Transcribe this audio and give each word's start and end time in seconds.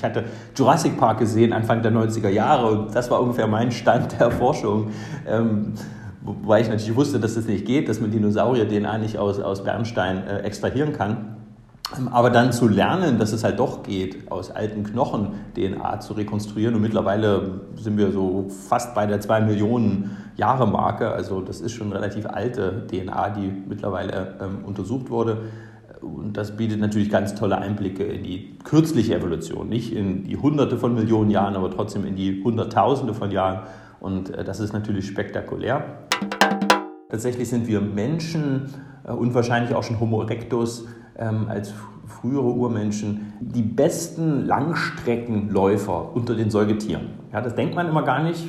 Ich 0.00 0.04
hatte 0.04 0.24
Jurassic 0.56 0.96
Park 0.96 1.18
gesehen 1.18 1.52
Anfang 1.52 1.82
der 1.82 1.92
90er 1.92 2.30
Jahre 2.30 2.70
und 2.70 2.96
das 2.96 3.10
war 3.10 3.20
ungefähr 3.20 3.46
mein 3.46 3.70
Stand 3.70 4.18
der 4.18 4.30
Forschung. 4.30 4.92
Ähm, 5.28 5.74
wobei 6.22 6.62
ich 6.62 6.70
natürlich 6.70 6.96
wusste, 6.96 7.20
dass 7.20 7.34
das 7.34 7.44
nicht 7.44 7.66
geht, 7.66 7.86
dass 7.86 8.00
man 8.00 8.10
Dinosaurier-DNA 8.10 8.96
nicht 8.96 9.18
aus, 9.18 9.38
aus 9.40 9.62
Bernstein 9.62 10.26
äh, 10.26 10.38
extrahieren 10.38 10.94
kann. 10.94 11.36
Ähm, 11.98 12.08
aber 12.08 12.30
dann 12.30 12.50
zu 12.50 12.66
lernen, 12.66 13.18
dass 13.18 13.32
es 13.32 13.44
halt 13.44 13.58
doch 13.58 13.82
geht, 13.82 14.32
aus 14.32 14.50
alten 14.50 14.84
Knochen 14.84 15.32
DNA 15.54 16.00
zu 16.00 16.14
rekonstruieren. 16.14 16.74
Und 16.76 16.80
mittlerweile 16.80 17.60
sind 17.74 17.98
wir 17.98 18.10
so 18.10 18.46
fast 18.70 18.94
bei 18.94 19.04
der 19.04 19.20
2 19.20 19.42
Millionen 19.42 20.16
Jahre 20.36 20.66
Marke. 20.66 21.10
Also 21.10 21.42
das 21.42 21.60
ist 21.60 21.72
schon 21.72 21.92
relativ 21.92 22.24
alte 22.24 22.86
DNA, 22.86 23.28
die 23.28 23.52
mittlerweile 23.68 24.36
ähm, 24.40 24.64
untersucht 24.64 25.10
wurde. 25.10 25.42
Und 26.02 26.36
das 26.36 26.56
bietet 26.56 26.80
natürlich 26.80 27.10
ganz 27.10 27.34
tolle 27.34 27.58
Einblicke 27.58 28.04
in 28.04 28.22
die 28.22 28.58
kürzliche 28.64 29.16
Evolution. 29.16 29.68
Nicht 29.68 29.92
in 29.92 30.24
die 30.24 30.36
Hunderte 30.36 30.78
von 30.78 30.94
Millionen 30.94 31.30
Jahren, 31.30 31.56
aber 31.56 31.70
trotzdem 31.70 32.04
in 32.04 32.16
die 32.16 32.42
Hunderttausende 32.42 33.14
von 33.14 33.30
Jahren. 33.30 33.66
Und 34.00 34.30
äh, 34.30 34.44
das 34.44 34.60
ist 34.60 34.72
natürlich 34.72 35.06
spektakulär. 35.06 35.84
Tatsächlich 37.10 37.48
sind 37.48 37.66
wir 37.66 37.80
Menschen 37.80 38.70
äh, 39.04 39.12
und 39.12 39.34
wahrscheinlich 39.34 39.74
auch 39.74 39.82
schon 39.82 40.00
Homo 40.00 40.22
erectus 40.22 40.86
ähm, 41.18 41.46
als 41.48 41.74
frühere 42.06 42.50
Urmenschen 42.52 43.34
die 43.40 43.62
besten 43.62 44.46
Langstreckenläufer 44.46 46.14
unter 46.14 46.34
den 46.34 46.50
Säugetieren. 46.50 47.10
Ja, 47.32 47.40
das 47.40 47.54
denkt 47.54 47.74
man 47.74 47.88
immer 47.88 48.02
gar 48.02 48.22
nicht. 48.22 48.48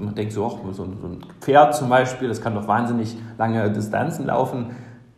Man 0.00 0.14
denkt 0.14 0.32
so, 0.32 0.46
ach, 0.46 0.72
so 0.72 0.84
ein 0.84 1.18
Pferd 1.40 1.74
zum 1.74 1.88
Beispiel, 1.88 2.28
das 2.28 2.40
kann 2.40 2.54
doch 2.54 2.66
wahnsinnig 2.66 3.16
lange 3.36 3.70
Distanzen 3.72 4.26
laufen, 4.26 4.70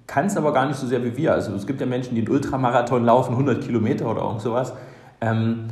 kann 0.08 0.26
es 0.26 0.36
aber 0.36 0.52
gar 0.52 0.66
nicht 0.66 0.78
so 0.78 0.86
sehr 0.88 1.04
wie 1.04 1.16
wir. 1.16 1.34
Also 1.34 1.54
es 1.54 1.66
gibt 1.66 1.80
ja 1.80 1.86
Menschen, 1.86 2.16
die 2.16 2.22
einen 2.22 2.30
Ultramarathon 2.30 3.04
laufen, 3.04 3.32
100 3.32 3.62
Kilometer 3.62 4.10
oder 4.10 4.22
irgend 4.22 4.40
sowas. 4.40 4.72
Ähm, 5.20 5.68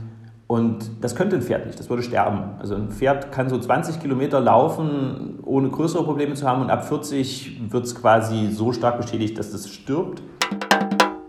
und 0.47 1.03
das 1.03 1.17
könnte 1.17 1.35
ein 1.35 1.43
Pferd 1.43 1.67
nicht, 1.67 1.81
das 1.81 1.91
würde 1.91 2.05
sterben. 2.05 2.51
Also 2.61 2.77
ein 2.77 2.91
Pferd 2.91 3.33
kann 3.33 3.49
so 3.49 3.59
20 3.59 3.99
Kilometer 3.99 4.39
laufen, 4.39 5.41
ohne 5.43 5.71
größere 5.71 6.05
Probleme 6.05 6.35
zu 6.35 6.47
haben 6.47 6.63
und 6.63 6.71
ab 6.71 6.87
40 6.87 7.73
wird 7.73 7.85
es 7.85 7.97
quasi 7.97 8.51
so 8.53 8.73
stark 8.73 9.01
beschädigt, 9.01 9.37
dass 9.39 9.53
es 9.53 9.69
stirbt. 9.69 10.23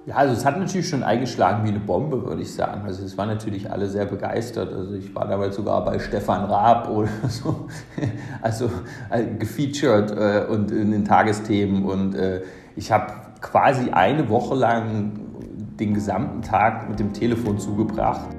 Ja, 0.07 0.15
also 0.15 0.33
es 0.33 0.45
hat 0.45 0.57
natürlich 0.57 0.87
schon 0.87 1.03
eingeschlagen 1.03 1.65
wie 1.65 1.67
eine 1.67 1.81
Bombe, 1.81 2.25
würde 2.25 2.41
ich 2.41 2.53
sagen. 2.53 2.83
Also 2.85 3.03
es 3.03 3.17
waren 3.17 3.27
natürlich 3.27 3.69
alle 3.69 3.87
sehr 3.87 4.05
begeistert. 4.05 4.71
Also 4.71 4.93
ich 4.93 5.13
war 5.13 5.27
damals 5.27 5.57
sogar 5.57 5.83
bei 5.83 5.99
Stefan 5.99 6.45
Raab 6.45 6.89
oder 6.89 7.09
so, 7.27 7.67
also 8.41 8.71
äh, 9.09 9.25
gefeatured 9.37 10.11
äh, 10.11 10.45
und 10.49 10.71
in 10.71 10.91
den 10.91 11.03
Tagesthemen. 11.03 11.83
Und 11.83 12.15
äh, 12.15 12.41
ich 12.77 12.89
habe 12.89 13.11
quasi 13.41 13.89
eine 13.89 14.29
Woche 14.29 14.55
lang 14.55 15.19
den 15.77 15.93
gesamten 15.93 16.41
Tag 16.41 16.87
mit 16.87 16.99
dem 16.99 17.11
Telefon 17.11 17.59
zugebracht. 17.59 18.36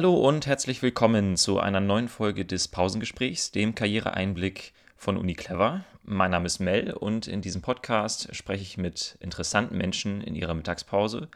Hallo 0.00 0.14
und 0.14 0.46
herzlich 0.46 0.80
willkommen 0.80 1.36
zu 1.36 1.60
einer 1.60 1.80
neuen 1.80 2.08
Folge 2.08 2.46
des 2.46 2.68
Pausengesprächs, 2.68 3.50
dem 3.50 3.74
Karriereeinblick 3.74 4.72
von 4.96 5.18
Uni 5.18 5.34
Clever. 5.34 5.84
Mein 6.04 6.30
Name 6.30 6.46
ist 6.46 6.58
Mel 6.58 6.94
und 6.94 7.26
in 7.26 7.42
diesem 7.42 7.60
Podcast 7.60 8.34
spreche 8.34 8.62
ich 8.62 8.78
mit 8.78 9.18
interessanten 9.20 9.76
Menschen 9.76 10.22
in 10.22 10.34
ihrer 10.34 10.54
Mittagspause 10.54 11.28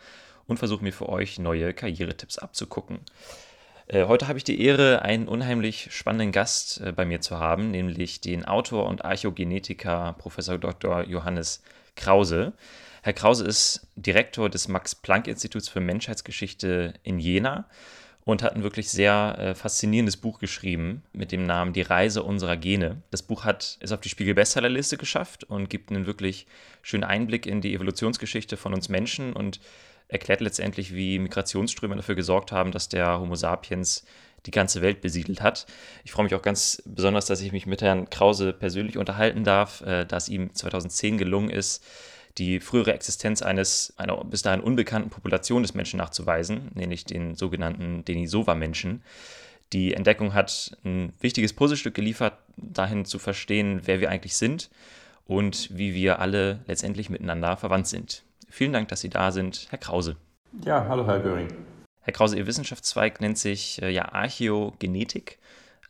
und 0.46 0.56
versuche 0.56 0.82
mir 0.82 0.94
für 0.94 1.10
euch 1.10 1.38
neue 1.38 1.74
Karrieretipps 1.74 2.38
abzugucken. 2.38 3.00
Äh, 3.86 4.06
heute 4.06 4.28
habe 4.28 4.38
ich 4.38 4.44
die 4.44 4.58
Ehre, 4.62 5.02
einen 5.02 5.28
unheimlich 5.28 5.88
spannenden 5.90 6.32
Gast 6.32 6.80
äh, 6.80 6.90
bei 6.92 7.04
mir 7.04 7.20
zu 7.20 7.38
haben, 7.38 7.70
nämlich 7.70 8.22
den 8.22 8.46
Autor 8.46 8.86
und 8.86 9.04
Archäogenetiker 9.04 10.14
Professor 10.16 10.56
Dr. 10.56 11.02
Johannes 11.02 11.62
Krause. 11.96 12.54
Herr 13.02 13.12
Krause 13.12 13.44
ist 13.44 13.86
Direktor 13.94 14.48
des 14.48 14.68
Max-Planck-Instituts 14.68 15.68
für 15.68 15.80
Menschheitsgeschichte 15.80 16.94
in 17.02 17.18
Jena 17.18 17.66
und 18.24 18.42
hat 18.42 18.54
ein 18.54 18.62
wirklich 18.62 18.88
sehr 18.88 19.36
äh, 19.38 19.54
faszinierendes 19.54 20.16
Buch 20.16 20.38
geschrieben 20.38 21.02
mit 21.12 21.30
dem 21.30 21.44
Namen 21.44 21.72
Die 21.72 21.82
Reise 21.82 22.22
unserer 22.22 22.56
Gene. 22.56 23.02
Das 23.10 23.22
Buch 23.22 23.44
hat 23.44 23.78
es 23.80 23.92
auf 23.92 24.00
die 24.00 24.08
Spiegel-Bestsellerliste 24.08 24.96
geschafft 24.96 25.44
und 25.44 25.68
gibt 25.68 25.90
einen 25.90 26.06
wirklich 26.06 26.46
schönen 26.82 27.04
Einblick 27.04 27.46
in 27.46 27.60
die 27.60 27.74
Evolutionsgeschichte 27.74 28.56
von 28.56 28.72
uns 28.72 28.88
Menschen 28.88 29.34
und 29.34 29.60
erklärt 30.08 30.40
letztendlich, 30.40 30.94
wie 30.94 31.18
Migrationsströme 31.18 31.96
dafür 31.96 32.14
gesorgt 32.14 32.52
haben, 32.52 32.72
dass 32.72 32.88
der 32.88 33.20
Homo 33.20 33.34
sapiens 33.34 34.04
die 34.46 34.50
ganze 34.50 34.82
Welt 34.82 35.00
besiedelt 35.00 35.40
hat. 35.40 35.66
Ich 36.04 36.12
freue 36.12 36.24
mich 36.24 36.34
auch 36.34 36.42
ganz 36.42 36.82
besonders, 36.84 37.26
dass 37.26 37.40
ich 37.40 37.52
mich 37.52 37.66
mit 37.66 37.82
Herrn 37.82 38.10
Krause 38.10 38.52
persönlich 38.52 38.98
unterhalten 38.98 39.44
darf, 39.44 39.80
äh, 39.82 40.04
da 40.04 40.16
es 40.16 40.28
ihm 40.28 40.54
2010 40.54 41.18
gelungen 41.18 41.50
ist, 41.50 41.84
die 42.38 42.60
frühere 42.60 42.92
Existenz 42.94 43.42
eines, 43.42 43.94
einer 43.96 44.22
bis 44.24 44.42
dahin 44.42 44.60
unbekannten 44.60 45.10
Population 45.10 45.62
des 45.62 45.74
Menschen 45.74 45.98
nachzuweisen, 45.98 46.70
nämlich 46.74 47.04
den 47.04 47.34
sogenannten 47.34 48.04
Denisova-Menschen. 48.04 49.02
Die 49.72 49.94
Entdeckung 49.94 50.34
hat 50.34 50.76
ein 50.84 51.12
wichtiges 51.20 51.52
Puzzlestück 51.52 51.94
geliefert, 51.94 52.34
dahin 52.56 53.04
zu 53.04 53.18
verstehen, 53.18 53.82
wer 53.84 54.00
wir 54.00 54.10
eigentlich 54.10 54.36
sind 54.36 54.70
und 55.26 55.68
wie 55.76 55.94
wir 55.94 56.18
alle 56.18 56.60
letztendlich 56.66 57.10
miteinander 57.10 57.56
verwandt 57.56 57.86
sind. 57.86 58.24
Vielen 58.48 58.72
Dank, 58.72 58.88
dass 58.88 59.00
Sie 59.00 59.08
da 59.08 59.32
sind, 59.32 59.66
Herr 59.70 59.78
Krause. 59.78 60.16
Ja, 60.64 60.86
hallo, 60.88 61.06
Herr 61.06 61.20
Göring. 61.20 61.48
Herr 62.02 62.12
Krause, 62.12 62.36
Ihr 62.36 62.46
Wissenschaftszweig 62.46 63.20
nennt 63.20 63.38
sich 63.38 63.80
äh, 63.82 63.90
ja 63.90 64.12
Archäogenetik. 64.12 65.38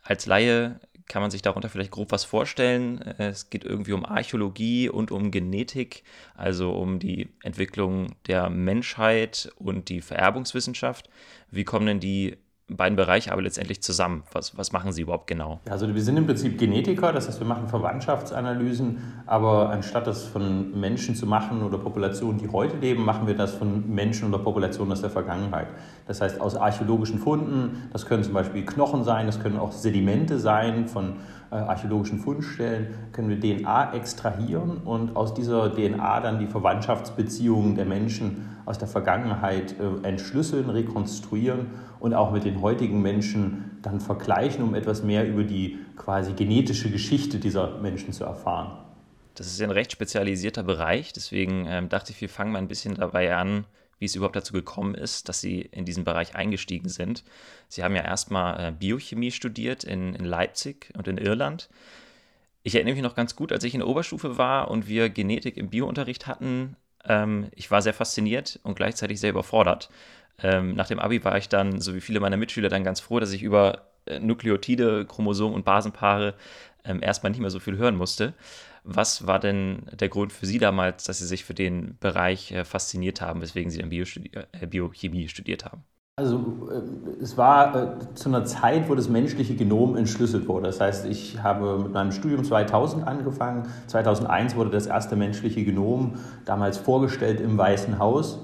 Als 0.02 0.26
Laie 0.26 0.78
kann 1.08 1.22
man 1.22 1.30
sich 1.30 1.42
darunter 1.42 1.68
vielleicht 1.68 1.90
grob 1.90 2.12
was 2.12 2.24
vorstellen. 2.24 2.98
Es 3.18 3.50
geht 3.50 3.64
irgendwie 3.64 3.92
um 3.92 4.04
Archäologie 4.04 4.88
und 4.88 5.10
um 5.10 5.30
Genetik, 5.30 6.02
also 6.34 6.72
um 6.72 6.98
die 6.98 7.28
Entwicklung 7.42 8.14
der 8.26 8.48
Menschheit 8.50 9.52
und 9.56 9.88
die 9.88 10.00
Vererbungswissenschaft. 10.00 11.10
Wie 11.50 11.64
kommen 11.64 11.86
denn 11.86 12.00
die 12.00 12.36
beiden 12.68 12.96
Bereiche 12.96 13.30
aber 13.32 13.42
letztendlich 13.42 13.82
zusammen? 13.82 14.22
Was, 14.32 14.56
was 14.56 14.72
machen 14.72 14.92
Sie 14.92 15.02
überhaupt 15.02 15.26
genau? 15.26 15.60
Also 15.68 15.92
wir 15.94 16.02
sind 16.02 16.16
im 16.16 16.26
Prinzip 16.26 16.58
Genetiker, 16.58 17.12
das 17.12 17.28
heißt, 17.28 17.38
wir 17.40 17.46
machen 17.46 17.68
Verwandtschaftsanalysen, 17.68 18.98
aber 19.26 19.68
anstatt 19.70 20.06
das 20.06 20.24
von 20.24 20.78
Menschen 20.78 21.14
zu 21.14 21.26
machen 21.26 21.62
oder 21.62 21.76
Populationen, 21.76 22.38
die 22.38 22.48
heute 22.48 22.76
leben, 22.78 23.04
machen 23.04 23.26
wir 23.26 23.36
das 23.36 23.54
von 23.54 23.94
Menschen 23.94 24.32
oder 24.32 24.42
Populationen 24.42 24.92
aus 24.92 25.02
der 25.02 25.10
Vergangenheit. 25.10 25.68
Das 26.06 26.20
heißt, 26.20 26.40
aus 26.40 26.56
archäologischen 26.56 27.18
Funden, 27.18 27.88
das 27.92 28.06
können 28.06 28.24
zum 28.24 28.32
Beispiel 28.32 28.64
Knochen 28.64 29.04
sein, 29.04 29.26
das 29.26 29.40
können 29.40 29.58
auch 29.58 29.72
Sedimente 29.72 30.38
sein 30.38 30.88
von 30.88 31.16
archäologischen 31.58 32.18
Fundstellen, 32.18 32.94
können 33.12 33.28
wir 33.28 33.40
DNA 33.40 33.94
extrahieren 33.94 34.78
und 34.78 35.16
aus 35.16 35.34
dieser 35.34 35.74
DNA 35.74 36.20
dann 36.20 36.38
die 36.38 36.46
Verwandtschaftsbeziehungen 36.46 37.74
der 37.74 37.84
Menschen 37.84 38.50
aus 38.66 38.78
der 38.78 38.88
Vergangenheit 38.88 39.74
äh, 39.78 40.06
entschlüsseln, 40.06 40.70
rekonstruieren 40.70 41.66
und 42.00 42.14
auch 42.14 42.32
mit 42.32 42.44
den 42.44 42.60
heutigen 42.62 43.02
Menschen 43.02 43.78
dann 43.82 44.00
vergleichen, 44.00 44.64
um 44.64 44.74
etwas 44.74 45.02
mehr 45.02 45.28
über 45.28 45.44
die 45.44 45.78
quasi 45.96 46.32
genetische 46.32 46.90
Geschichte 46.90 47.38
dieser 47.38 47.78
Menschen 47.78 48.12
zu 48.12 48.24
erfahren. 48.24 48.78
Das 49.34 49.48
ist 49.48 49.60
ein 49.60 49.70
recht 49.70 49.92
spezialisierter 49.92 50.62
Bereich, 50.62 51.12
deswegen 51.12 51.66
ähm, 51.68 51.88
dachte 51.88 52.12
ich, 52.12 52.20
wir 52.20 52.28
fangen 52.28 52.52
mal 52.52 52.58
ein 52.58 52.68
bisschen 52.68 52.94
dabei 52.94 53.34
an, 53.34 53.64
wie 54.04 54.06
es 54.06 54.16
überhaupt 54.16 54.36
dazu 54.36 54.52
gekommen 54.52 54.94
ist, 54.94 55.30
dass 55.30 55.40
Sie 55.40 55.62
in 55.62 55.86
diesen 55.86 56.04
Bereich 56.04 56.34
eingestiegen 56.34 56.90
sind. 56.90 57.24
Sie 57.68 57.82
haben 57.82 57.96
ja 57.96 58.02
erstmal 58.02 58.68
äh, 58.68 58.70
Biochemie 58.70 59.30
studiert 59.30 59.82
in, 59.82 60.14
in 60.14 60.26
Leipzig 60.26 60.92
und 60.94 61.08
in 61.08 61.16
Irland. 61.16 61.70
Ich 62.62 62.74
erinnere 62.74 62.92
mich 62.92 63.02
noch 63.02 63.14
ganz 63.14 63.34
gut, 63.34 63.50
als 63.50 63.64
ich 63.64 63.72
in 63.72 63.80
der 63.80 63.88
Oberstufe 63.88 64.36
war 64.36 64.70
und 64.70 64.88
wir 64.88 65.08
Genetik 65.08 65.56
im 65.56 65.70
Biounterricht 65.70 66.26
hatten, 66.26 66.76
ähm, 67.06 67.48
ich 67.54 67.70
war 67.70 67.80
sehr 67.80 67.94
fasziniert 67.94 68.60
und 68.62 68.76
gleichzeitig 68.76 69.20
sehr 69.20 69.30
überfordert. 69.30 69.88
Ähm, 70.38 70.74
nach 70.74 70.88
dem 70.88 70.98
Abi 70.98 71.24
war 71.24 71.38
ich 71.38 71.48
dann, 71.48 71.80
so 71.80 71.94
wie 71.94 72.02
viele 72.02 72.20
meiner 72.20 72.36
Mitschüler, 72.36 72.68
dann 72.68 72.84
ganz 72.84 73.00
froh, 73.00 73.20
dass 73.20 73.32
ich 73.32 73.42
über 73.42 73.86
äh, 74.04 74.20
Nukleotide, 74.20 75.06
Chromosomen 75.06 75.54
und 75.54 75.64
Basenpaare 75.64 76.34
ähm, 76.84 77.02
erstmal 77.02 77.30
nicht 77.30 77.40
mehr 77.40 77.50
so 77.50 77.58
viel 77.58 77.78
hören 77.78 77.96
musste. 77.96 78.34
Was 78.84 79.26
war 79.26 79.40
denn 79.40 79.86
der 79.92 80.10
Grund 80.10 80.32
für 80.32 80.44
Sie 80.44 80.58
damals, 80.58 81.04
dass 81.04 81.18
Sie 81.18 81.26
sich 81.26 81.44
für 81.44 81.54
den 81.54 81.96
Bereich 81.98 82.52
äh, 82.52 82.64
fasziniert 82.64 83.22
haben, 83.22 83.40
weswegen 83.40 83.70
Sie 83.70 83.78
dann 83.78 83.88
Biostudi 83.88 84.30
äh, 84.52 84.66
Biochemie 84.66 85.28
studiert 85.28 85.64
haben? 85.64 85.84
Also 86.16 86.68
äh, 86.70 87.22
es 87.22 87.36
war 87.38 87.98
zu 88.14 88.28
einer 88.28 88.44
Zeit, 88.44 88.88
wo 88.88 88.94
das 88.94 89.08
menschliche 89.08 89.56
Genom 89.56 89.96
entschlüsselt 89.96 90.46
wurde. 90.46 90.66
Das 90.66 90.80
heißt, 90.80 91.06
ich 91.06 91.42
habe 91.42 91.78
mit 91.78 91.92
meinem 91.92 92.12
Studium 92.12 92.44
2000 92.44 93.06
angefangen. 93.06 93.66
2001 93.86 94.54
wurde 94.54 94.70
das 94.70 94.86
erste 94.86 95.16
menschliche 95.16 95.64
Genom 95.64 96.16
damals 96.44 96.76
vorgestellt 96.76 97.40
im 97.40 97.56
Weißen 97.56 97.98
Haus 97.98 98.38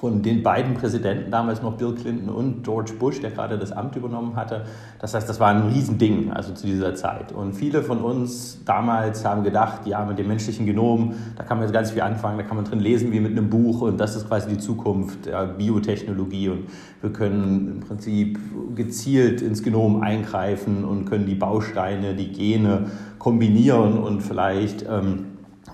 von 0.00 0.22
den 0.22 0.42
beiden 0.42 0.72
Präsidenten 0.72 1.30
damals 1.30 1.60
noch 1.60 1.76
Bill 1.76 1.94
Clinton 1.94 2.30
und 2.30 2.64
George 2.64 2.92
Bush, 2.98 3.20
der 3.20 3.32
gerade 3.32 3.58
das 3.58 3.70
Amt 3.70 3.96
übernommen 3.96 4.34
hatte. 4.34 4.64
Das 4.98 5.12
heißt, 5.12 5.28
das 5.28 5.38
war 5.40 5.48
ein 5.48 5.68
Riesending, 5.68 6.32
also 6.32 6.54
zu 6.54 6.66
dieser 6.66 6.94
Zeit. 6.94 7.32
Und 7.32 7.52
viele 7.52 7.82
von 7.82 8.00
uns 8.00 8.64
damals 8.64 9.26
haben 9.26 9.44
gedacht, 9.44 9.86
ja, 9.86 10.02
mit 10.06 10.18
dem 10.18 10.28
menschlichen 10.28 10.64
Genom, 10.64 11.14
da 11.36 11.42
kann 11.42 11.58
man 11.58 11.66
jetzt 11.66 11.74
ganz 11.74 11.90
viel 11.90 12.00
anfangen, 12.00 12.38
da 12.38 12.44
kann 12.44 12.56
man 12.56 12.64
drin 12.64 12.80
lesen 12.80 13.12
wie 13.12 13.20
mit 13.20 13.32
einem 13.32 13.50
Buch 13.50 13.82
und 13.82 14.00
das 14.00 14.16
ist 14.16 14.26
quasi 14.26 14.48
die 14.48 14.58
Zukunft 14.58 15.26
der 15.26 15.44
Biotechnologie 15.44 16.48
und 16.48 16.64
wir 17.02 17.12
können 17.12 17.68
im 17.68 17.80
Prinzip 17.80 18.38
gezielt 18.74 19.42
ins 19.42 19.62
Genom 19.62 20.00
eingreifen 20.00 20.86
und 20.86 21.04
können 21.04 21.26
die 21.26 21.34
Bausteine, 21.34 22.14
die 22.14 22.32
Gene 22.32 22.86
kombinieren 23.18 23.98
und 23.98 24.22
vielleicht 24.22 24.82
ähm, 24.88 25.26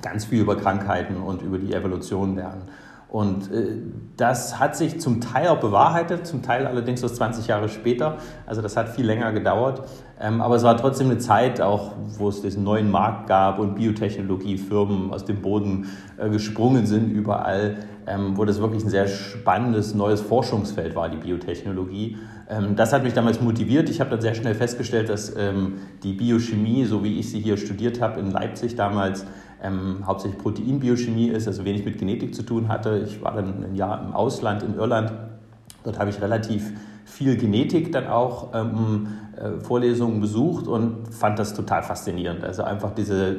ganz 0.02 0.25
viel 0.25 0.40
über 0.40 0.56
Krankheiten 0.56 1.17
und 1.17 1.43
über 1.43 1.58
die 1.58 1.73
Evolution 1.73 2.34
lernen. 2.34 2.62
Und 3.08 3.52
äh, 3.52 3.78
das 4.16 4.58
hat 4.58 4.76
sich 4.76 5.00
zum 5.00 5.20
Teil 5.20 5.48
auch 5.48 5.60
bewahrheitet, 5.60 6.26
zum 6.26 6.42
Teil 6.42 6.66
allerdings 6.66 7.02
erst 7.02 7.16
20 7.16 7.46
Jahre 7.46 7.68
später. 7.68 8.16
Also 8.46 8.62
das 8.62 8.76
hat 8.76 8.88
viel 8.88 9.06
länger 9.06 9.32
gedauert. 9.32 9.82
Ähm, 10.20 10.40
aber 10.40 10.56
es 10.56 10.64
war 10.64 10.76
trotzdem 10.76 11.10
eine 11.10 11.18
Zeit, 11.18 11.60
auch 11.60 11.92
wo 12.18 12.28
es 12.28 12.42
diesen 12.42 12.64
neuen 12.64 12.90
Markt 12.90 13.28
gab 13.28 13.58
und 13.58 13.76
Biotechnologiefirmen 13.76 15.12
aus 15.12 15.24
dem 15.24 15.40
Boden 15.40 15.88
äh, 16.16 16.28
gesprungen 16.30 16.86
sind 16.86 17.10
überall, 17.10 17.76
ähm, 18.08 18.36
wo 18.36 18.44
das 18.44 18.60
wirklich 18.60 18.82
ein 18.82 18.90
sehr 18.90 19.06
spannendes 19.06 19.94
neues 19.94 20.20
Forschungsfeld 20.20 20.96
war, 20.96 21.08
die 21.08 21.18
Biotechnologie. 21.18 22.16
Ähm, 22.48 22.74
das 22.74 22.92
hat 22.92 23.04
mich 23.04 23.12
damals 23.12 23.40
motiviert. 23.40 23.88
Ich 23.88 24.00
habe 24.00 24.10
dann 24.10 24.20
sehr 24.20 24.34
schnell 24.34 24.54
festgestellt, 24.54 25.08
dass 25.08 25.34
die 26.02 26.12
Biochemie, 26.12 26.84
so 26.84 27.04
wie 27.04 27.18
ich 27.18 27.30
sie 27.30 27.40
hier 27.40 27.56
studiert 27.56 28.00
habe 28.00 28.20
in 28.20 28.30
Leipzig 28.30 28.74
damals, 28.74 29.26
ähm, 29.62 30.06
hauptsächlich 30.06 30.40
Proteinbiochemie 30.40 31.28
ist, 31.28 31.46
also 31.46 31.64
wenig 31.64 31.84
mit 31.84 31.98
Genetik 31.98 32.34
zu 32.34 32.42
tun 32.42 32.68
hatte. 32.68 33.04
Ich 33.06 33.22
war 33.22 33.34
dann 33.34 33.64
ein 33.64 33.74
Jahr 33.74 34.02
im 34.04 34.12
Ausland, 34.12 34.62
in 34.62 34.74
Irland. 34.74 35.12
Dort 35.84 35.98
habe 35.98 36.10
ich 36.10 36.20
relativ 36.20 36.72
viel 37.04 37.36
Genetik 37.36 37.92
dann 37.92 38.08
auch 38.08 38.52
ähm, 38.54 39.06
äh, 39.36 39.60
Vorlesungen 39.60 40.20
besucht 40.20 40.66
und 40.66 41.08
fand 41.14 41.38
das 41.38 41.54
total 41.54 41.82
faszinierend. 41.82 42.44
Also 42.44 42.64
einfach 42.64 42.92
diese 42.92 43.36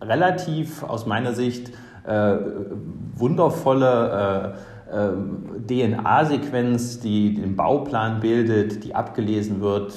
relativ 0.00 0.84
aus 0.84 1.06
meiner 1.06 1.34
Sicht 1.34 1.72
äh, 2.06 2.36
wundervolle 3.14 4.54
äh, 4.90 4.96
äh 4.96 5.12
DNA-Sequenz, 5.68 7.00
die 7.00 7.34
den 7.34 7.56
Bauplan 7.56 8.20
bildet, 8.20 8.84
die 8.84 8.94
abgelesen 8.94 9.60
wird, 9.60 9.92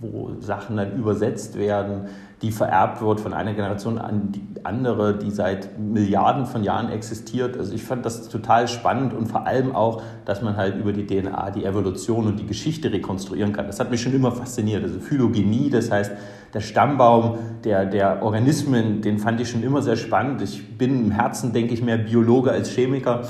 wo 0.00 0.30
Sachen 0.40 0.76
dann 0.76 0.96
übersetzt 0.96 1.58
werden, 1.58 2.06
die 2.44 2.52
vererbt 2.52 3.00
wird 3.00 3.22
von 3.22 3.32
einer 3.32 3.54
Generation 3.54 3.96
an 3.96 4.30
die 4.30 4.42
andere, 4.64 5.16
die 5.16 5.30
seit 5.30 5.78
Milliarden 5.78 6.44
von 6.44 6.62
Jahren 6.62 6.90
existiert. 6.90 7.56
Also 7.56 7.72
ich 7.72 7.82
fand 7.82 8.04
das 8.04 8.28
total 8.28 8.68
spannend 8.68 9.14
und 9.14 9.28
vor 9.28 9.46
allem 9.46 9.74
auch, 9.74 10.02
dass 10.26 10.42
man 10.42 10.58
halt 10.58 10.76
über 10.76 10.92
die 10.92 11.06
DNA 11.06 11.52
die 11.52 11.64
Evolution 11.64 12.26
und 12.26 12.38
die 12.38 12.46
Geschichte 12.46 12.92
rekonstruieren 12.92 13.54
kann. 13.54 13.66
Das 13.66 13.80
hat 13.80 13.90
mich 13.90 14.02
schon 14.02 14.12
immer 14.12 14.30
fasziniert. 14.30 14.82
Also 14.82 15.00
Phylogenie, 15.00 15.70
das 15.70 15.90
heißt 15.90 16.12
der 16.52 16.60
Stammbaum 16.60 17.38
der, 17.64 17.86
der 17.86 18.22
Organismen, 18.22 19.00
den 19.00 19.18
fand 19.18 19.40
ich 19.40 19.48
schon 19.48 19.62
immer 19.62 19.80
sehr 19.80 19.96
spannend. 19.96 20.42
Ich 20.42 20.76
bin 20.76 21.06
im 21.06 21.10
Herzen, 21.12 21.54
denke 21.54 21.72
ich, 21.72 21.82
mehr 21.82 21.96
Biologe 21.96 22.50
als 22.50 22.68
Chemiker 22.68 23.22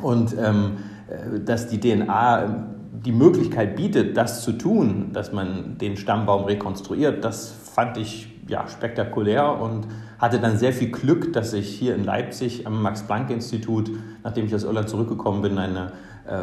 und 0.00 0.32
ähm, 0.38 0.76
äh, 1.08 1.40
dass 1.40 1.66
die 1.66 1.80
DNA 1.80 2.68
die 3.04 3.12
Möglichkeit 3.12 3.74
bietet, 3.74 4.16
das 4.16 4.44
zu 4.44 4.52
tun, 4.52 5.10
dass 5.12 5.32
man 5.32 5.76
den 5.76 5.96
Stammbaum 5.96 6.44
rekonstruiert, 6.44 7.24
das 7.24 7.50
fand 7.50 7.96
ich 7.96 8.33
ja, 8.48 8.66
spektakulär 8.68 9.60
und 9.60 9.86
hatte 10.18 10.38
dann 10.38 10.56
sehr 10.56 10.72
viel 10.72 10.90
Glück, 10.90 11.32
dass 11.32 11.52
ich 11.52 11.68
hier 11.68 11.94
in 11.94 12.04
Leipzig 12.04 12.66
am 12.66 12.82
Max-Planck-Institut, 12.82 13.90
nachdem 14.22 14.46
ich 14.46 14.54
aus 14.54 14.64
Irland 14.64 14.88
zurückgekommen 14.88 15.42
bin, 15.42 15.58
eine 15.58 15.92
äh, 16.26 16.38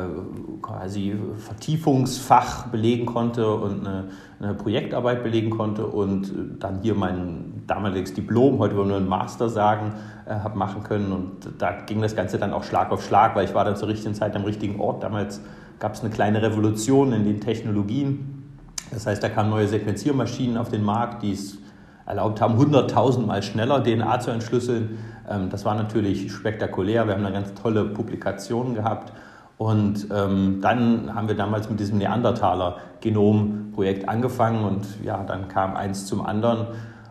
quasi 0.62 1.16
Vertiefungsfach 1.38 2.68
belegen 2.68 3.08
konnte 3.08 3.52
und 3.52 3.88
eine, 3.88 4.10
eine, 4.40 4.54
Projektarbeit 4.54 5.24
belegen 5.24 5.50
konnte 5.50 5.88
und 5.88 6.32
dann 6.60 6.82
hier 6.82 6.94
mein 6.94 7.64
damaliges 7.66 8.14
Diplom, 8.14 8.60
heute 8.60 8.76
nur 8.76 8.96
einen 8.96 9.10
Master 9.10 9.50
sagen, 9.50 9.94
äh, 10.28 10.36
habe 10.36 10.56
machen 10.58 10.84
können 10.84 11.12
und 11.12 11.50
da 11.58 11.72
ging 11.72 12.00
das 12.02 12.16
Ganze 12.16 12.38
dann 12.38 12.54
auch 12.54 12.64
Schlag 12.64 12.92
auf 12.92 13.04
Schlag, 13.04 13.36
weil 13.36 13.46
ich 13.46 13.56
war 13.56 13.66
dann 13.66 13.76
zur 13.76 13.88
richtigen 13.88 14.14
Zeit 14.14 14.36
am 14.36 14.44
richtigen 14.44 14.80
Ort. 14.80 15.02
Damals 15.02 15.42
gab 15.80 15.96
es 15.96 16.02
eine 16.02 16.12
kleine 16.12 16.44
Revolution 16.44 17.12
in 17.12 17.26
den 17.26 17.42
Technologien. 17.42 18.44
Das 18.92 19.08
heißt, 19.08 19.24
da 19.24 19.30
kamen 19.30 19.50
neue 19.50 19.68
Sequenziermaschinen 19.68 20.58
auf 20.58 20.70
den 20.70 20.84
Markt, 20.84 21.24
die 21.24 21.32
es 21.32 21.58
erlaubt 22.06 22.42
haben, 22.42 22.60
100.000 22.60 23.26
Mal 23.26 23.42
schneller 23.44 23.82
DNA 23.84 24.20
zu 24.20 24.32
entschlüsseln. 24.32 24.98
Ähm, 25.30 25.50
das 25.50 25.64
war 25.66 25.76
natürlich 25.76 26.32
spektakulär. 26.32 27.06
Wir 27.08 27.14
haben 27.14 27.24
da 27.24 27.30
ganz 27.30 27.54
tolle 27.54 27.86
Publikationen 27.86 28.74
gehabt. 28.74 29.14
Und 29.58 30.08
ähm, 30.12 30.60
dann 30.62 31.14
haben 31.14 31.28
wir 31.28 31.36
damals 31.36 31.70
mit 31.70 31.80
diesem 31.80 32.00
Neandertaler-Genom-Projekt 32.00 34.10
angefangen 34.10 34.64
und 34.64 34.88
ja, 35.04 35.24
dann 35.24 35.50
kam 35.50 35.76
eins 35.76 36.08
zum 36.08 36.26
anderen. 36.26 36.66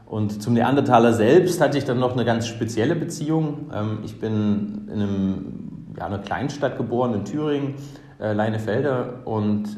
Und 0.07 0.43
zum 0.43 0.55
Neandertaler 0.55 1.13
selbst 1.13 1.61
hatte 1.61 1.79
ich 1.79 1.85
dann 1.85 2.01
noch 2.01 2.15
eine 2.15 2.25
ganz 2.25 2.49
spezielle 2.49 2.97
Beziehung. 2.97 3.71
Ähm, 3.73 4.01
ich 4.05 4.19
bin 4.19 4.89
in 4.93 5.01
einem, 5.01 5.93
ja, 5.97 6.07
einer 6.07 6.19
Kleinstadt 6.19 6.77
geboren, 6.77 7.15
in 7.15 7.25
Thüringen, 7.25 7.77
äh, 8.19 8.33
Leinefelde. 8.33 9.21
Und 9.25 9.69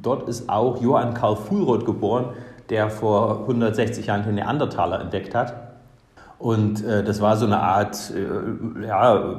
dort 0.00 0.28
ist 0.28 0.48
auch 0.48 0.80
Johann 0.80 1.14
Karl 1.14 1.34
Fuhlrott 1.34 1.84
geboren, 1.84 2.26
der 2.70 2.88
vor 2.88 3.40
160 3.40 4.06
Jahren 4.06 4.22
den 4.22 4.36
Neandertaler 4.36 5.00
entdeckt 5.00 5.34
hat. 5.34 5.54
Und 6.38 6.84
äh, 6.84 7.04
das 7.04 7.20
war 7.20 7.36
so 7.36 7.44
eine 7.44 7.60
Art 7.60 8.12
äh, 8.14 8.86
ja, 8.86 9.36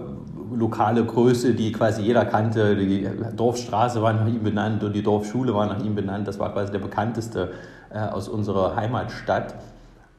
lokale 0.54 1.04
Größe, 1.04 1.56
die 1.56 1.72
quasi 1.72 2.04
jeder 2.04 2.25
kannte. 2.25 2.75
Die 2.75 3.07
Dorfstraße 3.36 4.01
war 4.01 4.13
nach 4.13 4.28
ihm 4.28 4.44
benannt 4.44 4.83
und 4.83 4.94
die 4.94 5.01
Dorfschule 5.01 5.56
war 5.56 5.66
nach 5.66 5.83
ihm 5.83 5.95
benannt. 5.95 6.28
Das 6.28 6.38
war 6.38 6.54
quasi 6.54 6.72
der 6.72 6.80
bekannteste 6.80 7.54
äh, 7.92 8.00
aus 8.00 8.28
unserer 8.28 8.75
Heimatstadt. 8.75 9.56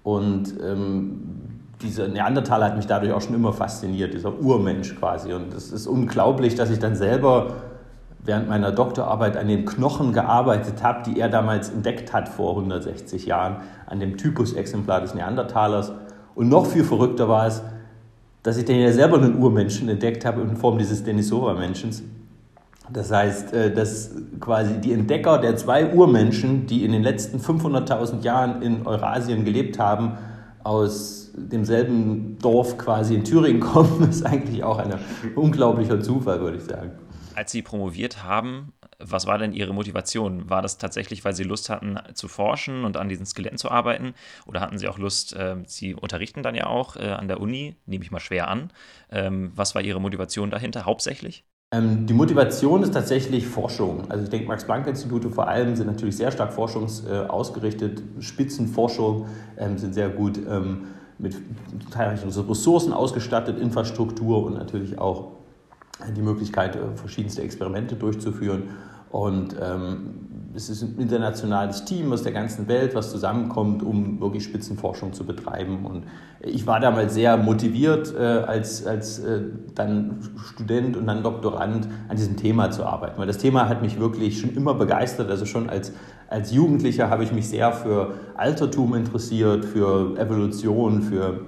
Und 0.03 0.55
ähm, 0.61 1.53
dieser 1.83 2.09
Neandertaler 2.09 2.67
hat 2.67 2.77
mich 2.77 2.87
dadurch 2.87 3.13
auch 3.13 3.21
schon 3.21 3.35
immer 3.35 3.53
fasziniert, 3.53 4.15
dieser 4.15 4.37
Urmensch 4.41 4.97
quasi. 4.97 5.33
Und 5.33 5.55
es 5.55 5.71
ist 5.71 5.87
unglaublich, 5.87 6.55
dass 6.55 6.71
ich 6.71 6.79
dann 6.79 6.97
selber 6.97 7.55
während 8.23 8.49
meiner 8.49 8.71
Doktorarbeit 8.71 9.37
an 9.37 9.49
den 9.49 9.65
Knochen 9.65 10.13
gearbeitet 10.13 10.83
habe, 10.83 11.03
die 11.11 11.19
er 11.19 11.29
damals 11.29 11.71
entdeckt 11.71 12.13
hat 12.13 12.29
vor 12.29 12.51
160 12.51 13.27
Jahren, 13.27 13.57
an 13.87 14.01
dem 14.01 14.17
Typusexemplar 14.17 15.01
des 15.01 15.15
Neandertalers. 15.15 15.93
Und 16.35 16.49
noch 16.49 16.67
viel 16.67 16.85
verrückter 16.85 17.29
war 17.29 17.47
es, 17.47 17.63
dass 18.43 18.57
ich 18.57 18.65
den 18.65 18.81
ja 18.81 18.93
selber 18.93 19.17
einen 19.17 19.41
Urmenschen 19.41 19.89
entdeckt 19.89 20.25
habe 20.25 20.41
in 20.43 20.57
Form 20.57 20.79
dieses 20.79 21.05
Denisova-Menschens. 21.05 22.03
Das 22.93 23.11
heißt, 23.11 23.53
äh, 23.55 23.73
dass 23.73 24.11
quasi 24.41 24.81
die 24.81 24.93
Entdecker 24.93 25.39
der 25.39 25.57
zwei 25.57 25.93
Urmenschen, 25.93 26.67
die 26.67 26.85
in 26.85 26.93
den 26.93 27.03
letzten 27.03 27.39
500.000 27.39 28.23
Jahren 28.23 28.63
in 28.63 28.87
Eurasien 28.87 29.45
gelebt 29.45 29.79
haben, 29.79 30.19
aus 30.65 31.31
demselben 31.35 32.39
Dorf 32.41 32.79
quasi 32.79 33.15
in 33.15 33.25
Thüringen 33.25 33.61
kommen, 33.61 34.09
ist 34.09 34.25
eigentlich 34.25 34.63
auch 34.65 34.79
ein 34.79 34.95
unglaublicher 35.35 36.01
Zufall, 36.01 36.41
würde 36.41 36.59
ich 36.59 36.65
sagen. 36.65 36.91
Als 37.35 37.53
Sie 37.53 37.63
promoviert 37.63 38.23
haben, 38.23 38.73
was 38.99 39.27
war 39.27 39.39
denn 39.39 39.53
Ihre 39.53 39.73
Motivation? 39.73 40.49
War 40.51 40.63
das 40.63 40.79
tatsächlich, 40.79 41.25
weil 41.25 41.35
Sie 41.35 41.45
Lust 41.45 41.71
hatten 41.71 41.99
zu 42.15 42.29
forschen 42.29 42.85
und 42.85 42.97
an 42.97 43.09
diesen 43.09 43.27
Skeletten 43.27 43.59
zu 43.59 43.71
arbeiten? 43.71 44.15
Oder 44.47 44.61
hatten 44.61 44.79
Sie 44.79 44.89
auch 44.89 44.99
Lust, 44.99 45.35
äh, 45.35 45.57
Sie 45.67 45.95
unterrichten 45.95 46.43
dann 46.43 46.55
ja 46.55 46.67
auch 46.67 46.97
äh, 46.97 47.09
an 47.09 47.29
der 47.29 47.41
Uni, 47.41 47.77
nehme 47.87 48.05
ich 48.05 48.11
mal 48.11 48.21
schwer 48.21 48.49
an. 48.49 48.71
Ähm, 49.11 49.53
was 49.55 49.75
war 49.75 49.83
Ihre 49.83 50.01
Motivation 50.01 50.51
dahinter 50.51 50.85
hauptsächlich? 50.85 51.45
Ähm, 51.75 52.07
die 52.07 52.13
Motivation 52.13 52.83
ist 52.83 52.93
tatsächlich 52.93 53.47
Forschung. 53.47 54.11
Also 54.11 54.25
ich 54.25 54.31
denke, 54.31 54.47
Max-Planck-Institute 54.49 55.31
vor 55.31 55.49
allem 55.49 55.75
sind 55.75 55.87
natürlich 55.87 56.17
sehr 56.17 56.31
stark 56.31 56.53
forschungsausgerichtet. 56.53 58.03
Spitzenforschung 58.21 59.27
ähm, 59.57 59.79
sind 59.79 59.95
sehr 59.95 60.11
gut 60.11 60.39
ähm, 60.47 60.89
mit 61.19 61.37
zahlreichen 61.91 62.29
Ressourcen 62.29 62.93
ausgestattet, 62.93 63.59
Infrastruktur 63.59 64.45
und 64.45 64.55
natürlich 64.55 64.99
auch 64.99 65.42
die 66.17 66.23
Möglichkeit, 66.23 66.77
äh, 66.77 66.97
verschiedenste 66.97 67.43
Experimente 67.43 67.97
durchzuführen. 67.97 68.65
Und 69.11 69.55
ähm, 69.61 70.33
es 70.55 70.69
ist 70.69 70.83
ein 70.83 70.97
internationales 70.99 71.85
Team 71.85 72.13
aus 72.13 72.23
der 72.23 72.33
ganzen 72.33 72.69
Welt, 72.69 72.95
was 72.95 73.11
zusammenkommt, 73.11 73.83
um 73.83 74.21
wirklich 74.21 74.45
Spitzenforschung 74.45 75.13
zu 75.13 75.25
betreiben. 75.25 75.87
Und 75.87 76.05
ich 76.41 76.67
war 76.67 76.81
damals 76.81 77.15
sehr 77.15 77.37
motiviert, 77.37 78.15
äh, 78.15 78.23
als, 78.23 78.87
als 78.87 79.19
äh, 79.21 79.43
dann 79.75 80.19
Student 80.37 80.97
und 80.97 81.07
dann 81.07 81.23
Doktorand 81.23 81.89
an 82.09 82.17
diesem 82.17 82.37
Thema 82.37 82.71
zu 82.71 82.85
arbeiten. 82.85 83.19
Weil 83.19 83.27
das 83.27 83.39
Thema 83.39 83.69
hat 83.69 83.83
mich 83.83 83.99
wirklich 83.99 84.41
schon 84.41 84.55
immer 84.55 84.75
begeistert. 84.75 85.31
Also 85.31 85.47
schon 85.47 85.71
als, 85.71 85.93
als 86.29 86.53
Jugendlicher 86.53 87.09
habe 87.09 87.25
ich 87.25 87.33
mich 87.33 87.49
sehr 87.49 87.73
für 87.73 88.15
Altertum 88.35 88.95
interessiert, 88.95 89.65
für 89.65 90.19
Evolution, 90.19 91.03
für 91.03 91.47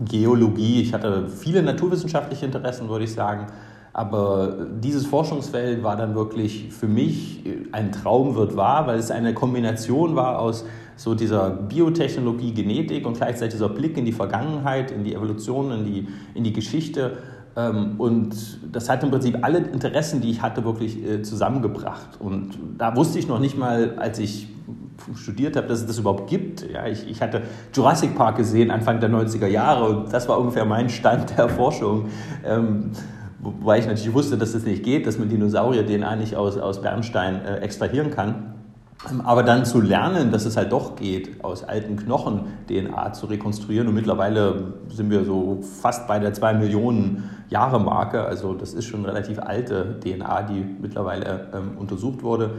Geologie. 0.00 0.82
Ich 0.82 0.92
hatte 0.92 1.28
viele 1.28 1.62
naturwissenschaftliche 1.62 2.46
Interessen, 2.46 2.88
würde 2.88 3.04
ich 3.04 3.12
sagen. 3.12 3.46
Aber 3.94 4.66
dieses 4.82 5.06
Forschungsfeld 5.06 5.84
war 5.84 5.96
dann 5.96 6.16
wirklich 6.16 6.66
für 6.70 6.88
mich 6.88 7.44
ein 7.70 7.92
Traum 7.92 8.34
wird 8.34 8.56
wahr, 8.56 8.88
weil 8.88 8.98
es 8.98 9.12
eine 9.12 9.34
Kombination 9.34 10.16
war 10.16 10.40
aus 10.40 10.64
so 10.96 11.14
dieser 11.14 11.50
Biotechnologie, 11.50 12.52
Genetik 12.52 13.06
und 13.06 13.16
gleichzeitig 13.16 13.54
dieser 13.54 13.68
Blick 13.68 13.96
in 13.96 14.04
die 14.04 14.12
Vergangenheit, 14.12 14.90
in 14.90 15.04
die 15.04 15.14
Evolution, 15.14 15.70
in 15.70 15.84
die, 15.84 16.08
in 16.34 16.44
die 16.44 16.52
Geschichte 16.52 17.18
Ähm, 17.56 17.94
und 17.98 18.34
das 18.72 18.88
hat 18.88 19.04
im 19.04 19.10
Prinzip 19.12 19.38
alle 19.42 19.58
Interessen, 19.58 20.20
die 20.20 20.28
ich 20.28 20.42
hatte, 20.42 20.64
wirklich 20.64 21.00
äh, 21.04 21.22
zusammengebracht. 21.22 22.20
Und 22.20 22.58
da 22.78 22.96
wusste 22.96 23.20
ich 23.20 23.28
noch 23.28 23.38
nicht 23.38 23.56
mal, 23.56 23.94
als 23.96 24.18
ich 24.18 24.48
studiert 25.14 25.54
habe, 25.56 25.68
dass 25.68 25.80
es 25.80 25.86
das 25.86 25.98
überhaupt 25.98 26.28
gibt. 26.28 26.68
Ja, 26.68 26.86
ich, 26.88 27.08
ich 27.08 27.22
hatte 27.22 27.42
Jurassic 27.72 28.16
Park 28.16 28.38
gesehen 28.38 28.72
Anfang 28.72 28.98
der 28.98 29.10
90er 29.10 29.46
Jahre 29.46 29.84
und 29.84 30.12
das 30.12 30.28
war 30.28 30.38
ungefähr 30.38 30.64
mein 30.64 30.88
Stand 30.88 31.38
der 31.38 31.48
Forschung. 31.48 32.06
Wobei 33.44 33.78
ich 33.78 33.86
natürlich 33.86 34.14
wusste, 34.14 34.38
dass 34.38 34.52
das 34.52 34.64
nicht 34.64 34.82
geht, 34.82 35.06
dass 35.06 35.18
man 35.18 35.28
Dinosaurier-DNA 35.28 36.16
nicht 36.16 36.34
aus, 36.36 36.56
aus 36.56 36.80
Bernstein 36.80 37.44
äh, 37.44 37.58
extrahieren 37.58 38.10
kann. 38.10 38.54
Ähm, 39.10 39.20
aber 39.20 39.42
dann 39.42 39.64
zu 39.64 39.80
lernen, 39.80 40.30
dass 40.30 40.46
es 40.46 40.56
halt 40.56 40.72
doch 40.72 40.96
geht, 40.96 41.44
aus 41.44 41.62
alten 41.62 41.96
Knochen 41.96 42.46
DNA 42.68 43.12
zu 43.12 43.26
rekonstruieren. 43.26 43.88
Und 43.88 43.94
mittlerweile 43.94 44.74
sind 44.88 45.10
wir 45.10 45.24
so 45.24 45.60
fast 45.62 46.08
bei 46.08 46.18
der 46.18 46.32
2 46.32 46.54
Millionen 46.54 47.30
Jahre 47.50 47.80
Marke. 47.80 48.24
Also 48.24 48.54
das 48.54 48.72
ist 48.72 48.86
schon 48.86 49.04
relativ 49.04 49.38
alte 49.38 50.00
DNA, 50.00 50.42
die 50.42 50.64
mittlerweile 50.80 51.48
ähm, 51.54 51.78
untersucht 51.78 52.22
wurde. 52.22 52.50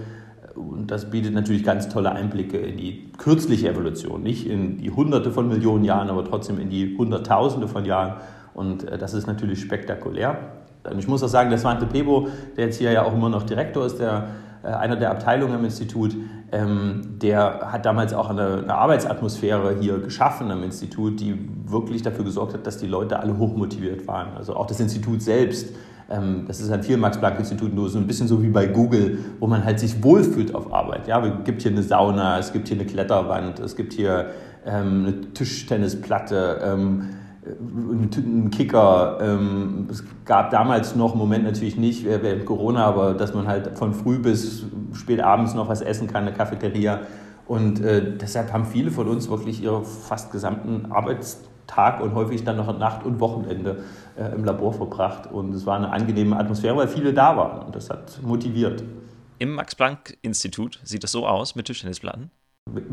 Und 0.56 0.90
das 0.90 1.10
bietet 1.10 1.34
natürlich 1.34 1.64
ganz 1.64 1.90
tolle 1.90 2.12
Einblicke 2.12 2.58
in 2.58 2.78
die 2.78 3.12
kürzliche 3.18 3.70
Evolution. 3.70 4.24
Nicht 4.24 4.48
in 4.48 4.78
die 4.78 4.90
Hunderte 4.90 5.32
von 5.32 5.50
Millionen 5.50 5.84
Jahren, 5.84 6.10
aber 6.10 6.24
trotzdem 6.24 6.60
in 6.60 6.70
die 6.70 6.96
Hunderttausende 6.98 7.68
von 7.68 7.86
Jahren. 7.86 8.16
Und 8.54 8.84
äh, 8.84 8.98
das 8.98 9.14
ist 9.14 9.28
natürlich 9.28 9.62
spektakulär. 9.62 10.38
Und 10.92 11.00
ich 11.00 11.08
muss 11.08 11.24
auch 11.24 11.28
sagen, 11.28 11.50
der 11.50 11.60
Svante 11.60 11.86
Pebo, 11.86 12.28
der 12.58 12.66
jetzt 12.66 12.78
hier 12.78 12.92
ja 12.92 13.04
auch 13.04 13.14
immer 13.14 13.30
noch 13.30 13.44
Direktor 13.44 13.86
ist, 13.86 14.00
der 14.00 14.28
äh, 14.64 14.68
einer 14.68 14.96
der 14.96 15.12
Abteilungen 15.12 15.60
im 15.60 15.66
Institut, 15.66 16.16
ähm, 16.52 17.18
der 17.22 17.72
hat 17.72 17.86
damals 17.86 18.14
auch 18.14 18.30
eine, 18.30 18.60
eine, 18.64 18.76
Arbeitsatmosphäre 18.76 19.78
hier 19.80 20.00
geschaffen 20.00 20.52
am 20.52 20.64
Institut, 20.64 21.20
die 21.20 21.50
wirklich 21.66 22.02
dafür 22.02 22.24
gesorgt 22.24 22.54
hat, 22.54 22.68
dass 22.68 22.78
die 22.78 22.88
Leute 22.88 23.20
alle 23.20 23.38
hochmotiviert 23.38 24.08
waren. 24.08 24.36
Also 24.38 24.56
auch 24.56 24.68
das 24.68 24.80
Institut 24.80 25.22
selbst 25.22 25.74
ähm, 26.10 26.46
das 26.48 26.60
ist 26.60 26.72
ein 26.72 26.84
vielen 26.84 27.00
Max-Planck-Institut 27.00 27.74
nur 27.74 27.90
so 27.90 27.98
ein 27.98 28.08
bisschen 28.08 28.28
so 28.28 28.42
wie 28.44 28.50
bei 28.50 28.68
Google, 28.68 29.20
wo 29.40 29.48
man 29.48 29.64
halt 29.66 29.80
sich 29.80 30.04
wohlfühlt 30.04 30.54
auf 30.54 30.72
Arbeit. 30.72 31.08
Ja, 31.08 31.26
es 31.26 31.44
gibt 31.46 31.64
hier 31.64 31.72
eine 31.72 31.84
Sauna, 31.84 32.38
es 32.38 32.54
gibt 32.54 32.68
hier 32.68 32.78
eine 32.78 32.86
Kletterwand, 32.86 33.60
es 33.60 33.76
gibt 33.76 33.94
hier 33.94 34.28
ähm, 34.66 35.06
eine 35.06 35.22
Tischtennisplatte, 35.34 36.62
ähm, 36.64 37.10
einen 37.48 38.50
Kicker. 38.50 39.18
Ähm, 39.22 39.88
es 39.90 40.04
gab 40.26 40.52
damals 40.52 40.96
noch, 40.96 41.14
im 41.14 41.20
Moment 41.20 41.44
natürlich 41.44 41.78
nicht, 41.78 42.06
während 42.06 42.46
Corona, 42.46 42.86
aber 42.86 43.14
dass 43.14 43.34
man 43.34 43.48
halt 43.48 43.78
von 43.78 43.94
früh 43.94 44.20
bis 44.20 44.66
spät 44.94 45.22
abends 45.22 45.54
noch 45.54 45.70
was 45.70 45.82
essen 45.82 46.08
kann, 46.08 46.24
eine 46.24 46.34
Cafeteria. 46.34 47.02
Und 47.48 47.80
äh, 47.82 48.18
deshalb 48.18 48.52
haben 48.52 48.66
viele 48.66 48.90
von 48.92 49.08
uns 49.08 49.30
wirklich 49.30 49.62
ihre 49.62 49.84
fast 49.84 50.32
gesamten 50.32 50.92
Arbeitstag 50.92 52.02
und 52.02 52.16
häufig 52.16 52.44
dann 52.44 52.58
noch 52.58 52.78
Nacht 52.78 53.06
und 53.06 53.20
Wochenende 53.20 53.84
äh, 54.18 54.34
im 54.34 54.44
Labor 54.44 54.74
verbracht. 54.74 55.32
Und 55.32 55.54
es 55.54 55.66
war 55.66 55.78
eine 55.78 55.92
angenehme 55.92 56.38
Atmosphäre, 56.38 56.76
weil 56.76 56.88
viele 56.88 57.14
da 57.14 57.38
waren. 57.38 57.64
Und 57.64 57.76
das 57.76 57.90
hat 57.90 58.20
motiviert. 58.24 58.84
Im 59.38 59.54
Max-Planck-Institut 59.54 60.80
sieht 60.84 61.04
das 61.04 61.12
so 61.12 61.28
aus 61.28 61.56
mit 61.56 61.68
Tischtennisplatten? 61.68 62.32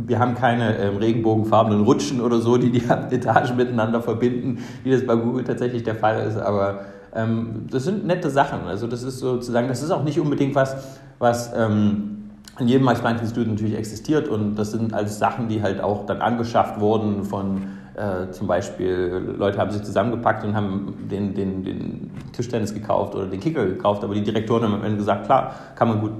Wir 0.06 0.18
haben 0.18 0.34
keine 0.34 0.76
ähm, 0.76 0.98
regenbogenfarbenen 0.98 1.82
Rutschen 1.84 2.20
oder 2.20 2.40
so, 2.40 2.56
die 2.58 2.70
die 2.70 2.84
Etagen 3.10 3.56
miteinander 3.56 4.00
verbinden, 4.00 4.58
wie 4.84 4.90
das 4.90 5.06
bei 5.06 5.16
Google 5.16 5.44
tatsächlich 5.44 5.82
der 5.82 5.94
Fall 5.94 6.26
ist. 6.26 6.36
Aber 6.36 6.80
ähm, 7.14 7.66
das 7.70 7.84
sind 7.84 8.06
nette 8.06 8.30
Sachen. 8.30 8.66
Also 8.66 8.86
das 8.86 9.02
ist 9.02 9.18
sozusagen, 9.18 9.68
das 9.68 9.82
ist 9.82 9.90
auch 9.90 10.04
nicht 10.04 10.20
unbedingt 10.20 10.54
was, 10.54 10.76
was 11.18 11.52
ähm, 11.56 12.30
in 12.58 12.68
jedem 12.68 12.84
Max-Planck-Institut 12.84 13.48
natürlich 13.48 13.74
existiert. 13.74 14.28
Und 14.28 14.56
das 14.56 14.72
sind 14.72 14.92
alles 14.94 15.18
Sachen, 15.18 15.48
die 15.48 15.62
halt 15.62 15.80
auch 15.80 16.06
dann 16.06 16.20
angeschafft 16.20 16.78
wurden 16.78 17.24
von 17.24 17.62
äh, 17.94 18.30
zum 18.30 18.46
Beispiel, 18.46 19.34
Leute 19.38 19.58
haben 19.58 19.70
sich 19.70 19.82
zusammengepackt 19.82 20.44
und 20.44 20.54
haben 20.54 21.08
den, 21.10 21.34
den, 21.34 21.64
den 21.64 22.10
Tischtennis 22.32 22.72
gekauft 22.72 23.14
oder 23.14 23.26
den 23.26 23.40
Kicker 23.40 23.66
gekauft, 23.66 24.04
aber 24.04 24.14
die 24.14 24.22
Direktoren 24.22 24.64
haben 24.64 24.74
am 24.74 24.84
Ende 24.84 24.98
gesagt, 24.98 25.26
klar, 25.26 25.54
kann 25.74 25.88
man 25.88 26.00
gut 26.00 26.12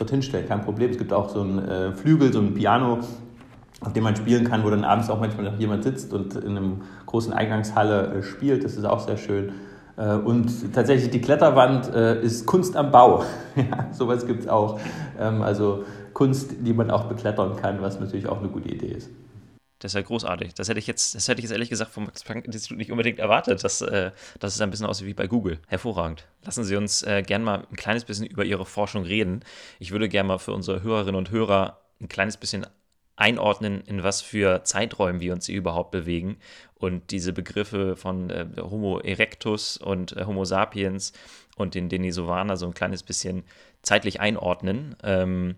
dorthin 0.00 0.22
stellen, 0.22 0.48
kein 0.48 0.62
Problem. 0.62 0.90
Es 0.90 0.98
gibt 0.98 1.12
auch 1.12 1.28
so 1.28 1.40
einen 1.40 1.58
äh, 1.58 1.92
Flügel, 1.92 2.32
so 2.32 2.40
ein 2.40 2.54
Piano, 2.54 2.98
auf 3.80 3.92
dem 3.92 4.04
man 4.04 4.16
spielen 4.16 4.44
kann, 4.44 4.64
wo 4.64 4.70
dann 4.70 4.84
abends 4.84 5.10
auch 5.10 5.20
manchmal 5.20 5.44
noch 5.44 5.58
jemand 5.58 5.84
sitzt 5.84 6.12
und 6.12 6.34
in 6.34 6.56
einem 6.56 6.82
großen 7.06 7.32
Eingangshalle 7.32 8.14
äh, 8.14 8.22
spielt. 8.22 8.64
Das 8.64 8.76
ist 8.76 8.84
auch 8.84 9.00
sehr 9.00 9.16
schön. 9.16 9.52
Äh, 9.96 10.14
und 10.14 10.74
tatsächlich 10.74 11.10
die 11.10 11.20
Kletterwand 11.20 11.94
äh, 11.94 12.22
ist 12.22 12.46
Kunst 12.46 12.76
am 12.76 12.90
Bau. 12.90 13.24
ja, 13.56 13.86
sowas 13.92 14.26
gibt 14.26 14.40
es 14.40 14.48
auch. 14.48 14.80
Ähm, 15.18 15.42
also 15.42 15.84
Kunst, 16.14 16.52
die 16.60 16.72
man 16.72 16.90
auch 16.90 17.04
beklettern 17.04 17.56
kann, 17.56 17.80
was 17.80 18.00
natürlich 18.00 18.28
auch 18.28 18.38
eine 18.38 18.48
gute 18.48 18.68
Idee 18.68 18.92
ist. 18.92 19.10
Das 19.80 19.92
ist 19.92 19.94
ja 19.96 20.02
großartig. 20.02 20.54
Das 20.54 20.68
hätte 20.68 20.78
ich 20.78 20.86
jetzt, 20.86 21.14
das 21.14 21.26
hätte 21.26 21.40
ich 21.40 21.44
jetzt 21.44 21.52
ehrlich 21.52 21.70
gesagt 21.70 21.90
vom 21.90 22.04
Max-Planck-Institut 22.04 22.76
nicht 22.76 22.92
unbedingt 22.92 23.18
erwartet, 23.18 23.64
dass, 23.64 23.80
äh, 23.80 24.12
dass 24.38 24.54
es 24.54 24.60
ein 24.60 24.70
bisschen 24.70 24.86
aussieht 24.86 25.06
wie 25.06 25.14
bei 25.14 25.26
Google. 25.26 25.58
Hervorragend. 25.66 26.26
Lassen 26.44 26.64
Sie 26.64 26.76
uns 26.76 27.02
äh, 27.02 27.22
gern 27.22 27.42
mal 27.42 27.66
ein 27.70 27.76
kleines 27.76 28.04
bisschen 28.04 28.26
über 28.26 28.44
Ihre 28.44 28.66
Forschung 28.66 29.04
reden. 29.04 29.40
Ich 29.78 29.90
würde 29.90 30.08
gerne 30.08 30.28
mal 30.28 30.38
für 30.38 30.52
unsere 30.52 30.82
Hörerinnen 30.82 31.16
und 31.16 31.30
Hörer 31.30 31.80
ein 32.00 32.08
kleines 32.08 32.36
bisschen 32.36 32.66
einordnen, 33.16 33.82
in 33.82 34.02
was 34.02 34.22
für 34.22 34.64
Zeiträumen 34.64 35.20
wir 35.20 35.32
uns 35.32 35.46
hier 35.46 35.56
überhaupt 35.56 35.90
bewegen 35.90 36.38
und 36.74 37.10
diese 37.10 37.32
Begriffe 37.32 37.96
von 37.96 38.30
äh, 38.30 38.46
Homo 38.58 38.98
erectus 38.98 39.76
und 39.76 40.16
äh, 40.16 40.24
Homo 40.24 40.44
sapiens 40.44 41.12
und 41.56 41.74
den 41.74 41.88
Denisovaner 41.88 42.56
so 42.56 42.66
ein 42.66 42.74
kleines 42.74 43.02
bisschen 43.02 43.44
zeitlich 43.82 44.20
einordnen. 44.20 44.96
Ähm, 45.02 45.56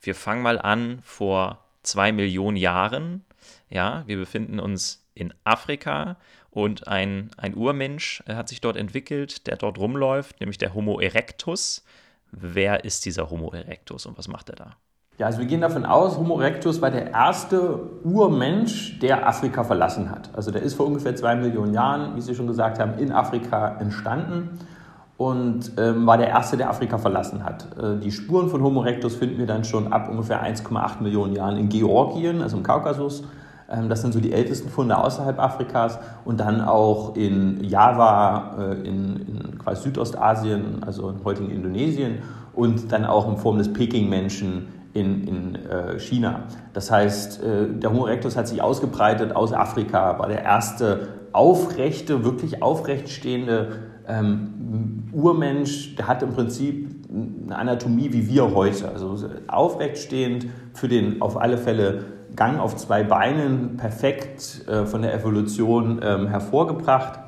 wir 0.00 0.14
fangen 0.14 0.42
mal 0.42 0.58
an 0.58 1.00
vor 1.02 1.64
zwei 1.82 2.10
Millionen 2.10 2.56
Jahren 2.56 3.24
ja, 3.68 4.04
wir 4.06 4.16
befinden 4.16 4.58
uns 4.58 5.06
in 5.14 5.32
Afrika 5.44 6.16
und 6.50 6.88
ein, 6.88 7.30
ein 7.36 7.54
Urmensch 7.54 8.22
äh, 8.26 8.34
hat 8.34 8.48
sich 8.48 8.60
dort 8.60 8.76
entwickelt, 8.76 9.46
der 9.46 9.56
dort 9.56 9.78
rumläuft, 9.78 10.40
nämlich 10.40 10.58
der 10.58 10.74
Homo 10.74 11.00
erectus. 11.00 11.84
Wer 12.32 12.84
ist 12.84 13.04
dieser 13.04 13.30
Homo 13.30 13.50
erectus 13.50 14.06
und 14.06 14.18
was 14.18 14.28
macht 14.28 14.50
er 14.50 14.56
da? 14.56 14.76
Ja, 15.18 15.26
also 15.26 15.38
wir 15.38 15.46
gehen 15.46 15.62
davon 15.62 15.86
aus, 15.86 16.18
Homo 16.18 16.40
erectus 16.40 16.82
war 16.82 16.90
der 16.90 17.10
erste 17.10 17.78
Urmensch, 18.04 18.98
der 18.98 19.26
Afrika 19.26 19.64
verlassen 19.64 20.10
hat. 20.10 20.34
Also 20.34 20.50
der 20.50 20.60
ist 20.60 20.74
vor 20.74 20.86
ungefähr 20.86 21.16
zwei 21.16 21.34
Millionen 21.36 21.72
Jahren, 21.72 22.14
wie 22.16 22.20
Sie 22.20 22.34
schon 22.34 22.46
gesagt 22.46 22.78
haben, 22.78 22.98
in 22.98 23.12
Afrika 23.12 23.78
entstanden 23.78 24.58
und 25.18 25.72
ähm, 25.78 26.06
war 26.06 26.18
der 26.18 26.28
erste, 26.28 26.56
der 26.56 26.68
Afrika 26.68 26.98
verlassen 26.98 27.44
hat. 27.44 27.66
Äh, 27.78 27.98
die 27.98 28.12
Spuren 28.12 28.48
von 28.48 28.62
Homo 28.62 28.82
erectus 28.82 29.16
finden 29.16 29.38
wir 29.38 29.46
dann 29.46 29.64
schon 29.64 29.92
ab 29.92 30.08
ungefähr 30.10 30.44
1,8 30.44 31.02
Millionen 31.02 31.34
Jahren 31.34 31.56
in 31.56 31.68
Georgien, 31.68 32.42
also 32.42 32.58
im 32.58 32.62
Kaukasus. 32.62 33.24
Ähm, 33.70 33.88
das 33.88 34.02
sind 34.02 34.12
so 34.12 34.20
die 34.20 34.32
ältesten 34.32 34.68
Funde 34.68 34.98
außerhalb 34.98 35.38
Afrikas 35.38 35.98
und 36.24 36.40
dann 36.40 36.60
auch 36.60 37.16
in 37.16 37.64
Java, 37.64 38.56
äh, 38.58 38.86
in, 38.86 39.16
in 39.26 39.58
quasi 39.58 39.84
Südostasien, 39.84 40.82
also 40.84 41.08
im 41.08 41.24
heutigen 41.24 41.50
Indonesien 41.50 42.18
und 42.54 42.92
dann 42.92 43.06
auch 43.06 43.28
in 43.28 43.38
Form 43.38 43.56
des 43.56 43.72
Peking-Menschen 43.72 44.68
in, 44.92 45.26
in 45.26 45.54
äh, 45.54 45.98
China. 45.98 46.40
Das 46.72 46.90
heißt, 46.90 47.42
äh, 47.42 47.68
der 47.68 47.90
Homo 47.90 48.06
erectus 48.06 48.36
hat 48.36 48.48
sich 48.48 48.62
ausgebreitet 48.62 49.34
aus 49.34 49.52
Afrika, 49.52 50.18
war 50.18 50.28
der 50.28 50.42
erste 50.42 51.08
aufrechte, 51.32 52.24
wirklich 52.24 52.62
aufrecht 52.62 53.10
stehende 53.10 53.95
ähm, 54.08 55.04
Urmensch, 55.12 55.96
der 55.96 56.08
hat 56.08 56.22
im 56.22 56.30
Prinzip 56.30 56.88
eine 57.10 57.56
Anatomie 57.56 58.12
wie 58.12 58.28
wir 58.28 58.54
heute, 58.54 58.88
also 58.88 59.16
aufrecht 59.48 59.98
stehend 59.98 60.46
für 60.74 60.88
den 60.88 61.22
auf 61.22 61.36
alle 61.36 61.58
Fälle 61.58 62.04
Gang 62.34 62.60
auf 62.60 62.76
zwei 62.76 63.02
Beinen 63.02 63.76
perfekt 63.78 64.66
äh, 64.68 64.84
von 64.84 65.02
der 65.02 65.14
Evolution 65.14 66.00
ähm, 66.02 66.26
hervorgebracht, 66.26 67.18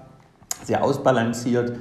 sehr 0.64 0.84
ausbalanciert. 0.84 1.72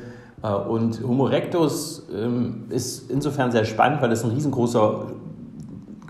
Äh, 0.41 0.53
und 0.53 1.01
Homo 1.05 1.27
erectus 1.27 2.07
ähm, 2.13 2.65
ist 2.69 3.11
insofern 3.11 3.51
sehr 3.51 3.65
spannend, 3.65 4.01
weil 4.01 4.11
es 4.11 4.23
ein 4.23 4.31
riesengroßer 4.31 5.11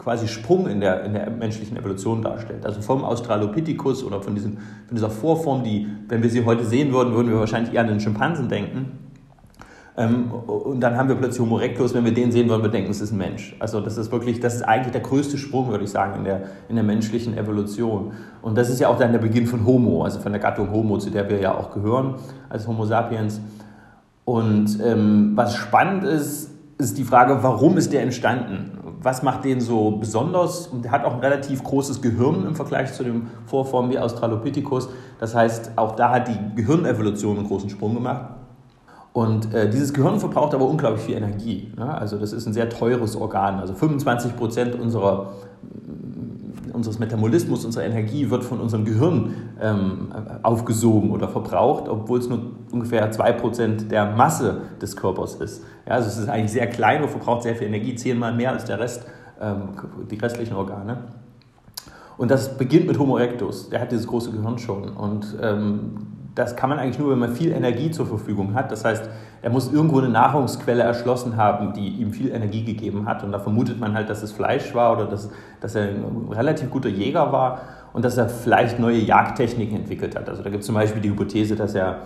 quasi 0.07 0.29
Sprung 0.29 0.69
in 0.69 0.79
der, 0.79 1.03
in 1.03 1.11
der 1.11 1.29
menschlichen 1.29 1.75
Evolution 1.75 2.21
darstellt. 2.21 2.65
Also 2.65 2.79
vom 2.79 3.03
Australopithecus 3.03 4.05
oder 4.05 4.21
von, 4.21 4.35
diesen, 4.35 4.53
von 4.53 4.95
dieser 4.95 5.09
Vorform, 5.09 5.65
die, 5.65 5.85
wenn 6.07 6.23
wir 6.23 6.29
sie 6.29 6.45
heute 6.45 6.63
sehen 6.63 6.93
würden, 6.93 7.13
würden 7.13 7.29
wir 7.29 7.39
wahrscheinlich 7.41 7.73
eher 7.73 7.81
an 7.81 7.89
den 7.89 7.99
Schimpansen 7.99 8.47
denken 8.47 8.93
ähm, 9.97 10.31
und 10.31 10.79
dann 10.79 10.95
haben 10.95 11.09
wir 11.09 11.15
plötzlich 11.15 11.41
Homo 11.41 11.57
erectus, 11.57 11.93
wenn 11.93 12.05
wir 12.05 12.13
den 12.13 12.31
sehen, 12.31 12.47
würden 12.47 12.61
wir 12.61 12.69
denken, 12.69 12.89
es 12.89 13.01
ist 13.01 13.11
ein 13.11 13.17
Mensch. 13.17 13.53
Also 13.59 13.81
das 13.81 13.97
ist 13.97 14.09
wirklich, 14.09 14.39
das 14.39 14.55
ist 14.55 14.61
eigentlich 14.61 14.93
der 14.93 15.01
größte 15.01 15.37
Sprung, 15.37 15.69
würde 15.69 15.83
ich 15.83 15.89
sagen, 15.89 16.19
in 16.19 16.23
der, 16.23 16.43
in 16.69 16.75
der 16.75 16.85
menschlichen 16.85 17.37
Evolution. 17.37 18.13
Und 18.41 18.57
das 18.57 18.69
ist 18.69 18.79
ja 18.79 18.87
auch 18.87 18.97
dann 18.97 19.11
der 19.11 19.19
Beginn 19.19 19.45
von 19.45 19.65
Homo, 19.65 20.05
also 20.05 20.21
von 20.21 20.31
der 20.31 20.39
Gattung 20.39 20.71
Homo, 20.71 20.99
zu 20.99 21.09
der 21.09 21.27
wir 21.29 21.41
ja 21.41 21.53
auch 21.53 21.73
gehören, 21.73 22.15
als 22.47 22.65
Homo 22.65 22.85
sapiens. 22.85 23.41
Und 24.23 24.79
ähm, 24.85 25.31
was 25.35 25.55
spannend 25.55 26.05
ist, 26.05 26.51
ist 26.77 26.97
die 26.97 27.03
Frage, 27.03 27.39
warum 27.41 27.75
ist 27.77 27.91
der 27.91 28.03
entstanden? 28.03 28.76
Was 29.01 29.23
macht 29.23 29.45
den 29.45 29.61
so 29.61 29.91
besonders? 29.91 30.67
Und 30.67 30.83
der 30.83 30.91
hat 30.91 31.05
auch 31.05 31.13
ein 31.13 31.19
relativ 31.19 31.63
großes 31.63 32.01
Gehirn 32.01 32.45
im 32.45 32.55
Vergleich 32.55 32.93
zu 32.93 33.03
den 33.03 33.27
Vorformen 33.45 33.91
wie 33.91 33.99
Australopithecus. 33.99 34.89
Das 35.19 35.35
heißt, 35.35 35.71
auch 35.75 35.95
da 35.95 36.11
hat 36.11 36.27
die 36.27 36.55
Gehirnevolution 36.55 37.37
einen 37.37 37.47
großen 37.47 37.69
Sprung 37.69 37.93
gemacht. 37.93 38.25
Und 39.17 39.51
äh, 39.51 39.67
dieses 39.67 39.93
Gehirn 39.95 40.19
verbraucht 40.19 40.53
aber 40.53 40.69
unglaublich 40.69 41.01
viel 41.01 41.15
Energie. 41.15 41.71
Ne? 41.75 41.91
Also 41.91 42.19
das 42.19 42.33
ist 42.33 42.45
ein 42.45 42.53
sehr 42.53 42.69
teures 42.69 43.15
Organ. 43.15 43.59
Also 43.59 43.73
25 43.73 44.35
Prozent 44.35 44.79
unserer, 44.79 45.31
unseres 46.71 46.99
Metabolismus, 46.99 47.65
unsere 47.65 47.85
Energie 47.85 48.29
wird 48.29 48.43
von 48.43 48.59
unserem 48.59 48.85
Gehirn 48.85 49.33
ähm, 49.59 50.09
aufgesogen 50.43 51.09
oder 51.09 51.29
verbraucht, 51.29 51.89
obwohl 51.89 52.19
es 52.19 52.29
nur 52.29 52.41
ungefähr 52.71 53.11
2% 53.11 53.87
der 53.87 54.15
Masse 54.15 54.61
des 54.79 54.95
Körpers 54.95 55.33
ist. 55.33 55.63
Ja, 55.87 55.93
also 55.95 56.07
es 56.09 56.17
ist 56.17 56.29
eigentlich 56.29 56.51
sehr 56.51 56.67
klein 56.67 57.01
und 57.01 57.09
verbraucht 57.09 57.43
sehr 57.43 57.55
viel 57.55 57.67
Energie, 57.67 57.95
zehnmal 57.95 58.33
mehr 58.33 58.51
als 58.51 58.65
der 58.65 58.79
Rest, 58.79 59.05
ähm, 59.39 59.69
die 60.11 60.17
restlichen 60.17 60.55
Organe. 60.55 60.97
Und 62.17 62.31
das 62.31 62.57
beginnt 62.57 62.87
mit 62.87 62.99
Homo 62.99 63.17
erectus, 63.17 63.69
der 63.69 63.79
hat 63.79 63.91
dieses 63.91 64.07
große 64.07 64.31
Gehirn 64.31 64.57
schon. 64.57 64.89
Und 64.89 65.37
ähm, 65.41 65.97
das 66.35 66.55
kann 66.55 66.69
man 66.69 66.77
eigentlich 66.77 66.99
nur, 66.99 67.11
wenn 67.11 67.19
man 67.19 67.31
viel 67.31 67.51
Energie 67.51 67.89
zur 67.89 68.05
Verfügung 68.05 68.53
hat. 68.53 68.71
Das 68.71 68.85
heißt, 68.85 69.09
er 69.41 69.49
muss 69.49 69.71
irgendwo 69.71 69.99
eine 69.99 70.09
Nahrungsquelle 70.09 70.83
erschlossen 70.83 71.37
haben, 71.37 71.73
die 71.73 71.87
ihm 71.87 72.11
viel 72.11 72.31
Energie 72.31 72.63
gegeben 72.63 73.07
hat. 73.07 73.23
Und 73.23 73.31
da 73.31 73.39
vermutet 73.39 73.79
man 73.79 73.93
halt, 73.93 74.09
dass 74.09 74.23
es 74.23 74.31
Fleisch 74.31 74.75
war 74.75 74.93
oder 74.93 75.05
dass, 75.05 75.29
dass 75.61 75.75
er 75.75 75.83
ein 75.83 76.27
relativ 76.31 76.69
guter 76.69 76.89
Jäger 76.89 77.31
war 77.31 77.61
und 77.93 78.03
dass 78.03 78.17
er 78.17 78.29
vielleicht 78.29 78.77
neue 78.77 78.97
Jagdtechniken 78.97 79.77
entwickelt 79.77 80.15
hat. 80.15 80.29
Also 80.29 80.43
da 80.43 80.49
gibt 80.49 80.61
es 80.61 80.67
zum 80.67 80.75
Beispiel 80.75 81.01
die 81.01 81.09
Hypothese, 81.09 81.55
dass 81.55 81.73
er 81.73 82.01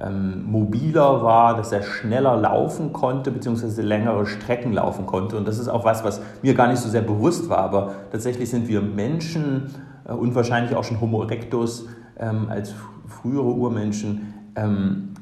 ähm, 0.00 0.44
mobiler 0.44 1.22
war, 1.22 1.56
dass 1.56 1.72
er 1.72 1.82
schneller 1.82 2.36
laufen 2.36 2.92
konnte, 2.92 3.30
beziehungsweise 3.30 3.80
längere 3.82 4.26
Strecken 4.26 4.72
laufen 4.72 5.06
konnte. 5.06 5.36
Und 5.36 5.48
das 5.48 5.58
ist 5.58 5.68
auch 5.68 5.84
was, 5.84 6.04
was 6.04 6.20
mir 6.42 6.54
gar 6.54 6.68
nicht 6.68 6.80
so 6.80 6.88
sehr 6.88 7.02
bewusst 7.02 7.48
war. 7.48 7.58
Aber 7.58 7.92
tatsächlich 8.12 8.50
sind 8.50 8.68
wir 8.68 8.82
Menschen 8.82 9.70
äh, 10.06 10.12
und 10.12 10.34
wahrscheinlich 10.34 10.74
auch 10.76 10.84
schon 10.84 11.00
Homo 11.00 11.22
erectus 11.22 11.86
ähm, 12.18 12.48
als 12.50 12.74
frühere 13.06 13.46
Urmenschen 13.46 14.34
ähm, 14.54 15.14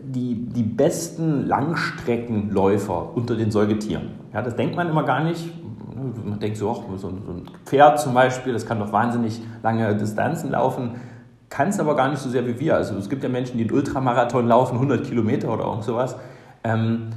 die, 0.00 0.46
die 0.46 0.62
besten 0.62 1.46
Langstreckenläufer 1.46 3.14
unter 3.14 3.36
den 3.36 3.50
Säugetieren. 3.50 4.10
Ja, 4.32 4.42
das 4.42 4.56
denkt 4.56 4.76
man 4.76 4.88
immer 4.88 5.04
gar 5.04 5.22
nicht. 5.22 5.52
Man 6.24 6.38
denkt 6.38 6.56
so, 6.56 6.70
oh, 6.70 6.96
so, 6.96 7.08
ein 7.08 7.42
Pferd 7.64 8.00
zum 8.00 8.14
Beispiel, 8.14 8.52
das 8.52 8.66
kann 8.66 8.78
doch 8.78 8.92
wahnsinnig 8.92 9.42
lange 9.62 9.96
Distanzen 9.96 10.50
laufen, 10.50 10.92
kann 11.50 11.68
es 11.68 11.80
aber 11.80 11.96
gar 11.96 12.08
nicht 12.08 12.20
so 12.20 12.28
sehr 12.28 12.46
wie 12.46 12.58
wir. 12.60 12.76
Also 12.76 12.96
es 12.96 13.08
gibt 13.08 13.22
ja 13.22 13.28
Menschen, 13.28 13.56
die 13.56 13.64
einen 13.64 13.72
Ultramarathon 13.72 14.46
laufen, 14.46 14.74
100 14.74 15.04
Kilometer 15.04 15.52
oder 15.52 15.64
irgend 15.64 15.84
sowas. 15.84 16.16
Ähm, 16.64 17.10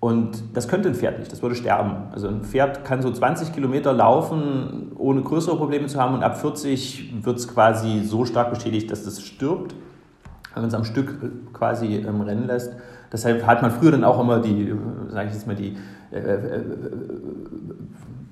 und 0.00 0.42
das 0.54 0.68
könnte 0.68 0.88
ein 0.88 0.94
Pferd 0.94 1.18
nicht, 1.18 1.32
das 1.32 1.42
würde 1.42 1.54
sterben. 1.54 2.12
Also 2.12 2.28
ein 2.28 2.42
Pferd 2.42 2.84
kann 2.84 3.02
so 3.02 3.10
20 3.10 3.52
Kilometer 3.52 3.92
laufen, 3.92 4.92
ohne 4.96 5.22
größere 5.22 5.56
Probleme 5.56 5.86
zu 5.86 6.00
haben 6.00 6.14
und 6.14 6.22
ab 6.22 6.38
40 6.40 7.24
wird 7.24 7.38
es 7.38 7.48
quasi 7.48 8.02
so 8.04 8.24
stark 8.24 8.50
beschädigt, 8.50 8.90
dass 8.90 9.06
es 9.06 9.22
stirbt, 9.22 9.74
wenn 10.54 10.62
man 10.62 10.68
es 10.68 10.74
am 10.74 10.84
Stück 10.84 11.52
quasi 11.52 11.96
ähm, 11.96 12.20
rennen 12.20 12.46
lässt. 12.46 12.76
Deshalb 13.10 13.46
hat 13.46 13.62
man 13.62 13.70
früher 13.70 13.92
dann 13.92 14.04
auch 14.04 14.20
immer 14.20 14.40
die, 14.40 14.74
sage 15.08 15.28
ich 15.28 15.34
jetzt 15.34 15.46
mal, 15.46 15.56
die 15.56 15.76
äh, 16.12 16.18
äh, 16.18 16.62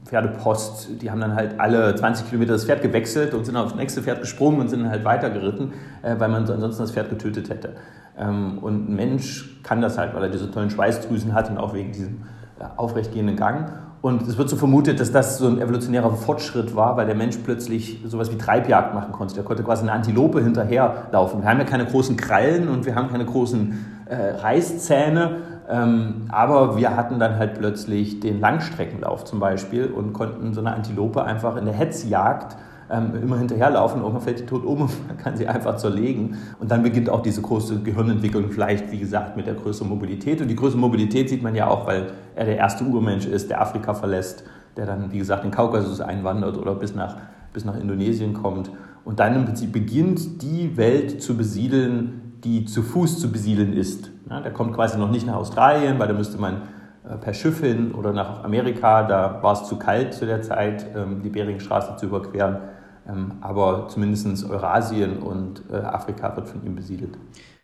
Pferdepost, 0.05 1.01
die 1.01 1.11
haben 1.11 1.21
dann 1.21 1.35
halt 1.35 1.59
alle 1.59 1.95
20 1.95 2.29
Kilometer 2.29 2.53
das 2.53 2.65
Pferd 2.65 2.83
gewechselt 2.83 3.33
und 3.35 3.47
sind 3.47 3.57
aufs 3.57 3.75
nächste 3.75 4.03
Pferd 4.03 4.21
gesprungen 4.21 4.61
und 4.61 4.69
sind 4.69 4.83
dann 4.83 4.91
halt 4.91 5.05
weitergeritten, 5.05 5.73
äh, 6.03 6.15
weil 6.19 6.29
man 6.29 6.49
ansonsten 6.49 6.83
das 6.83 6.93
Pferd 6.93 7.09
getötet 7.09 7.49
hätte. 7.49 7.77
Ähm, 8.19 8.59
und 8.59 8.91
ein 8.91 8.97
Mensch 8.97 9.63
kann 9.63 9.81
das 9.81 9.99
halt, 9.99 10.15
weil 10.15 10.25
er 10.25 10.29
diese 10.29 10.51
tollen 10.51 10.71
Schweißdrüsen 10.71 11.33
hat 11.33 11.51
und 11.51 11.59
auch 11.59 11.75
wegen 11.75 11.93
diesem 11.93 12.23
äh, 12.61 12.65
aufrechtgehenden 12.77 13.37
Gang. 13.37 13.73
Und 14.03 14.29
es 14.29 14.37
wird 14.37 14.51
so 14.51 14.57
vermutet, 14.57 15.01
dass 15.01 15.13
das 15.13 15.39
so 15.39 15.47
ein 15.47 15.59
evolutionärer 15.59 16.11
Fortschritt 16.11 16.77
war, 16.77 16.99
weil 16.99 17.07
der 17.07 17.15
Mensch 17.15 17.39
plötzlich 17.43 18.03
sowas 18.05 18.31
wie 18.31 18.37
Treibjagd 18.37 18.93
machen 18.93 19.13
konnte. 19.13 19.35
Der 19.35 19.45
konnte 19.45 19.63
quasi 19.63 19.81
eine 19.81 19.93
Antilope 19.93 20.43
hinterherlaufen. 20.43 21.41
Wir 21.41 21.49
haben 21.49 21.59
ja 21.59 21.65
keine 21.65 21.87
großen 21.87 22.19
Krallen 22.19 22.69
und 22.69 22.85
wir 22.85 22.95
haben 22.95 23.09
keine 23.09 23.25
großen 23.25 24.05
äh, 24.05 24.33
Reißzähne, 24.43 25.39
ähm, 25.69 26.27
aber 26.29 26.77
wir 26.77 26.97
hatten 26.97 27.19
dann 27.19 27.39
halt 27.39 27.59
plötzlich 27.59 28.21
den 28.21 28.41
Langstreckenlauf 28.41 29.25
zum 29.25 29.41
Beispiel 29.41 29.87
und 29.87 30.13
konnten 30.13 30.53
so 30.53 30.61
eine 30.61 30.73
Antilope 30.75 31.23
einfach 31.25 31.57
in 31.57 31.65
der 31.65 31.75
Hetzjagd 31.75 32.57
ähm, 32.91 33.13
immer 33.23 33.39
hinterherlaufen, 33.39 34.01
irgendwann 34.01 34.23
fällt 34.23 34.41
die 34.41 34.47
tot 34.47 34.65
um 34.65 34.83
und 34.83 35.07
man 35.09 35.17
kann 35.17 35.37
sie 35.37 35.49
einfach 35.49 35.77
zerlegen. 35.77 36.37
Und 36.59 36.71
dann 36.71 36.83
beginnt 36.83 37.09
auch 37.09 37.23
diese 37.23 37.41
große 37.41 37.81
Gehirnentwicklung, 37.81 38.51
vielleicht, 38.51 38.93
wie 38.93 38.99
gesagt, 38.99 39.37
mit 39.37 39.47
der 39.47 39.55
größeren 39.55 39.89
Mobilität. 39.89 40.41
Und 40.41 40.49
die 40.49 40.57
größere 40.57 40.81
Mobilität 40.81 41.29
sieht 41.29 41.43
man 41.43 41.55
ja 41.55 41.69
auch, 41.69 41.87
weil 41.87 42.13
er 42.35 42.45
der 42.45 42.57
erste 42.57 42.85
Urmensch 42.85 43.27
ist, 43.27 43.51
der 43.51 43.61
Afrika 43.61 43.95
verlässt, 43.95 44.45
der 44.77 44.87
dann, 44.87 45.13
wie 45.13 45.19
gesagt, 45.19 45.45
in 45.45 45.51
Kaukasus 45.51 46.01
einwandert 46.01 46.59
oder 46.59 46.75
bis 46.75 46.95
nach, 46.95 47.17
bis 47.53 47.65
nach 47.65 47.79
Indonesien 47.79 48.35
kommt. 48.35 48.71
Und 49.05 49.21
dann 49.21 49.37
im 49.37 49.45
Prinzip 49.45 49.73
beginnt 49.73 50.43
die 50.43 50.77
Welt 50.77 51.23
zu 51.23 51.37
besiedeln, 51.37 52.24
die 52.45 52.65
zu 52.65 52.83
Fuß 52.83 53.21
zu 53.21 53.33
besiedeln 53.33 53.73
ist. 53.73 54.11
Ja, 54.29 54.41
der 54.41 54.53
kommt 54.53 54.75
quasi 54.75 54.99
noch 54.99 55.11
nicht 55.11 55.27
nach 55.27 55.37
Australien, 55.37 55.99
weil 55.99 56.09
da 56.09 56.15
müsste 56.15 56.39
man 56.39 56.63
äh, 57.09 57.17
per 57.17 57.35
Schiff 57.35 57.61
hin 57.61 57.93
oder 57.93 58.13
nach 58.13 58.45
Amerika. 58.45 59.03
Da 59.03 59.43
war 59.43 59.53
es 59.53 59.69
zu 59.69 59.79
kalt 59.79 60.15
zu 60.15 60.27
der 60.27 60.43
Zeit, 60.43 60.87
ähm, 60.95 61.23
die 61.23 61.31
Beringstraße 61.31 61.97
zu 61.97 62.07
überqueren. 62.07 62.59
Ähm, 63.07 63.39
aber 63.41 63.89
zumindest 63.89 64.49
Eurasien 64.49 65.19
und 65.19 65.63
äh, 65.71 65.77
Afrika 65.77 66.35
wird 66.37 66.49
von 66.49 66.65
ihm 66.65 66.75
besiedelt. 66.75 67.17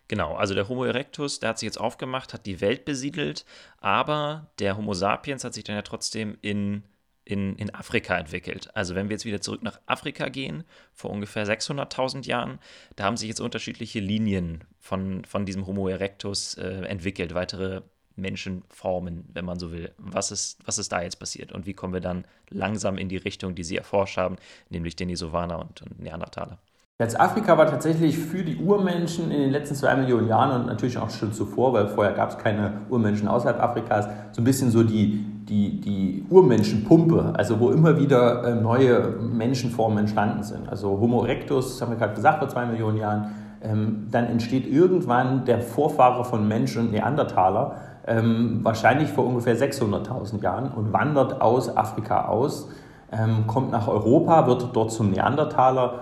Genau, 0.09 0.35
also 0.35 0.55
der 0.55 0.69
Homo 0.69 0.85
erectus, 0.85 1.39
der 1.39 1.51
hat 1.51 1.59
sich 1.59 1.69
jetzt 1.69 1.81
aufgemacht, 1.81 2.35
hat 2.35 2.45
die 2.45 2.61
Welt 2.61 2.85
besiedelt, 2.85 3.45
aber 3.79 4.51
der 4.59 4.77
Homo 4.77 4.93
sapiens 4.93 5.45
hat 5.45 5.55
sich 5.55 5.63
dann 5.63 5.77
ja 5.77 5.83
trotzdem 5.83 6.37
in, 6.43 6.83
in, 7.25 7.55
in 7.55 7.73
Afrika 7.73 8.17
entwickelt. 8.19 8.75
Also 8.75 8.97
wenn 8.97 9.09
wir 9.09 9.15
jetzt 9.15 9.25
wieder 9.25 9.41
zurück 9.41 9.63
nach 9.63 9.79
Afrika 9.87 10.29
gehen, 10.29 10.65
vor 10.93 11.11
ungefähr 11.11 11.47
600.000 11.47 12.27
Jahren, 12.27 12.59
da 12.97 13.05
haben 13.05 13.17
sich 13.17 13.29
jetzt 13.29 13.41
unterschiedliche 13.41 14.01
Linien 14.01 14.65
von, 14.81 15.25
von 15.25 15.47
diesem 15.47 15.67
Homo 15.67 15.89
erectus 15.89 16.55
äh, 16.55 16.85
entwickelt, 16.85 17.35
weitere 17.35 17.83
Menschen 18.17 18.63
formen, 18.69 19.29
wenn 19.33 19.45
man 19.45 19.59
so 19.59 19.73
will. 19.73 19.93
Was 19.99 20.31
ist, 20.31 20.59
was 20.65 20.79
ist 20.79 20.93
da 20.93 21.03
jetzt 21.03 21.19
passiert 21.19 21.53
und 21.53 21.67
wie 21.67 21.75
kommen 21.75 21.93
wir 21.93 22.01
dann 22.01 22.25
langsam 22.49 22.99
in 22.99 23.09
die 23.09 23.17
Richtung, 23.17 23.55
die 23.55 23.65
Sie 23.65 23.77
erforscht 23.77 24.17
haben, 24.17 24.37
nämlich 24.69 24.97
Denisovaner 24.97 25.59
und, 25.59 25.83
und 25.83 26.01
Neandertaler? 26.01 26.59
Jetzt 27.01 27.19
Afrika 27.19 27.57
war 27.57 27.67
tatsächlich 27.67 28.19
für 28.19 28.43
die 28.43 28.57
Urmenschen 28.57 29.31
in 29.31 29.41
den 29.41 29.51
letzten 29.51 29.75
zwei 29.75 29.97
Millionen 29.97 30.29
Jahren 30.29 30.61
und 30.61 30.67
natürlich 30.67 30.99
auch 30.99 31.09
schon 31.09 31.33
zuvor, 31.33 31.73
weil 31.73 31.89
vorher 31.89 32.13
gab 32.13 32.29
es 32.29 32.37
keine 32.37 32.83
Urmenschen 32.91 33.27
außerhalb 33.27 33.59
Afrikas, 33.59 34.07
so 34.33 34.43
ein 34.43 34.45
bisschen 34.45 34.71
so 34.71 34.83
die, 34.83 35.25
die, 35.49 35.81
die 35.81 36.27
Urmenschenpumpe, 36.29 37.33
also 37.35 37.59
wo 37.59 37.71
immer 37.71 37.99
wieder 37.99 38.45
äh, 38.45 38.55
neue 38.55 39.17
Menschenformen 39.19 39.97
entstanden 39.97 40.43
sind. 40.43 40.69
Also 40.69 40.91
Homo 41.01 41.25
erectus, 41.25 41.81
haben 41.81 41.93
wir 41.93 41.97
gerade 41.97 42.15
gesagt, 42.15 42.39
vor 42.39 42.51
zwei 42.51 42.67
Millionen 42.67 42.99
Jahren. 42.99 43.35
Ähm, 43.63 44.09
dann 44.11 44.25
entsteht 44.27 44.67
irgendwann 44.67 45.45
der 45.45 45.61
Vorfahre 45.61 46.25
von 46.25 46.49
Mensch 46.49 46.77
und 46.79 46.93
Neandertaler, 46.93 47.75
ähm, 48.07 48.61
wahrscheinlich 48.63 49.11
vor 49.11 49.27
ungefähr 49.27 49.55
600.000 49.55 50.43
Jahren 50.43 50.71
und 50.71 50.95
wandert 50.95 51.43
aus 51.43 51.77
Afrika 51.77 52.25
aus, 52.27 52.71
ähm, 53.13 53.47
kommt 53.47 53.71
nach 53.71 53.87
Europa, 53.87 54.47
wird 54.47 54.69
dort 54.73 54.93
zum 54.93 55.11
Neandertaler, 55.11 56.01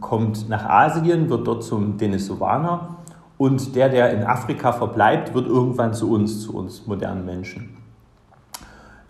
kommt 0.00 0.48
nach 0.48 0.64
Asien, 0.64 1.28
wird 1.28 1.46
dort 1.46 1.62
zum 1.62 1.98
Denisovaner 1.98 2.96
und 3.36 3.76
der, 3.76 3.90
der 3.90 4.10
in 4.14 4.24
Afrika 4.24 4.72
verbleibt, 4.72 5.34
wird 5.34 5.46
irgendwann 5.46 5.92
zu 5.92 6.10
uns, 6.10 6.40
zu 6.40 6.56
uns 6.56 6.86
modernen 6.86 7.26
Menschen. 7.26 7.76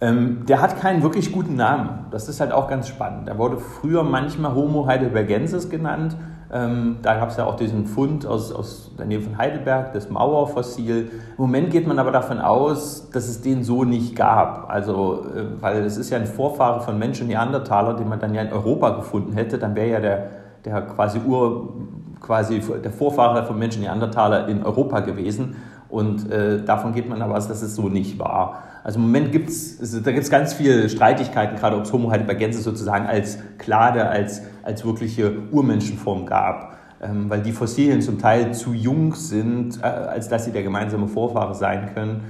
Der 0.00 0.60
hat 0.60 0.80
keinen 0.80 1.04
wirklich 1.04 1.30
guten 1.30 1.54
Namen. 1.54 2.06
Das 2.10 2.28
ist 2.28 2.40
halt 2.40 2.50
auch 2.50 2.66
ganz 2.66 2.88
spannend. 2.88 3.28
Er 3.28 3.38
wurde 3.38 3.58
früher 3.58 4.02
manchmal 4.02 4.52
Homo 4.52 4.88
heidelbergensis 4.88 5.70
genannt 5.70 6.16
ähm, 6.52 6.98
da 7.02 7.16
gab 7.16 7.30
es 7.30 7.36
ja 7.36 7.44
auch 7.44 7.56
diesen 7.56 7.86
Fund 7.86 8.24
aus, 8.24 8.52
aus 8.52 8.92
der 8.96 9.06
Nähe 9.06 9.20
von 9.20 9.36
Heidelberg, 9.36 9.92
das 9.92 10.08
Mauerfossil. 10.10 11.10
Im 11.36 11.36
Moment 11.36 11.70
geht 11.70 11.86
man 11.86 11.98
aber 11.98 12.12
davon 12.12 12.38
aus, 12.38 13.10
dass 13.10 13.28
es 13.28 13.40
den 13.40 13.64
so 13.64 13.84
nicht 13.84 14.14
gab. 14.14 14.70
Also, 14.70 15.24
äh, 15.34 15.60
weil 15.60 15.84
es 15.84 15.96
ist 15.96 16.10
ja 16.10 16.18
ein 16.18 16.26
Vorfahre 16.26 16.80
von 16.80 16.98
Menschen 16.98 17.26
Neandertaler, 17.26 17.94
den 17.94 18.08
man 18.08 18.20
dann 18.20 18.32
ja 18.34 18.42
in 18.42 18.52
Europa 18.52 18.90
gefunden 18.90 19.32
hätte, 19.32 19.58
dann 19.58 19.74
wäre 19.74 19.90
ja 19.90 20.00
der, 20.00 20.30
der 20.64 20.82
quasi 20.82 21.20
Ur, 21.26 21.74
quasi 22.20 22.60
der 22.82 22.90
Vorfahre 22.90 23.44
von 23.44 23.58
Menschen 23.58 23.82
Neandertaler 23.82 24.48
in 24.48 24.62
Europa 24.62 25.00
gewesen. 25.00 25.56
Und 25.88 26.30
äh, 26.30 26.64
davon 26.64 26.92
geht 26.92 27.08
man 27.08 27.22
aber 27.22 27.36
aus, 27.36 27.48
dass 27.48 27.62
es 27.62 27.76
so 27.76 27.88
nicht 27.88 28.18
war. 28.18 28.62
Also 28.82 28.98
im 28.98 29.06
Moment 29.06 29.32
gibt 29.32 29.48
es, 29.48 29.78
da 30.02 30.10
gibt 30.10 30.24
es 30.24 30.30
ganz 30.30 30.54
viele 30.54 30.88
Streitigkeiten, 30.88 31.56
gerade 31.56 31.76
ob 31.76 31.84
es 31.84 31.92
Homo 31.92 32.10
heidelbergensis 32.10 32.64
sozusagen 32.64 33.06
als 33.06 33.38
Klade, 33.58 34.08
als, 34.08 34.42
als 34.62 34.84
wirkliche 34.84 35.32
Urmenschenform 35.50 36.26
gab. 36.26 36.76
Ähm, 37.00 37.28
weil 37.28 37.42
die 37.42 37.52
Fossilien 37.52 38.00
zum 38.00 38.18
Teil 38.18 38.54
zu 38.54 38.72
jung 38.72 39.14
sind, 39.14 39.80
äh, 39.82 39.86
als 39.86 40.28
dass 40.28 40.44
sie 40.44 40.52
der 40.52 40.62
gemeinsame 40.62 41.08
Vorfahre 41.08 41.54
sein 41.54 41.90
können 41.94 42.22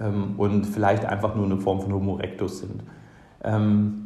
ähm, 0.00 0.34
und 0.38 0.66
vielleicht 0.66 1.04
einfach 1.04 1.34
nur 1.34 1.44
eine 1.44 1.58
Form 1.58 1.80
von 1.80 1.92
Homo 1.92 2.16
erectus 2.16 2.60
sind. 2.60 2.82
Ähm, 3.42 4.03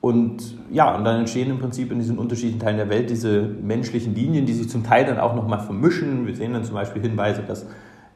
und 0.00 0.56
ja, 0.70 0.94
und 0.94 1.04
dann 1.04 1.20
entstehen 1.20 1.50
im 1.50 1.58
Prinzip 1.58 1.90
in 1.90 1.98
diesen 1.98 2.18
unterschiedlichen 2.18 2.60
Teilen 2.60 2.76
der 2.76 2.88
Welt 2.88 3.10
diese 3.10 3.42
menschlichen 3.42 4.14
Linien, 4.14 4.46
die 4.46 4.52
sich 4.52 4.68
zum 4.68 4.84
Teil 4.84 5.04
dann 5.04 5.18
auch 5.18 5.34
nochmal 5.34 5.60
vermischen. 5.60 6.26
Wir 6.26 6.36
sehen 6.36 6.52
dann 6.52 6.64
zum 6.64 6.74
Beispiel 6.74 7.02
Hinweise, 7.02 7.42
dass 7.42 7.66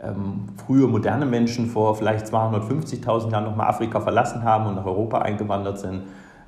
ähm, 0.00 0.46
frühe 0.64 0.86
moderne 0.86 1.26
Menschen 1.26 1.66
vor 1.66 1.96
vielleicht 1.96 2.26
250.000 2.26 3.32
Jahren 3.32 3.44
nochmal 3.44 3.68
Afrika 3.68 4.00
verlassen 4.00 4.44
haben 4.44 4.66
und 4.66 4.76
nach 4.76 4.86
Europa 4.86 5.18
eingewandert 5.18 5.78
sind. 5.78 6.02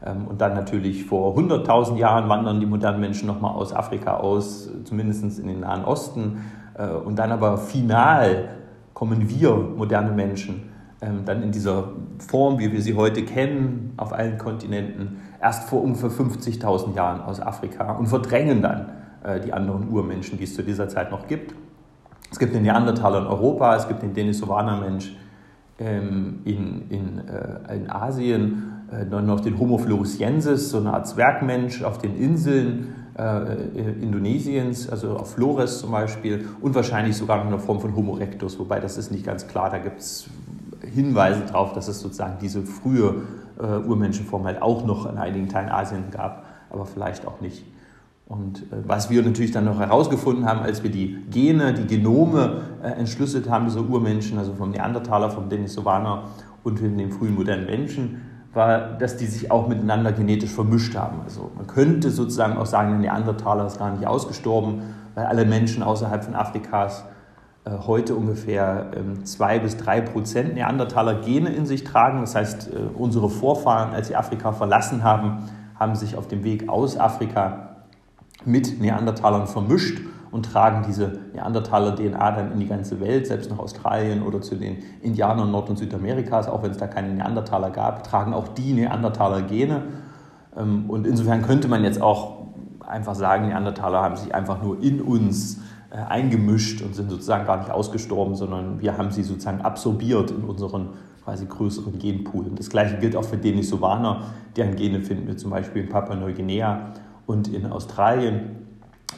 Ähm, 0.05 0.27
und 0.29 0.41
dann 0.41 0.55
natürlich 0.55 1.05
vor 1.05 1.37
100.000 1.37 1.97
Jahren 1.97 2.29
wandern 2.29 2.61
die 2.61 2.67
modernen 2.67 3.01
Menschen 3.01 3.27
nochmal 3.27 3.55
aus 3.55 3.73
Afrika 3.73 4.19
aus, 4.19 4.71
zumindest 4.85 5.39
in 5.39 5.49
den 5.49 5.61
Nahen 5.61 5.85
Osten. 5.85 6.45
Äh, 6.77 6.89
und 6.89 7.19
dann 7.19 7.33
aber 7.33 7.59
final 7.59 8.51
kommen 8.93 9.29
wir, 9.29 9.55
moderne 9.55 10.13
Menschen, 10.13 10.71
ähm, 11.01 11.25
dann 11.25 11.43
in 11.43 11.53
dieser 11.53 11.91
Form, 12.19 12.59
wie 12.59 12.73
wir 12.73 12.81
sie 12.81 12.95
heute 12.95 13.25
kennen, 13.25 13.93
auf 13.97 14.13
allen 14.13 14.39
Kontinenten, 14.39 15.21
erst 15.45 15.69
vor 15.69 15.83
ungefähr 15.83 16.11
50.000 16.11 16.97
Jahren 16.97 17.21
aus 17.21 17.39
Afrika 17.39 17.93
und 17.93 18.07
verdrängen 18.07 18.63
dann 18.63 18.89
äh, 19.23 19.41
die 19.41 19.53
anderen 19.53 19.91
Urmenschen, 19.91 20.39
die 20.39 20.45
es 20.45 20.55
zu 20.55 20.63
dieser 20.63 20.89
Zeit 20.89 21.11
noch 21.11 21.29
gibt. 21.29 21.55
Es 22.33 22.39
gibt 22.39 22.55
den 22.55 22.63
Neandertaler 22.63 23.19
in 23.21 23.27
Europa, 23.27 23.77
es 23.77 23.87
gibt 23.87 24.03
den 24.03 24.15
Denisovaner-Mensch 24.15 25.15
ähm, 25.79 26.41
in, 26.45 26.89
in, 26.89 27.23
äh, 27.29 27.77
in 27.77 27.91
Asien, 27.91 28.85
äh, 28.91 29.05
dann 29.05 29.27
noch 29.27 29.41
den 29.41 29.59
Homo 29.59 29.77
floresiensis, 29.77 30.71
so 30.71 30.79
eine 30.79 30.95
Art 30.95 31.07
Zwergmensch 31.07 31.83
auf 31.83 31.99
den 31.99 32.17
Inseln 32.17 32.95
Indonesiens, 34.01 34.89
also 34.91 35.17
auf 35.17 35.35
Flores 35.35 35.79
zum 35.79 35.93
Beispiel, 35.93 36.49
und 36.61 36.75
wahrscheinlich 36.75 37.17
sogar 37.17 37.37
noch 37.37 37.47
eine 37.47 37.61
Form 37.61 37.81
von 37.81 37.95
Homo 37.95 38.17
erectus, 38.17 38.59
wobei 38.59 38.81
das 38.81 38.99
ist 38.99 39.13
nicht 39.13 39.25
ganz 39.25 39.47
klar, 39.47 39.71
da 39.71 39.79
gibt 39.79 40.01
es 40.01 40.29
Hinweise 40.95 41.43
darauf, 41.47 41.73
dass 41.73 41.89
es 41.89 42.01
sozusagen 42.01 42.39
diese 42.41 42.63
frühe 42.63 43.23
äh, 43.59 43.87
Urmenschenform 43.87 44.45
halt 44.45 44.63
auch 44.63 44.85
noch 44.85 45.11
in 45.11 45.19
einigen 45.19 45.49
Teilen 45.49 45.69
Asiens 45.69 46.11
gab, 46.11 46.45
aber 46.71 46.87
vielleicht 46.87 47.27
auch 47.27 47.41
nicht. 47.41 47.65
Und 48.27 48.63
äh, 48.63 48.77
was 48.87 49.11
wir 49.11 49.23
natürlich 49.23 49.53
dann 49.53 49.65
noch 49.65 49.79
herausgefunden 49.79 50.47
haben, 50.47 50.61
als 50.61 50.83
wir 50.83 50.91
die 50.91 51.19
Gene, 51.31 51.75
die 51.75 51.87
Genome 51.87 52.63
äh, 52.83 52.89
entschlüsselt 52.89 53.51
haben, 53.51 53.67
dieser 53.67 53.83
Urmenschen, 53.83 54.39
also 54.39 54.55
vom 54.55 54.71
Neandertaler, 54.71 55.31
vom 55.31 55.49
Denisovaner 55.49 56.25
und 56.63 56.81
dem 56.81 57.13
frühen 57.13 57.35
modernen 57.35 57.67
Menschen, 57.67 58.23
war, 58.55 58.97
dass 58.99 59.17
die 59.17 59.27
sich 59.27 59.51
auch 59.51 59.69
miteinander 59.69 60.13
genetisch 60.13 60.51
vermischt 60.51 60.95
haben. 60.97 61.21
Also 61.25 61.51
man 61.57 61.67
könnte 61.67 62.11
sozusagen 62.11 62.57
auch 62.57 62.67
sagen, 62.67 62.91
der 62.91 62.99
Neandertaler 63.01 63.67
ist 63.67 63.79
gar 63.79 63.91
nicht 63.91 64.07
ausgestorben, 64.07 64.83
weil 65.15 65.27
alle 65.27 65.45
Menschen 65.45 65.83
außerhalb 65.83 66.25
von 66.25 66.35
Afrikas 66.35 67.05
heute 67.71 68.15
ungefähr 68.15 68.91
ähm, 68.95 69.25
zwei 69.25 69.59
bis 69.59 69.77
drei 69.77 70.01
Prozent 70.03 70.55
Neandertaler 70.55 71.15
Gene 71.23 71.51
in 71.51 71.65
sich 71.65 71.85
tragen. 71.85 72.21
Das 72.21 72.35
heißt, 72.35 72.69
äh, 72.73 72.77
unsere 72.95 73.31
Vorfahren, 73.31 73.95
als 73.95 74.09
sie 74.09 74.17
Afrika 74.17 74.53
verlassen 74.53 75.03
haben, 75.03 75.49
haben 75.79 75.95
sich 75.95 76.17
auf 76.17 76.29
dem 76.29 76.45
Weg 76.45 76.69
aus 76.69 76.99
Afrika 76.99 77.77
mit 78.45 78.81
Neandertalern 78.81 79.47
vermischt 79.47 80.01
und 80.31 80.45
tragen 80.53 80.85
diese 80.87 81.21
Neandertaler-DNA 81.33 82.33
dann 82.33 82.53
in 82.53 82.61
die 82.61 82.67
ganze 82.67 83.01
Welt, 83.01 83.27
selbst 83.27 83.51
nach 83.51 83.59
Australien 83.59 84.23
oder 84.23 84.43
zu 84.43 84.57
den 84.57 84.83
Indianern 85.01 85.51
Nord- 85.51 85.71
und 85.71 85.79
Südamerikas, 85.79 86.49
auch 86.49 86.63
wenn 86.63 86.73
es 86.73 86.77
da 86.77 86.87
keine 86.87 87.15
Neandertaler 87.15 87.71
gab, 87.71 88.05
tragen 88.05 88.35
auch 88.35 88.49
die 88.49 88.75
Neandertaler-Gene. 88.75 89.83
Ähm, 90.57 90.85
und 90.89 91.07
insofern 91.07 91.43
könnte 91.43 91.69
man 91.69 91.83
jetzt 91.83 92.03
auch 92.03 92.45
einfach 92.87 93.15
sagen, 93.15 93.49
Neandertaler 93.49 94.03
haben 94.03 94.17
sich 94.17 94.35
einfach 94.35 94.63
nur 94.63 94.83
in 94.83 95.01
uns 95.01 95.57
äh, 95.57 95.61
eingemischt 95.99 96.83
und 96.83 96.95
sind 96.95 97.11
sozusagen 97.11 97.47
gar 97.47 97.59
nicht 97.59 97.71
ausgestorben, 97.71 98.35
sondern 98.35 98.81
wir 98.81 98.99
haben 98.99 99.11
sie 99.11 99.23
sozusagen 99.23 99.61
absorbiert 99.61 100.31
in 100.31 100.43
unseren 100.43 100.91
quasi 101.25 101.47
größeren 101.47 101.99
Genpool. 101.99 102.47
Und 102.47 102.59
das 102.59 102.69
gleiche 102.69 102.97
gilt 102.99 103.17
auch 103.17 103.25
für 103.25 103.37
Denisovaner, 103.37 104.23
deren 104.57 104.77
Gene 104.77 105.01
finden 105.01 105.27
wir 105.27 105.37
zum 105.37 105.51
Beispiel 105.51 105.83
in 105.83 105.89
Papua-Neuguinea 105.89 106.93
und 107.27 107.49
in 107.49 107.67
Australien. 107.67 108.57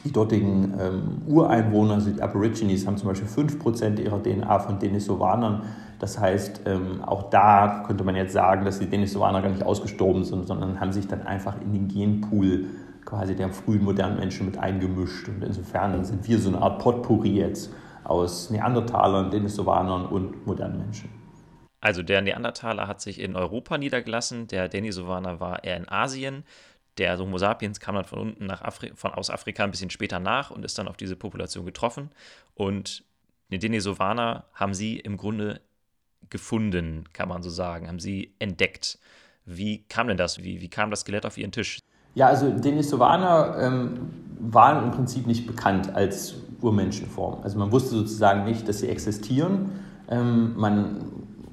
Die 0.05 0.11
dortigen 0.11 0.73
ähm, 0.79 1.21
Ureinwohner, 1.27 1.95
also 1.95 2.11
die 2.11 2.21
Aborigines, 2.21 2.85
haben 2.85 2.97
zum 2.97 3.09
Beispiel 3.09 3.27
5% 3.27 3.99
ihrer 3.99 4.21
DNA 4.21 4.59
von 4.59 4.79
Denisovanern. 4.79 5.63
Das 5.99 6.19
heißt, 6.19 6.61
ähm, 6.65 7.03
auch 7.03 7.29
da 7.29 7.83
könnte 7.87 8.03
man 8.03 8.15
jetzt 8.15 8.33
sagen, 8.33 8.63
dass 8.63 8.79
die 8.79 8.85
Denisovaner 8.85 9.41
gar 9.41 9.49
nicht 9.49 9.63
ausgestorben 9.63 10.23
sind, 10.23 10.47
sondern 10.47 10.79
haben 10.79 10.91
sich 10.91 11.07
dann 11.07 11.23
einfach 11.23 11.55
in 11.59 11.73
den 11.73 11.87
Genpool 11.87 12.65
quasi 13.07 13.35
der 13.35 13.49
frühen 13.49 13.83
modernen 13.83 14.19
Menschen 14.19 14.45
mit 14.45 14.57
eingemischt. 14.57 15.27
Und 15.29 15.41
insofern 15.41 16.03
sind 16.03 16.27
wir 16.27 16.37
so 16.39 16.49
eine 16.49 16.61
Art 16.61 16.79
Potpourri 16.79 17.37
jetzt 17.37 17.73
aus 18.03 18.49
Neandertalern, 18.49 19.31
Denisovanern 19.31 20.05
und 20.05 20.45
modernen 20.45 20.77
Menschen. 20.79 21.09
Also 21.79 22.03
der 22.03 22.21
Neandertaler 22.21 22.87
hat 22.87 23.01
sich 23.01 23.19
in 23.19 23.35
Europa 23.35 23.77
niedergelassen, 23.77 24.47
der 24.47 24.67
Denisovaner 24.67 25.39
war 25.39 25.63
eher 25.63 25.77
in 25.77 25.87
Asien. 25.87 26.43
Der 26.97 27.17
Homo 27.17 27.37
sapiens 27.37 27.79
kam 27.79 27.95
dann 27.95 28.05
von 28.05 28.19
unten 28.19 28.45
nach 28.45 28.61
Afri 28.61 28.91
von, 28.95 29.11
aus 29.11 29.29
Afrika 29.29 29.63
ein 29.63 29.71
bisschen 29.71 29.91
später 29.91 30.19
nach 30.19 30.51
und 30.51 30.65
ist 30.65 30.77
dann 30.77 30.87
auf 30.87 30.97
diese 30.97 31.15
Population 31.15 31.65
getroffen. 31.65 32.09
Und 32.55 33.05
den 33.51 33.59
Denisovaner 33.59 34.45
haben 34.53 34.73
sie 34.73 34.99
im 34.99 35.15
Grunde 35.15 35.61
gefunden, 36.29 37.05
kann 37.13 37.29
man 37.29 37.43
so 37.43 37.49
sagen, 37.49 37.87
haben 37.87 37.99
sie 37.99 38.33
entdeckt. 38.39 38.99
Wie 39.45 39.83
kam 39.83 40.07
denn 40.07 40.17
das? 40.17 40.43
Wie, 40.43 40.59
wie 40.59 40.69
kam 40.69 40.89
das 40.89 41.01
Skelett 41.01 41.25
auf 41.25 41.37
ihren 41.37 41.51
Tisch? 41.51 41.79
Ja, 42.15 42.27
also 42.27 42.49
Denisovaner 42.49 43.55
ähm, 43.59 43.99
waren 44.39 44.85
im 44.85 44.91
Prinzip 44.91 45.27
nicht 45.27 45.47
bekannt 45.47 45.95
als 45.95 46.35
Urmenschenform. 46.61 47.39
Also 47.43 47.59
man 47.59 47.71
wusste 47.71 47.95
sozusagen 47.95 48.45
nicht, 48.45 48.67
dass 48.67 48.79
sie 48.79 48.89
existieren. 48.89 49.71
Ähm, 50.09 50.53
man 50.55 51.01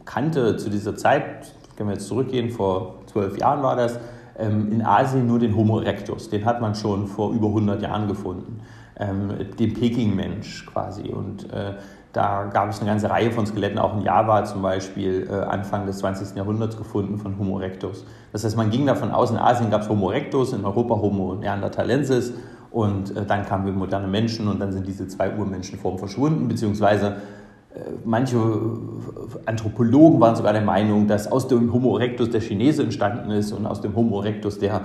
kannte 0.05 0.57
zu 0.57 0.71
dieser 0.71 0.97
Zeit, 0.97 1.53
können 1.77 1.89
wir 1.89 1.95
jetzt 1.95 2.09
zurückgehen, 2.09 2.51
vor 2.51 3.01
zwölf 3.07 3.39
Jahren 3.39 3.63
war 3.63 3.77
das, 3.77 3.99
ähm, 4.39 4.73
in 4.73 4.83
Asien 4.83 5.27
nur 5.27 5.39
den 5.39 5.57
Homo 5.57 5.81
erectus. 5.81 6.29
Den 6.31 6.45
hat 6.45 6.61
man 6.61 6.75
schon 6.75 7.07
vor 7.07 7.33
über 7.33 7.49
100 7.49 7.83
Jahren 7.83 8.09
gefunden. 8.09 8.61
Ähm, 8.97 9.33
den 9.59 9.75
Peking-Mensch 9.75 10.67
quasi. 10.67 11.09
Und 11.09 11.53
äh, 11.53 11.75
da 12.15 12.45
gab 12.45 12.71
es 12.71 12.81
eine 12.81 12.89
ganze 12.89 13.11
Reihe 13.11 13.33
von 13.33 13.45
Skeletten, 13.45 13.79
auch 13.79 13.97
in 13.97 14.03
Java 14.03 14.45
zum 14.45 14.63
Beispiel, 14.63 15.29
äh, 15.29 15.35
Anfang 15.35 15.85
des 15.85 15.99
20. 15.99 16.37
Jahrhunderts 16.37 16.77
gefunden 16.77 17.19
von 17.19 17.37
Homo 17.39 17.59
erectus. 17.59 18.07
Das 18.33 18.45
heißt, 18.45 18.57
man 18.57 18.71
ging 18.71 18.87
davon 18.87 19.11
aus, 19.11 19.33
in 19.33 19.37
Asien 19.37 19.69
gab 19.69 19.83
es 19.83 19.89
Homo 19.89 20.11
erectus, 20.11 20.53
in 20.53 20.65
Europa 20.65 20.95
Homo 20.95 21.35
neanderthalensis 21.35 22.33
und 22.71 23.17
äh, 23.17 23.27
dann 23.27 23.45
kamen 23.45 23.67
wir 23.67 23.73
moderne 23.73 24.07
Menschen 24.07 24.47
und 24.47 24.61
dann 24.61 24.73
sind 24.73 24.87
diese 24.87 25.09
zwei 25.09 25.35
Urmenschenformen 25.37 25.99
verschwunden, 25.99 26.47
beziehungsweise 26.47 27.17
äh, 27.75 27.81
manche 28.05 28.39
Anthropologen 29.45 30.21
waren 30.21 30.37
sogar 30.37 30.53
der 30.53 30.63
Meinung, 30.63 31.09
dass 31.09 31.31
aus 31.31 31.49
dem 31.49 31.73
Homo 31.73 31.97
erectus 31.97 32.31
der 32.31 32.41
Chinese 32.41 32.85
entstanden 32.85 33.33
ist 33.33 33.51
und 33.51 33.67
aus 33.67 33.81
dem 33.81 33.97
Homo 33.97 34.21
erectus 34.21 34.61
der 34.61 34.83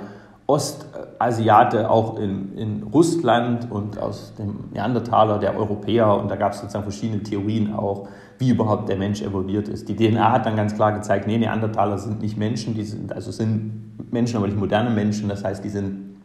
Ostasiate 0.49 1.91
auch 1.91 2.17
in, 2.17 2.57
in 2.57 2.83
Russland 2.91 3.69
und 3.69 3.99
aus 3.99 4.33
dem 4.33 4.71
Neandertaler, 4.73 5.37
der 5.37 5.55
Europäer. 5.55 6.17
Und 6.17 6.31
da 6.31 6.35
gab 6.35 6.53
es 6.53 6.59
sozusagen 6.59 6.83
verschiedene 6.83 7.21
Theorien 7.21 7.75
auch, 7.75 8.07
wie 8.39 8.49
überhaupt 8.49 8.89
der 8.89 8.97
Mensch 8.97 9.21
evolviert 9.21 9.67
ist. 9.67 9.87
Die 9.89 9.95
DNA 9.95 10.31
hat 10.31 10.47
dann 10.47 10.55
ganz 10.55 10.73
klar 10.73 10.91
gezeigt, 10.93 11.27
nee, 11.27 11.37
Neandertaler 11.37 11.99
sind 11.99 12.21
nicht 12.21 12.35
Menschen, 12.35 12.73
die 12.73 12.83
sind, 12.83 13.13
also 13.13 13.31
sind 13.31 14.11
Menschen, 14.11 14.37
aber 14.37 14.47
nicht 14.47 14.57
moderne 14.57 14.89
Menschen. 14.89 15.29
Das 15.29 15.43
heißt, 15.43 15.63
die 15.63 15.69
sind 15.69 16.17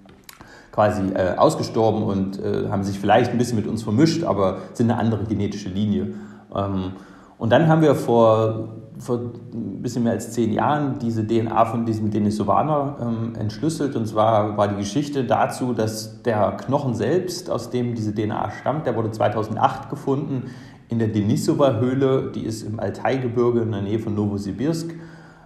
quasi 0.73 1.03
äh, 1.15 1.37
ausgestorben 1.37 2.03
und 2.03 2.43
äh, 2.43 2.69
haben 2.71 2.83
sich 2.83 2.99
vielleicht 2.99 3.31
ein 3.31 3.39
bisschen 3.39 3.57
mit 3.57 3.67
uns 3.67 3.83
vermischt, 3.83 4.25
aber 4.25 4.57
sind 4.73 4.91
eine 4.91 4.99
andere 4.99 5.25
genetische 5.25 5.69
Linie. 5.69 6.15
Ähm, 6.55 6.93
und 7.37 7.51
dann 7.51 7.69
haben 7.69 7.83
wir 7.83 7.95
vor 7.95 8.71
vor 8.99 9.19
ein 9.53 9.83
bisschen 9.83 10.05
mehr 10.05 10.13
als 10.13 10.33
zehn 10.33 10.53
Jahren 10.53 10.99
diese 10.99 11.27
DNA 11.27 11.65
von 11.65 11.85
diesem 11.85 12.11
Denisovaner 12.11 12.97
ähm, 13.01 13.35
entschlüsselt. 13.37 13.97
Und 13.97 14.07
zwar 14.07 14.57
war 14.57 14.69
die 14.69 14.77
Geschichte 14.77 15.25
dazu, 15.25 15.73
dass 15.73 16.23
der 16.23 16.53
Knochen 16.53 16.95
selbst, 16.95 17.51
aus 17.51 17.71
dem 17.71 17.95
diese 17.95 18.15
DNA 18.15 18.51
stammt, 18.61 18.87
der 18.87 18.97
wurde 18.97 19.11
2008 19.11 19.91
gefunden 19.91 20.45
in 20.89 20.99
der 20.99 21.09
Denisova-Höhle. 21.09 22.33
Die 22.35 22.45
ist 22.45 22.63
im 22.63 22.79
Altaigebirge 22.79 23.61
in 23.61 23.73
der 23.73 23.83
Nähe 23.83 23.99
von 23.99 24.15
Novosibirsk. 24.15 24.95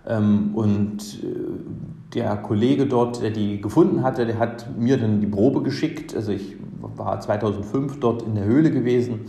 Ähm, 0.07 0.51
und 0.55 1.23
äh, 1.23 2.15
der 2.15 2.37
Kollege 2.37 2.87
dort, 2.87 3.23
der 3.23 3.31
die 3.31 3.61
gefunden 3.61 4.03
hatte, 4.03 4.27
der 4.27 4.39
hat 4.39 4.67
mir 4.79 4.99
dann 4.99 5.21
die 5.21 5.27
Probe 5.27 5.63
geschickt. 5.63 6.15
Also 6.15 6.33
ich 6.33 6.57
war 6.81 7.21
2005 7.21 8.01
dort 8.01 8.23
in 8.23 8.35
der 8.35 8.45
Höhle 8.45 8.71
gewesen 8.71 9.21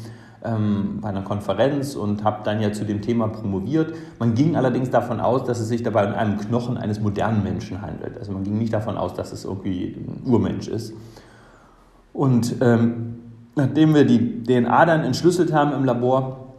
ähm, 0.44 1.00
bei 1.02 1.10
einer 1.10 1.22
Konferenz 1.22 1.96
und 1.96 2.24
habe 2.24 2.40
dann 2.44 2.62
ja 2.62 2.72
zu 2.72 2.86
dem 2.86 3.02
Thema 3.02 3.28
promoviert. 3.28 3.94
Man 4.20 4.36
ging 4.36 4.56
allerdings 4.56 4.90
davon 4.90 5.20
aus, 5.20 5.44
dass 5.44 5.60
es 5.60 5.68
sich 5.68 5.84
dabei 5.84 6.08
um 6.08 6.14
einen 6.14 6.38
Knochen 6.38 6.78
eines 6.78 7.00
modernen 7.00 7.44
Menschen 7.44 7.82
handelt. 7.82 8.18
Also 8.18 8.32
man 8.32 8.44
ging 8.44 8.58
nicht 8.58 8.74
davon 8.74 8.98
aus, 8.98 9.14
dass 9.14 9.32
es 9.32 9.46
irgendwie 9.46 9.96
ein 9.98 10.24
Urmensch 10.26 10.68
ist. 10.68 10.94
Und 12.14 12.56
ähm, 12.62 13.20
nachdem 13.56 13.94
wir 13.94 14.06
die 14.06 14.44
DNA 14.44 14.86
dann 14.86 15.04
entschlüsselt 15.04 15.54
haben 15.54 15.74
im 15.74 15.84
Labor 15.84 16.54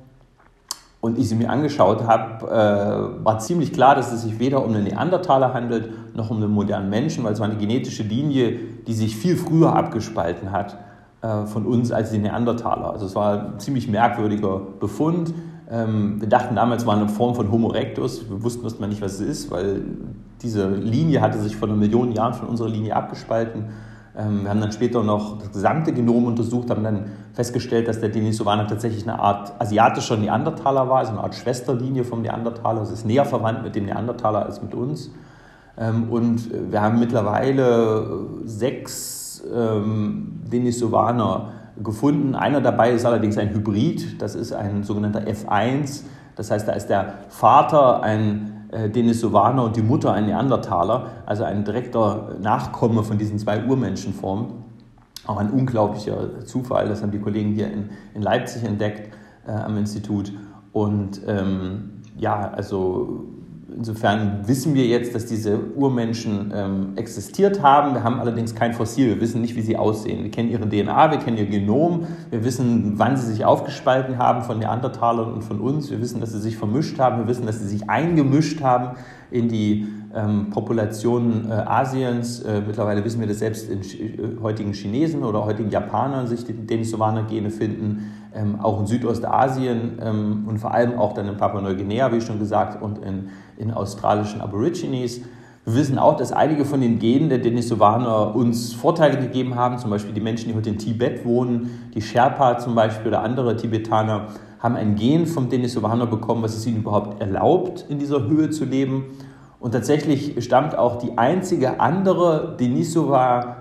und 1.01 1.19
ich 1.19 1.29
sie 1.29 1.35
mir 1.35 1.49
angeschaut 1.49 2.07
habe, 2.07 2.47
äh, 2.47 3.25
war 3.25 3.39
ziemlich 3.39 3.73
klar, 3.73 3.95
dass 3.95 4.13
es 4.13 4.23
sich 4.23 4.39
weder 4.39 4.63
um 4.63 4.75
einen 4.75 4.85
Neandertaler 4.85 5.55
handelt 5.55 6.15
noch 6.15 6.31
um 6.31 6.37
einen 6.37 6.53
modernen 6.53 6.91
Menschen, 6.91 7.25
weil 7.25 7.33
es 7.33 7.41
war 7.41 7.49
eine 7.49 7.57
genetische 7.57 8.03
Linie, 8.03 8.59
die 8.87 8.93
sich 8.93 9.17
viel 9.17 9.37
früher 9.37 9.75
abgespalten 9.75 10.53
hat 10.53 10.77
von 11.21 11.67
uns 11.67 11.93
als 11.93 12.13
die 12.13 12.19
Neandertaler. 12.19 12.93
Also 12.93 13.05
es 13.05 13.15
war 13.15 13.53
ein 13.53 13.61
ziemlich 13.61 13.89
merkwürdiger 13.89 14.61
Befund. 14.81 15.35
Ähm, 15.71 16.21
wir 16.21 16.29
dachten 16.29 16.57
damals, 16.57 16.83
es 16.83 16.87
war 16.87 16.97
eine 16.97 17.09
Form 17.09 17.35
von 17.35 17.51
Homo 17.51 17.71
erectus. 17.73 18.29
Wir 18.29 18.43
wussten 18.43 18.65
erstmal 18.65 18.89
nicht, 18.89 19.01
was 19.01 19.15
es 19.15 19.21
ist, 19.21 19.51
weil 19.51 19.83
diese 20.43 20.69
Linie 20.69 21.21
hatte 21.21 21.39
sich 21.39 21.57
vor 21.57 21.69
einer 21.69 21.77
Million 21.77 22.13
Jahren 22.13 22.35
von 22.35 22.49
unserer 22.49 22.69
Linie 22.69 22.97
abgespalten. 22.97 23.67
Ähm, 24.17 24.43
wir 24.43 24.51
haben 24.51 24.61
dann 24.61 24.73
später 24.73 25.05
noch 25.05 25.39
das 25.39 25.53
gesamte 25.53 25.93
Genom 25.93 26.25
untersucht, 26.25 26.71
haben 26.71 26.83
dann 26.83 27.05
festgestellt, 27.35 27.87
dass 27.87 28.01
der 28.01 28.09
Denisovaner 28.09 28.67
tatsächlich 28.67 29.05
eine 29.05 29.21
Art 29.21 29.53
asiatischer 29.61 30.17
Neandertaler 30.17 30.89
war, 30.89 30.99
also 30.99 31.13
eine 31.13 31.21
Art 31.21 31.37
Schwesterlinie 31.37 32.03
vom 32.03 32.23
Neandertaler. 32.23 32.83
Es 32.83 32.91
ist 32.91 33.07
näher 33.07 33.25
verwandt 33.25 33.63
mit 33.63 33.77
dem 33.77 33.85
Neandertaler 33.85 34.45
als 34.45 34.61
mit 34.61 34.75
uns. 34.75 35.13
Ähm, 35.79 36.11
und 36.11 36.51
wir 36.73 36.83
haben 36.83 36.99
mittlerweile 36.99 38.27
sechs 38.45 39.20
ähm, 39.45 40.41
Denisovaner 40.51 41.53
gefunden. 41.83 42.35
Einer 42.35 42.61
dabei 42.61 42.93
ist 42.93 43.05
allerdings 43.05 43.39
ein 43.39 43.51
Hybrid, 43.51 44.21
das 44.21 44.35
ist 44.35 44.53
ein 44.53 44.83
sogenannter 44.83 45.21
F1. 45.21 46.03
Das 46.37 46.51
heißt, 46.51 46.69
da 46.69 46.73
ist 46.73 46.89
der 46.89 47.15
Vater 47.29 48.03
ein 48.03 48.67
äh, 48.73 48.89
Denisovaner 48.89 49.65
und 49.65 49.77
die 49.77 49.83
Mutter 49.83 50.13
ein 50.13 50.27
Neandertaler, 50.27 51.07
also 51.27 51.45
ein 51.45 51.65
direkter 51.65 52.37
Nachkomme 52.41 53.03
von 53.03 53.19
diesen 53.19 53.39
zwei 53.39 53.65
Urmenschenformen. 53.65 54.47
Auch 55.27 55.39
ein 55.39 55.51
unglaublicher 55.51 56.45
Zufall, 56.45 56.89
das 56.89 57.03
haben 57.03 57.11
die 57.11 57.21
Kollegen 57.21 57.53
hier 57.53 57.71
in, 57.71 57.91
in 58.15 58.23
Leipzig 58.23 58.65
entdeckt 58.65 59.13
äh, 59.47 59.53
am 59.53 59.77
Institut. 59.77 60.33
Und 60.73 61.21
ähm, 61.27 62.01
ja, 62.17 62.51
also 62.53 63.25
Insofern 63.77 64.47
wissen 64.47 64.75
wir 64.75 64.87
jetzt, 64.87 65.15
dass 65.15 65.27
diese 65.27 65.59
Urmenschen 65.77 66.53
ähm, 66.55 66.93
existiert 66.97 67.63
haben. 67.63 67.95
Wir 67.95 68.03
haben 68.03 68.19
allerdings 68.19 68.55
kein 68.55 68.73
Fossil. 68.73 69.09
Wir 69.09 69.21
wissen 69.21 69.41
nicht, 69.41 69.55
wie 69.55 69.61
sie 69.61 69.77
aussehen. 69.77 70.25
Wir 70.25 70.31
kennen 70.31 70.51
ihre 70.51 70.69
DNA, 70.69 71.11
wir 71.11 71.19
kennen 71.19 71.37
ihr 71.37 71.47
Genom. 71.47 72.07
Wir 72.31 72.45
wissen, 72.45 72.95
wann 72.97 73.17
sie 73.17 73.27
sich 73.27 73.45
aufgespalten 73.45 74.19
haben 74.19 74.43
von 74.43 74.59
Neandertalern 74.59 75.33
und 75.33 75.43
von 75.43 75.61
uns. 75.61 75.91
Wir 75.91 76.01
wissen, 76.01 76.21
dass 76.21 76.33
sie 76.33 76.41
sich 76.41 76.57
vermischt 76.57 76.99
haben. 76.99 77.19
Wir 77.19 77.29
wissen, 77.29 77.47
dass 77.47 77.61
sie 77.61 77.69
sich 77.69 77.89
eingemischt 77.89 78.61
haben 78.63 78.97
in 79.31 79.49
die 79.49 79.87
ähm, 80.15 80.51
Populationen 80.51 81.51
äh, 81.51 81.55
Asiens. 81.55 82.41
Äh, 82.41 82.63
mittlerweile 82.67 83.05
wissen 83.05 83.21
wir, 83.21 83.27
dass 83.27 83.39
selbst 83.39 83.71
in 83.71 83.81
äh, 83.81 84.41
heutigen 84.43 84.73
Chinesen 84.73 85.23
oder 85.23 85.45
heutigen 85.45 85.71
Japanern 85.71 86.27
sich 86.27 86.45
die 86.45 86.53
Denisovaner-Gene 86.53 87.51
finden. 87.51 88.13
Ähm, 88.33 88.61
auch 88.61 88.79
in 88.81 88.87
Südostasien 88.87 89.99
ähm, 90.01 90.45
und 90.47 90.59
vor 90.59 90.73
allem 90.73 90.97
auch 90.99 91.15
dann 91.15 91.27
in 91.27 91.37
Papua-Neuguinea, 91.37 92.13
wie 92.13 92.21
schon 92.21 92.39
gesagt, 92.39 92.81
und 92.81 92.99
in 92.99 93.31
in 93.61 93.71
australischen 93.71 94.41
Aborigines. 94.41 95.21
Wir 95.65 95.75
wissen 95.75 95.99
auch, 95.99 96.17
dass 96.17 96.33
einige 96.33 96.65
von 96.65 96.81
den 96.81 96.99
Genen 96.99 97.29
der 97.29 97.39
Denisovaner 97.39 98.35
uns 98.35 98.73
Vorteile 98.73 99.19
gegeben 99.19 99.55
haben, 99.55 99.79
zum 99.79 99.91
Beispiel 99.91 100.15
die 100.15 100.21
Menschen, 100.21 100.49
die 100.49 100.55
heute 100.55 100.71
in 100.71 100.79
Tibet 100.79 101.25
wohnen, 101.25 101.91
die 101.95 102.01
Sherpa 102.01 102.59
zum 102.59 102.75
Beispiel 102.75 103.09
oder 103.09 103.23
andere 103.23 103.57
Tibetaner, 103.57 104.29
haben 104.59 104.77
ein 104.77 104.97
Gen 104.97 105.27
vom 105.27 105.49
Denisovaner 105.49 106.07
bekommen, 106.07 106.43
was 106.43 106.57
es 106.57 106.67
ihnen 106.67 106.79
überhaupt 106.79 107.21
erlaubt, 107.21 107.85
in 107.89 107.99
dieser 107.99 108.27
Höhe 108.27 108.51
zu 108.51 108.65
leben. 108.65 109.05
Und 109.61 109.73
tatsächlich 109.73 110.43
stammt 110.43 110.77
auch 110.77 110.97
die 110.97 111.17
einzige 111.19 111.81
andere 111.81 112.57
Denisova 112.59 113.57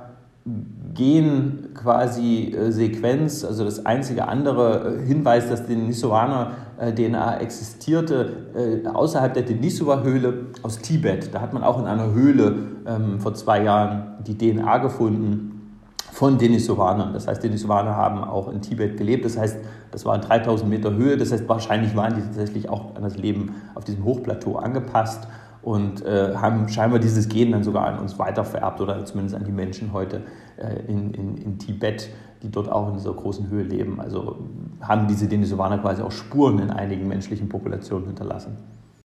Gen 0.93 1.69
quasi 1.75 2.53
äh, 2.55 3.25
also 3.45 3.63
das 3.63 3.85
einzige 3.85 4.27
andere 4.27 4.97
äh, 4.97 5.05
Hinweis, 5.05 5.47
dass 5.49 5.65
Denisovaner 5.65 6.51
äh, 6.79 6.93
DNA 6.93 7.39
existierte 7.39 8.83
außerhalb 8.93 9.33
der 9.33 9.43
Denisova-Höhle 9.43 10.47
aus 10.63 10.79
Tibet. 10.79 11.33
Da 11.33 11.41
hat 11.41 11.53
man 11.53 11.63
auch 11.63 11.79
in 11.79 11.85
einer 11.85 12.11
Höhle 12.11 12.55
ähm, 12.85 13.19
vor 13.19 13.33
zwei 13.33 13.63
Jahren 13.63 14.15
die 14.25 14.37
DNA 14.37 14.79
gefunden 14.79 15.77
von 16.11 16.37
Denisovanern. 16.37 17.13
Das 17.13 17.27
heißt, 17.27 17.43
Denisovaner 17.43 17.95
haben 17.95 18.23
auch 18.23 18.51
in 18.51 18.61
Tibet 18.61 18.97
gelebt. 18.97 19.23
Das 19.25 19.37
heißt, 19.37 19.57
das 19.91 20.05
war 20.05 20.17
3000 20.17 20.69
Meter 20.69 20.93
Höhe. 20.93 21.17
Das 21.17 21.31
heißt, 21.31 21.47
wahrscheinlich 21.47 21.95
waren 21.95 22.15
die 22.15 22.21
tatsächlich 22.21 22.69
auch 22.69 22.95
an 22.95 23.03
das 23.03 23.17
Leben 23.17 23.55
auf 23.75 23.85
diesem 23.85 24.03
Hochplateau 24.03 24.57
angepasst 24.57 25.27
und 25.69 26.03
äh, 26.03 26.33
haben 26.35 26.67
scheinbar 26.67 26.97
dieses 26.97 27.29
Gen 27.29 27.51
dann 27.51 27.63
sogar 27.63 27.85
an 27.85 27.99
uns 27.99 28.17
weitervererbt 28.17 28.81
oder 28.81 29.05
zumindest 29.05 29.35
an 29.35 29.43
die 29.43 29.51
Menschen 29.51 29.93
heute 29.93 30.23
äh, 30.57 30.79
in, 30.87 31.13
in, 31.13 31.37
in 31.37 31.59
Tibet, 31.59 32.09
die 32.41 32.49
dort 32.49 32.71
auch 32.71 32.87
in 32.87 32.95
dieser 32.95 33.13
großen 33.13 33.51
Höhe 33.51 33.61
leben. 33.61 34.01
Also 34.01 34.39
haben 34.81 35.07
diese 35.07 35.27
Denisovaner 35.27 35.77
quasi 35.77 36.01
auch 36.01 36.11
Spuren 36.11 36.57
in 36.57 36.71
einigen 36.71 37.07
menschlichen 37.07 37.49
Populationen 37.49 38.07
hinterlassen. 38.07 38.57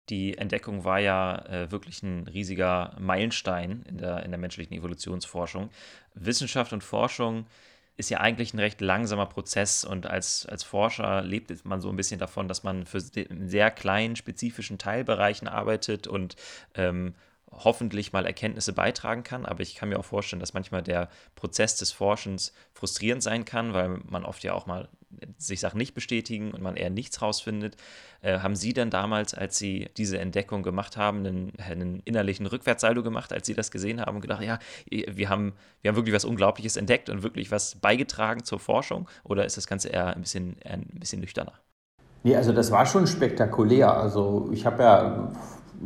Die 0.09 0.39
Entdeckung 0.39 0.85
war 0.85 1.01
ja 1.01 1.45
äh, 1.51 1.71
wirklich 1.71 2.03
ein 2.03 2.27
riesiger 2.29 2.93
Meilenstein 2.99 3.85
in 3.87 3.99
der, 3.99 4.23
in 4.23 4.31
der 4.31 4.41
menschlichen 4.41 4.75
Evolutionsforschung. 4.75 5.69
Wissenschaft 6.15 6.73
und 6.73 6.83
Forschung 6.83 7.45
ist 7.97 8.11
ja 8.11 8.19
eigentlich 8.19 8.55
ein 8.55 8.59
recht 8.59 8.81
langsamer 8.81 9.27
Prozess 9.27 9.85
und 9.85 10.07
als, 10.07 10.47
als 10.47 10.65
Forscher 10.65 11.23
lebt 11.23 11.65
man 11.65 11.81
so 11.81 11.91
ein 11.91 11.97
bisschen 11.97 12.19
davon, 12.19 12.49
dass 12.49 12.65
man 12.65 12.87
für 12.87 13.01
sehr 13.01 13.71
kleinen, 13.71 14.17
spezifischen 14.17 14.79
Teilbereichen 14.79 15.47
arbeitet 15.47 16.07
und 16.07 16.35
ähm, 16.75 17.15
hoffentlich 17.53 18.13
mal 18.13 18.27
Erkenntnisse 18.27 18.73
beitragen 18.73 19.23
kann. 19.23 19.47
Aber 19.47 19.61
ich 19.61 19.77
kann 19.77 19.89
mir 19.89 19.99
auch 19.99 20.05
vorstellen, 20.05 20.41
dass 20.41 20.55
manchmal 20.55 20.83
der 20.83 21.09
Prozess 21.37 21.77
des 21.77 21.93
Forschens 21.93 22.53
frustrierend 22.73 23.23
sein 23.23 23.45
kann, 23.45 23.75
weil 23.75 24.01
man 24.09 24.25
oft 24.25 24.43
ja 24.43 24.55
auch 24.55 24.67
mal 24.67 24.89
sich 25.39 25.61
Sachen 25.61 25.79
nicht 25.79 25.95
bestätigen 25.95 26.53
und 26.53 26.63
man 26.63 26.77
eher 26.77 26.91
nichts 26.91 27.21
rausfindet. 27.23 27.77
Äh, 28.21 28.39
haben 28.39 28.57
Sie 28.57 28.73
denn 28.73 28.91
damals, 28.91 29.35
als 29.35 29.59
Sie 29.59 29.89
diese 29.97 30.19
Entdeckung 30.19 30.63
gemacht 30.63 30.97
haben, 30.97 31.19
einen, 31.19 31.53
einen, 31.59 32.01
innerlichen 32.05 32.47
Rückwärtssaldo 32.47 33.03
gemacht, 33.03 33.33
als 33.33 33.47
Sie 33.47 33.55
das 33.55 33.71
gesehen 33.71 34.01
haben 34.01 34.17
und 34.17 34.23
gedacht, 34.23 34.43
ja, 34.43 34.59
wir 34.91 35.29
haben, 35.29 35.53
wir 35.83 35.91
haben 35.91 35.97
wirklich 35.97 36.15
was 36.15 36.25
Unglaubliches 36.25 36.77
entdeckt 36.77 37.11
und 37.11 37.23
wirklich 37.23 37.51
was 37.51 37.77
beigetragen 37.77 38.45
zur 38.45 38.59
Forschung? 38.59 39.09
Oder 39.25 39.45
ist 39.45 39.57
das 39.57 39.67
Ganze 39.67 39.89
eher 39.89 40.15
ein 40.15 40.21
bisschen, 40.23 40.57
eher 40.61 40.75
ein 40.75 40.87
bisschen 40.95 41.21
nüchterner? 41.21 41.53
Nee, 42.23 42.37
also 42.37 42.53
das 42.53 42.71
war 42.71 42.87
schon 42.87 43.07
spektakulär. 43.07 43.95
Also 43.95 44.49
ich 44.53 44.65
habe 44.65 44.83
ja 44.83 45.33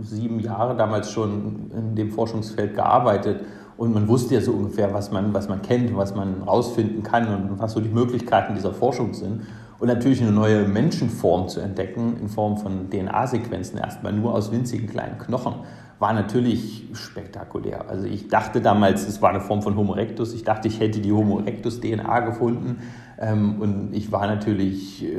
sieben 0.01 0.41
Jahre 0.41 0.77
damals 0.77 1.11
schon 1.11 1.71
in 1.73 1.97
dem 1.97 2.12
Forschungsfeld 2.12 2.75
gearbeitet 2.75 3.45
und 3.79 3.95
man 3.95 4.09
wusste 4.09 4.35
ja 4.35 4.41
so 4.41 4.53
ungefähr, 4.53 4.93
was 4.93 5.12
man, 5.12 5.33
was 5.33 5.49
man 5.49 5.62
kennt, 5.62 5.97
was 5.97 6.12
man 6.12 6.43
rausfinden 6.43 7.05
kann 7.05 7.29
und 7.29 7.61
was 7.61 7.73
so 7.73 7.81
die 7.81 7.88
Möglichkeiten 7.88 8.57
dieser 8.57 8.75
Forschung 8.75 9.14
sind. 9.14 9.43
Und 9.79 9.87
natürlich 9.87 10.21
eine 10.21 10.33
neue 10.33 10.67
Menschenform 10.67 11.47
zu 11.47 11.61
entdecken 11.61 12.17
in 12.21 12.29
Form 12.29 12.59
von 12.59 12.91
DNA-Sequenzen, 12.91 13.79
erstmal 13.79 14.12
nur 14.12 14.35
aus 14.35 14.51
winzigen 14.51 14.88
kleinen 14.88 15.17
Knochen, 15.19 15.55
war 16.01 16.12
natürlich 16.12 16.88
spektakulär. 16.93 17.88
Also 17.88 18.09
ich 18.09 18.27
dachte 18.27 18.61
damals, 18.61 19.07
es 19.07 19.23
war 19.23 19.31
eine 19.31 19.41
Form 19.41 19.62
von 19.62 19.77
Homo 19.77 19.95
erectus. 19.95 20.35
Ich 20.35 20.43
dachte, 20.43 20.67
ich 20.67 20.81
hätte 20.81 20.99
die 20.99 21.12
Homo 21.12 21.38
erectus 21.38 21.81
DNA 21.81 22.21
gefunden. 22.21 22.81
Ähm, 23.21 23.61
und 23.61 23.95
ich 23.95 24.11
war 24.11 24.27
natürlich 24.27 25.05
äh, 25.05 25.19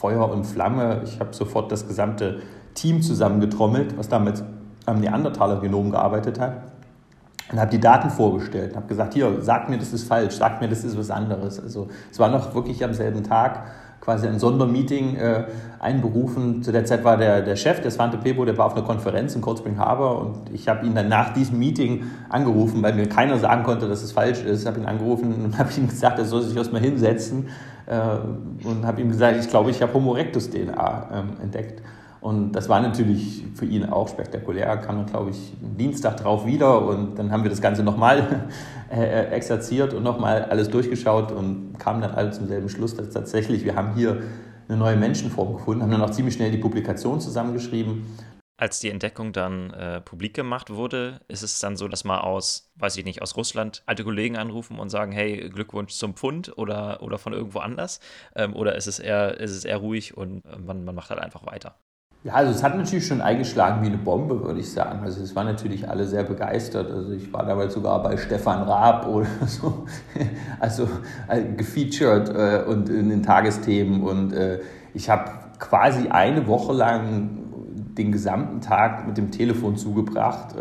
Feuer 0.00 0.28
und 0.28 0.44
Flamme. 0.44 1.02
Ich 1.04 1.20
habe 1.20 1.32
sofort 1.32 1.70
das 1.70 1.86
gesamte 1.86 2.40
Team 2.74 3.00
zusammengetrommelt, 3.00 3.96
was 3.96 4.08
damals 4.08 4.42
am 4.86 4.98
Neandertaler-Genom 4.98 5.92
gearbeitet 5.92 6.40
hat 6.40 6.75
und 7.52 7.60
habe 7.60 7.70
die 7.70 7.80
Daten 7.80 8.10
vorgestellt, 8.10 8.74
habe 8.74 8.86
gesagt, 8.86 9.14
hier, 9.14 9.40
sag 9.40 9.68
mir, 9.68 9.78
das 9.78 9.92
ist 9.92 10.08
falsch, 10.08 10.34
sag 10.34 10.60
mir, 10.60 10.68
das 10.68 10.84
ist 10.84 10.98
was 10.98 11.10
anderes. 11.10 11.60
Also 11.60 11.88
es 12.10 12.18
war 12.18 12.28
noch 12.28 12.54
wirklich 12.54 12.84
am 12.84 12.92
selben 12.92 13.22
Tag 13.22 13.62
quasi 14.00 14.28
ein 14.28 14.38
Sondermeeting 14.38 15.16
äh, 15.16 15.44
einberufen. 15.80 16.62
Zu 16.62 16.70
der 16.70 16.84
Zeit 16.84 17.02
war 17.02 17.16
der, 17.16 17.42
der 17.42 17.56
Chef, 17.56 17.80
der 17.80 17.90
Svante 17.90 18.16
Pebo, 18.16 18.44
der 18.44 18.56
war 18.56 18.66
auf 18.66 18.76
einer 18.76 18.84
Konferenz 18.84 19.34
in 19.34 19.42
Cold 19.42 19.58
Spring 19.58 19.78
Harbor 19.78 20.20
und 20.20 20.50
ich 20.52 20.68
habe 20.68 20.86
ihn 20.86 20.94
dann 20.94 21.08
nach 21.08 21.32
diesem 21.32 21.58
Meeting 21.58 22.04
angerufen, 22.28 22.82
weil 22.82 22.94
mir 22.94 23.08
keiner 23.08 23.36
sagen 23.38 23.64
konnte, 23.64 23.88
dass 23.88 24.02
es 24.02 24.12
falsch 24.12 24.42
ist. 24.42 24.62
Ich 24.62 24.66
habe 24.66 24.78
ihn 24.78 24.86
angerufen 24.86 25.34
und 25.44 25.58
habe 25.58 25.70
ihm 25.76 25.88
gesagt, 25.88 26.18
er 26.18 26.24
soll 26.24 26.42
sich 26.42 26.56
erstmal 26.56 26.82
hinsetzen 26.82 27.48
äh, 27.86 28.66
und 28.66 28.86
habe 28.86 29.00
ihm 29.00 29.08
gesagt, 29.08 29.38
ich 29.40 29.48
glaube, 29.48 29.70
ich 29.70 29.82
habe 29.82 29.92
Homo 29.92 30.14
erectus 30.14 30.50
DNA 30.50 31.08
ähm, 31.12 31.30
entdeckt. 31.42 31.82
Und 32.26 32.50
das 32.56 32.68
war 32.68 32.80
natürlich 32.80 33.44
für 33.54 33.66
ihn 33.66 33.84
auch 33.84 34.08
spektakulär. 34.08 34.66
Er 34.66 34.78
kam 34.78 34.96
dann, 34.96 35.06
glaube 35.06 35.30
ich, 35.30 35.52
Dienstag 35.60 36.16
drauf 36.16 36.44
wieder 36.44 36.84
und 36.84 37.14
dann 37.14 37.30
haben 37.30 37.44
wir 37.44 37.50
das 37.50 37.60
Ganze 37.60 37.84
nochmal 37.84 38.48
äh, 38.90 39.00
äh, 39.00 39.30
exerziert 39.30 39.94
und 39.94 40.02
nochmal 40.02 40.42
alles 40.46 40.68
durchgeschaut 40.68 41.30
und 41.30 41.78
kamen 41.78 42.00
dann 42.00 42.10
alle 42.10 42.32
zum 42.32 42.48
selben 42.48 42.68
Schluss, 42.68 42.96
dass 42.96 43.10
tatsächlich 43.10 43.64
wir 43.64 43.76
haben 43.76 43.94
hier 43.94 44.24
eine 44.68 44.76
neue 44.76 44.96
Menschenform 44.96 45.52
gefunden, 45.52 45.84
haben 45.84 45.92
dann 45.92 46.02
auch 46.02 46.10
ziemlich 46.10 46.34
schnell 46.34 46.50
die 46.50 46.58
Publikation 46.58 47.20
zusammengeschrieben. 47.20 48.04
Als 48.56 48.80
die 48.80 48.90
Entdeckung 48.90 49.32
dann 49.32 49.70
äh, 49.70 50.00
publik 50.00 50.34
gemacht 50.34 50.70
wurde, 50.70 51.20
ist 51.28 51.44
es 51.44 51.60
dann 51.60 51.76
so, 51.76 51.86
dass 51.86 52.02
man 52.02 52.18
aus, 52.18 52.72
weiß 52.74 52.96
ich 52.96 53.04
nicht, 53.04 53.22
aus 53.22 53.36
Russland 53.36 53.84
alte 53.86 54.02
Kollegen 54.02 54.36
anrufen 54.36 54.80
und 54.80 54.88
sagen, 54.88 55.12
hey, 55.12 55.48
Glückwunsch 55.48 55.92
zum 55.92 56.14
Pfund 56.14 56.58
oder, 56.58 57.04
oder 57.04 57.18
von 57.18 57.32
irgendwo 57.32 57.60
anders? 57.60 58.00
Ähm, 58.34 58.56
oder 58.56 58.74
ist 58.74 58.88
es 58.88 58.98
eher, 58.98 59.38
ist 59.38 59.52
es 59.52 59.64
eher 59.64 59.76
ruhig 59.76 60.16
und 60.16 60.44
äh, 60.44 60.58
man, 60.58 60.84
man 60.84 60.96
macht 60.96 61.10
halt 61.10 61.20
einfach 61.20 61.46
weiter? 61.46 61.76
Ja, 62.24 62.32
also 62.32 62.50
es 62.50 62.62
hat 62.62 62.76
natürlich 62.76 63.06
schon 63.06 63.20
eingeschlagen 63.20 63.82
wie 63.82 63.86
eine 63.86 63.98
Bombe, 63.98 64.42
würde 64.42 64.58
ich 64.58 64.72
sagen. 64.72 65.00
Also 65.04 65.22
es 65.22 65.36
waren 65.36 65.46
natürlich 65.46 65.88
alle 65.88 66.04
sehr 66.06 66.24
begeistert. 66.24 66.90
Also 66.90 67.12
ich 67.12 67.32
war 67.32 67.46
damals 67.46 67.74
sogar 67.74 68.02
bei 68.02 68.16
Stefan 68.16 68.62
Raab 68.62 69.06
oder 69.06 69.28
so, 69.46 69.86
also 70.58 70.88
äh, 71.28 71.42
gefeatured 71.56 72.28
äh, 72.28 72.64
und 72.68 72.88
in 72.88 73.10
den 73.10 73.22
Tagesthemen. 73.22 74.02
Und 74.02 74.32
äh, 74.32 74.60
ich 74.92 75.08
habe 75.08 75.30
quasi 75.60 76.08
eine 76.08 76.46
Woche 76.48 76.72
lang 76.72 77.38
den 77.96 78.10
gesamten 78.12 78.60
Tag 78.60 79.06
mit 79.06 79.16
dem 79.16 79.30
Telefon 79.30 79.76
zugebracht. 79.76 80.54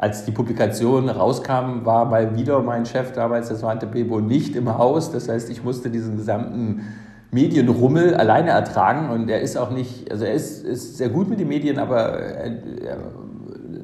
Als 0.00 0.24
die 0.24 0.30
Publikation 0.30 1.08
rauskam, 1.08 1.84
war 1.84 2.04
mal 2.04 2.36
wieder 2.36 2.62
mein 2.62 2.86
Chef 2.86 3.12
damals, 3.12 3.48
das 3.48 3.62
war 3.62 3.72
Ante 3.72 3.86
Bebo, 3.86 4.20
nicht 4.20 4.54
im 4.54 4.78
Haus. 4.78 5.10
Das 5.10 5.28
heißt, 5.28 5.50
ich 5.50 5.64
musste 5.64 5.90
diesen 5.90 6.16
gesamten 6.16 6.86
Medienrummel 7.32 8.14
alleine 8.14 8.50
ertragen 8.50 9.10
und 9.10 9.28
er 9.28 9.40
ist 9.40 9.56
auch 9.56 9.70
nicht, 9.70 10.10
also 10.10 10.24
er 10.24 10.34
ist, 10.34 10.64
ist 10.64 10.96
sehr 10.96 11.10
gut 11.10 11.28
mit 11.28 11.38
den 11.38 11.48
Medien, 11.48 11.78
aber 11.78 12.18
er, 12.18 12.46
er 12.46 12.98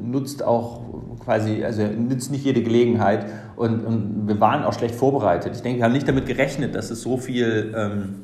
nutzt 0.00 0.42
auch 0.42 0.80
quasi, 1.24 1.64
also 1.64 1.82
er 1.82 1.90
nützt 1.90 2.30
nicht 2.30 2.44
jede 2.44 2.62
Gelegenheit 2.62 3.26
und, 3.56 3.84
und 3.84 4.28
wir 4.28 4.40
waren 4.40 4.64
auch 4.64 4.72
schlecht 4.72 4.94
vorbereitet. 4.94 5.54
Ich 5.54 5.62
denke, 5.62 5.78
wir 5.78 5.84
haben 5.84 5.92
nicht 5.92 6.08
damit 6.08 6.26
gerechnet, 6.26 6.74
dass 6.74 6.90
es 6.90 7.02
so 7.02 7.16
viel, 7.16 7.74
ähm, 7.76 8.14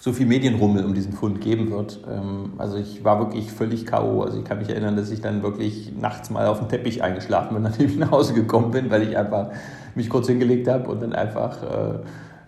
so 0.00 0.12
viel 0.12 0.26
Medienrummel 0.26 0.84
um 0.84 0.94
diesen 0.94 1.12
Fund 1.12 1.40
geben 1.40 1.70
wird. 1.70 2.00
Ähm, 2.10 2.54
also 2.58 2.76
ich 2.76 3.04
war 3.04 3.20
wirklich 3.20 3.50
völlig 3.52 3.86
K.O. 3.86 4.22
Also 4.22 4.38
ich 4.38 4.44
kann 4.44 4.58
mich 4.58 4.68
erinnern, 4.68 4.96
dass 4.96 5.10
ich 5.10 5.20
dann 5.20 5.42
wirklich 5.42 5.92
nachts 5.98 6.30
mal 6.30 6.46
auf 6.46 6.58
dem 6.58 6.68
Teppich 6.68 7.02
eingeschlafen 7.02 7.54
bin, 7.54 7.62
nachdem 7.64 7.88
ich 7.88 7.96
nach 7.96 8.10
Hause 8.10 8.34
gekommen 8.34 8.70
bin, 8.70 8.90
weil 8.90 9.02
ich 9.02 9.16
einfach 9.16 9.50
mich 9.94 10.08
kurz 10.08 10.26
hingelegt 10.26 10.68
habe 10.68 10.90
und 10.90 11.02
dann 11.02 11.12
einfach 11.12 11.58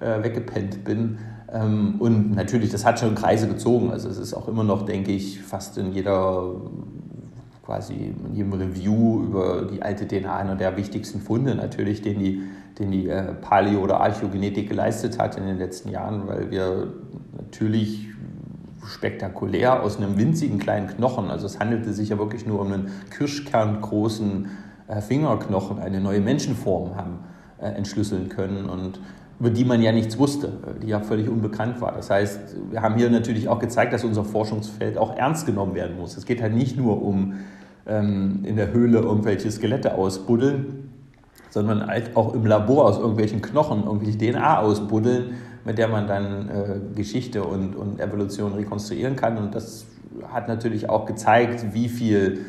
äh, 0.01 0.05
äh 0.05 0.23
weggepennt 0.23 0.85
bin. 0.85 1.19
Ähm, 1.53 1.97
und 1.99 2.35
natürlich, 2.35 2.71
das 2.71 2.85
hat 2.85 2.99
schon 2.99 3.15
Kreise 3.15 3.49
gezogen. 3.49 3.91
Also 3.91 4.09
es 4.09 4.19
ist 4.19 4.35
auch 4.35 4.49
immer 4.49 4.65
noch, 4.65 4.85
denke 4.85 5.13
ich, 5.13 5.43
fast 5.43 5.79
in 5.79 5.93
jeder 5.93 6.55
quasi 7.67 8.15
in 8.29 8.35
jedem 8.35 8.53
Review 8.53 9.25
über 9.25 9.63
die 9.63 9.83
alte 9.83 10.07
DNA 10.07 10.35
einer 10.35 10.55
der 10.55 10.77
wichtigsten 10.77 11.21
Funde 11.21 11.57
natürlich, 11.57 12.01
den 12.01 12.21
die, 12.21 12.43
den 12.79 12.93
die 12.93 13.09
äh, 13.09 13.35
Paleo- 13.35 13.81
oder 13.81 14.01
Archäogenetik 14.01 14.69
geleistet 14.69 15.19
hat 15.19 15.37
in 15.37 15.47
den 15.47 15.59
letzten 15.59 15.91
Jahren, 15.91 16.29
weil 16.29 16.51
wir 16.53 16.95
natürlich 17.37 18.07
spektakulär 18.87 19.83
aus 19.83 19.97
einem 19.97 20.17
winzigen 20.17 20.59
kleinen 20.59 20.87
Knochen, 20.87 21.29
also 21.29 21.45
es 21.45 21.59
handelte 21.59 21.93
sich 21.93 22.11
ja 22.11 22.19
wirklich 22.19 22.47
nur 22.47 22.61
um 22.61 22.71
einen 22.71 22.91
kirschkerngroßen 23.11 24.49
äh, 24.87 25.01
Fingerknochen, 25.01 25.81
eine 25.81 26.01
neue 26.01 26.21
Menschenform 26.21 26.95
haben 26.95 27.19
äh, 27.59 27.67
entschlüsseln 27.67 28.29
können 28.29 28.67
und 28.67 29.01
über 29.39 29.51
die 29.51 29.65
man 29.65 29.83
ja 29.83 29.93
nichts 29.93 30.19
wusste, 30.19 30.53
die 30.83 30.89
ja 30.89 31.01
völlig 31.01 31.29
unbekannt 31.29 31.81
war. 31.81 31.93
Das 31.93 32.09
heißt, 32.09 32.57
wir 32.71 32.81
haben 32.81 32.97
hier 32.97 33.11
natürlich 33.11 33.49
auch 33.49 33.59
gezeigt, 33.59 33.93
dass 33.93 34.03
unser 34.03 34.25
Forschungsfeld 34.25 34.97
auch 34.97 35.17
ernst 35.17 35.47
genommen 35.47 35.75
werden 35.75 35.97
muss. 35.97 36.17
Es 36.17 36.25
geht 36.25 36.41
halt 36.41 36.55
nicht 36.55 36.77
nur 36.77 37.03
um 37.03 37.35
ähm, 37.87 38.41
in 38.45 38.57
der 38.57 38.73
Höhle 38.73 39.01
irgendwelche 39.01 39.51
Skelette 39.51 39.95
ausbuddeln, 39.95 40.91
sondern 41.51 41.87
halt 41.87 42.17
auch 42.17 42.35
im 42.35 42.47
Labor 42.47 42.87
aus 42.87 42.99
irgendwelchen 42.99 43.43
Knochen 43.43 43.85
irgendwelche 43.85 44.17
DNA 44.19 44.61
ausbuddeln, 44.61 45.35
mit 45.65 45.77
der 45.79 45.89
man 45.89 46.07
dann 46.07 46.49
äh, 46.49 46.95
Geschichte 46.95 47.45
und, 47.45 47.77
und 47.77 48.01
Evolution 48.01 48.55
rekonstruieren 48.55 49.17
kann. 49.17 49.37
Und 49.37 49.55
das 49.55 49.87
hat 50.33 50.49
natürlich 50.49 50.89
auch 50.89 51.05
gezeigt, 51.05 51.75
wie 51.75 51.89
viel 51.89 52.47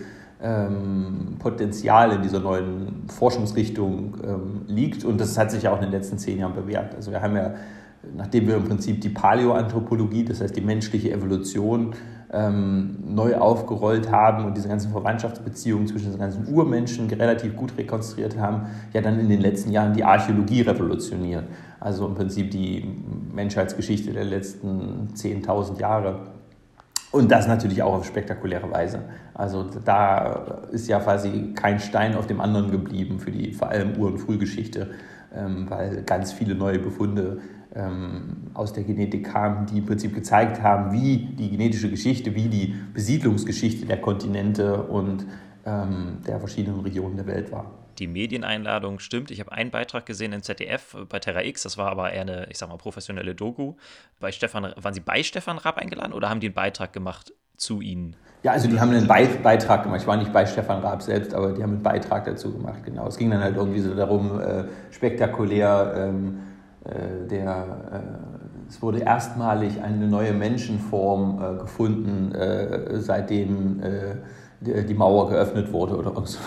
Potenzial 1.40 2.12
in 2.12 2.22
dieser 2.22 2.40
neuen 2.40 3.06
Forschungsrichtung 3.08 4.18
ähm, 4.24 4.62
liegt. 4.68 5.04
Und 5.04 5.20
das 5.20 5.38
hat 5.38 5.50
sich 5.50 5.64
ja 5.64 5.72
auch 5.72 5.78
in 5.78 5.84
den 5.84 5.92
letzten 5.92 6.18
zehn 6.18 6.40
Jahren 6.40 6.54
bewährt. 6.54 6.94
Also 6.96 7.12
wir 7.12 7.22
haben 7.22 7.36
ja, 7.36 7.56
nachdem 8.16 8.48
wir 8.48 8.58
im 8.58 8.66
Prinzip 8.66 9.02
die 9.02 9.10
Paläoanthropologie, 9.10 10.26
das 10.26 10.42
heißt 10.42 10.56
die 10.56 10.62
menschliche 10.62 11.12
Evolution, 11.12 11.96
ähm, 12.32 12.98
neu 13.08 13.38
aufgerollt 13.38 14.12
haben 14.12 14.46
und 14.46 14.58
diese 14.58 14.68
ganzen 14.68 14.92
Verwandtschaftsbeziehungen 14.92 15.88
zwischen 15.88 16.12
den 16.12 16.20
ganzen 16.20 16.54
Urmenschen 16.54 17.10
relativ 17.10 17.56
gut 17.56 17.78
rekonstruiert 17.78 18.38
haben, 18.38 18.68
ja 18.94 19.02
dann 19.02 19.20
in 19.20 19.30
den 19.30 19.42
letzten 19.42 19.72
Jahren 19.72 19.94
die 19.94 20.04
Archäologie 20.04 20.62
revolutioniert. 20.62 21.46
Also 21.80 22.06
im 22.06 22.16
Prinzip 22.16 22.52
die 22.52 22.86
Menschheitsgeschichte 23.34 24.12
der 24.12 24.26
letzten 24.26 25.10
10.000 25.16 25.80
Jahre. 25.80 26.20
Und 27.12 27.32
das 27.32 27.48
natürlich 27.48 27.82
auch 27.84 27.94
auf 27.94 28.06
spektakuläre 28.06 28.70
Weise. 28.70 29.00
Also 29.34 29.64
da 29.64 30.62
ist 30.72 30.88
ja 30.88 31.00
quasi 31.00 31.54
kein 31.56 31.80
Stein 31.80 32.16
auf 32.16 32.28
dem 32.28 32.42
anderen 32.42 32.70
geblieben 32.70 33.20
für 33.20 33.32
die 33.32 33.54
vor 33.54 33.70
allem 33.70 33.98
Ur- 33.98 34.12
und 34.12 34.18
Frühgeschichte, 34.20 34.92
ähm, 35.34 35.70
weil 35.70 36.04
ganz 36.04 36.34
viele 36.34 36.54
neue 36.54 36.80
Befunde 36.80 37.40
ähm, 37.74 38.50
aus 38.54 38.74
der 38.74 38.84
Genetik 38.84 39.32
kamen, 39.32 39.68
die 39.68 39.78
im 39.78 39.86
Prinzip 39.86 40.14
gezeigt 40.14 40.62
haben, 40.62 40.92
wie 40.92 41.18
die 41.38 41.50
genetische 41.50 41.90
Geschichte, 41.90 42.36
wie 42.36 42.50
die 42.50 42.76
Besiedlungsgeschichte 42.94 43.86
der 43.86 44.02
Kontinente 44.02 44.84
und 44.84 45.26
ähm, 45.66 46.18
der 46.28 46.40
verschiedenen 46.40 46.82
Regionen 46.82 47.16
der 47.16 47.28
Welt 47.28 47.52
war 47.52 47.87
die 48.00 48.08
Medieneinladung 48.08 49.00
stimmt. 49.00 49.32
Ich 49.32 49.40
habe 49.40 49.52
einen 49.52 49.72
Beitrag 49.72 50.06
gesehen 50.06 50.34
im 50.34 50.42
ZDF 50.42 50.96
bei 51.10 51.20
Terra 51.20 51.44
X, 51.44 51.64
das 51.64 51.78
war 51.78 51.90
aber 51.90 52.12
eher 52.12 52.22
eine, 52.22 52.48
ich 52.50 52.58
sag 52.58 52.70
mal, 52.70 52.78
professionelle 52.78 53.36
Doku. 53.36 53.76
Bei 54.20 54.32
Stefan, 54.32 54.74
waren 54.76 54.94
Sie 54.94 55.00
bei 55.00 55.24
Stefan 55.24 55.58
Raab 55.58 55.78
eingeladen 55.78 56.14
oder 56.14 56.30
haben 56.30 56.40
die 56.40 56.48
einen 56.48 56.54
Beitrag 56.54 56.94
gemacht 56.94 57.34
zu 57.58 57.82
Ihnen? 57.82 58.16
Ja, 58.44 58.52
also 58.52 58.70
die 58.70 58.80
haben 58.80 58.92
einen 58.92 59.08
Beitrag 59.08 59.84
gemacht. 59.84 60.02
Ich 60.02 60.08
war 60.08 60.16
nicht 60.16 60.32
bei 60.32 60.46
Stefan 60.46 60.82
Raab 60.82 61.02
selbst, 61.02 61.34
aber 61.34 61.54
die 61.54 61.64
haben 61.64 61.74
einen 61.74 61.84
Beitrag 61.84 62.26
dazu 62.26 62.54
gemacht, 62.54 62.84
genau. 62.86 63.08
Es 63.08 63.18
ging 63.18 63.32
dann 63.32 63.42
halt 63.42 63.56
irgendwie 63.56 63.80
so 63.80 63.94
darum, 63.96 64.40
äh, 64.40 64.64
spektakulär, 64.92 65.94
ähm, 65.98 66.40
äh, 66.86 67.28
der, 67.28 67.82
äh, 67.92 68.70
es 68.70 68.82
wurde 68.82 69.00
erstmalig 69.00 69.82
eine 69.82 70.08
neue 70.08 70.34
Menschenform 70.34 71.42
äh, 71.42 71.60
gefunden, 71.60 72.34
äh, 72.36 73.00
seitdem 73.00 73.82
äh, 73.82 74.16
die, 74.62 74.94
Mauer 74.94 75.30
geöffnet 75.30 75.72
wurde 75.72 75.98
oder 75.98 76.26
so. 76.26 76.40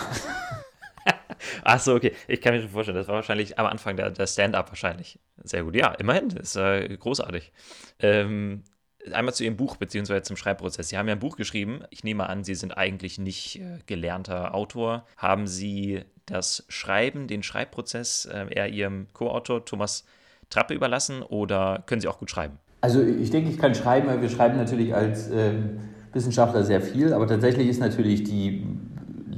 Ach 1.64 1.80
so, 1.80 1.94
okay. 1.94 2.12
Ich 2.28 2.40
kann 2.40 2.54
mir 2.54 2.60
schon 2.60 2.70
vorstellen, 2.70 2.96
das 2.96 3.08
war 3.08 3.16
wahrscheinlich 3.16 3.58
am 3.58 3.66
Anfang 3.66 3.96
der, 3.96 4.10
der 4.10 4.26
Stand-up 4.26 4.68
wahrscheinlich. 4.70 5.18
Sehr 5.42 5.64
gut. 5.64 5.76
Ja, 5.76 5.92
immerhin. 5.94 6.28
Das 6.30 6.50
ist 6.50 6.56
äh, 6.56 6.96
großartig. 6.96 7.52
Ähm, 7.98 8.64
einmal 9.12 9.34
zu 9.34 9.44
Ihrem 9.44 9.56
Buch, 9.56 9.76
beziehungsweise 9.76 10.22
zum 10.22 10.36
Schreibprozess. 10.36 10.88
Sie 10.88 10.98
haben 10.98 11.08
ja 11.08 11.14
ein 11.14 11.20
Buch 11.20 11.36
geschrieben. 11.36 11.82
Ich 11.90 12.04
nehme 12.04 12.28
an, 12.28 12.44
Sie 12.44 12.54
sind 12.54 12.76
eigentlich 12.76 13.18
nicht 13.18 13.60
äh, 13.60 13.78
gelernter 13.86 14.54
Autor. 14.54 15.06
Haben 15.16 15.46
Sie 15.46 16.02
das 16.26 16.64
Schreiben, 16.68 17.26
den 17.26 17.42
Schreibprozess 17.42 18.26
äh, 18.26 18.46
eher 18.50 18.68
Ihrem 18.68 19.08
Co-Autor 19.12 19.64
Thomas 19.64 20.04
Trappe 20.48 20.74
überlassen 20.74 21.22
oder 21.22 21.84
können 21.86 22.00
Sie 22.00 22.08
auch 22.08 22.18
gut 22.18 22.30
schreiben? 22.30 22.58
Also 22.80 23.02
ich 23.02 23.30
denke, 23.30 23.50
ich 23.50 23.58
kann 23.58 23.74
schreiben, 23.74 24.08
weil 24.08 24.20
wir 24.20 24.28
schreiben 24.28 24.56
natürlich 24.56 24.94
als 24.94 25.30
ähm, 25.30 25.80
Wissenschaftler 26.12 26.64
sehr 26.64 26.80
viel, 26.80 27.12
aber 27.12 27.26
tatsächlich 27.26 27.68
ist 27.68 27.78
natürlich 27.78 28.24
die 28.24 28.66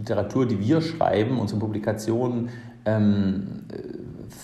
Literatur, 0.02 0.46
die 0.46 0.58
wir 0.58 0.80
schreiben, 0.80 1.38
unsere 1.38 1.60
Publikationen, 1.60 2.48
ähm, 2.84 3.62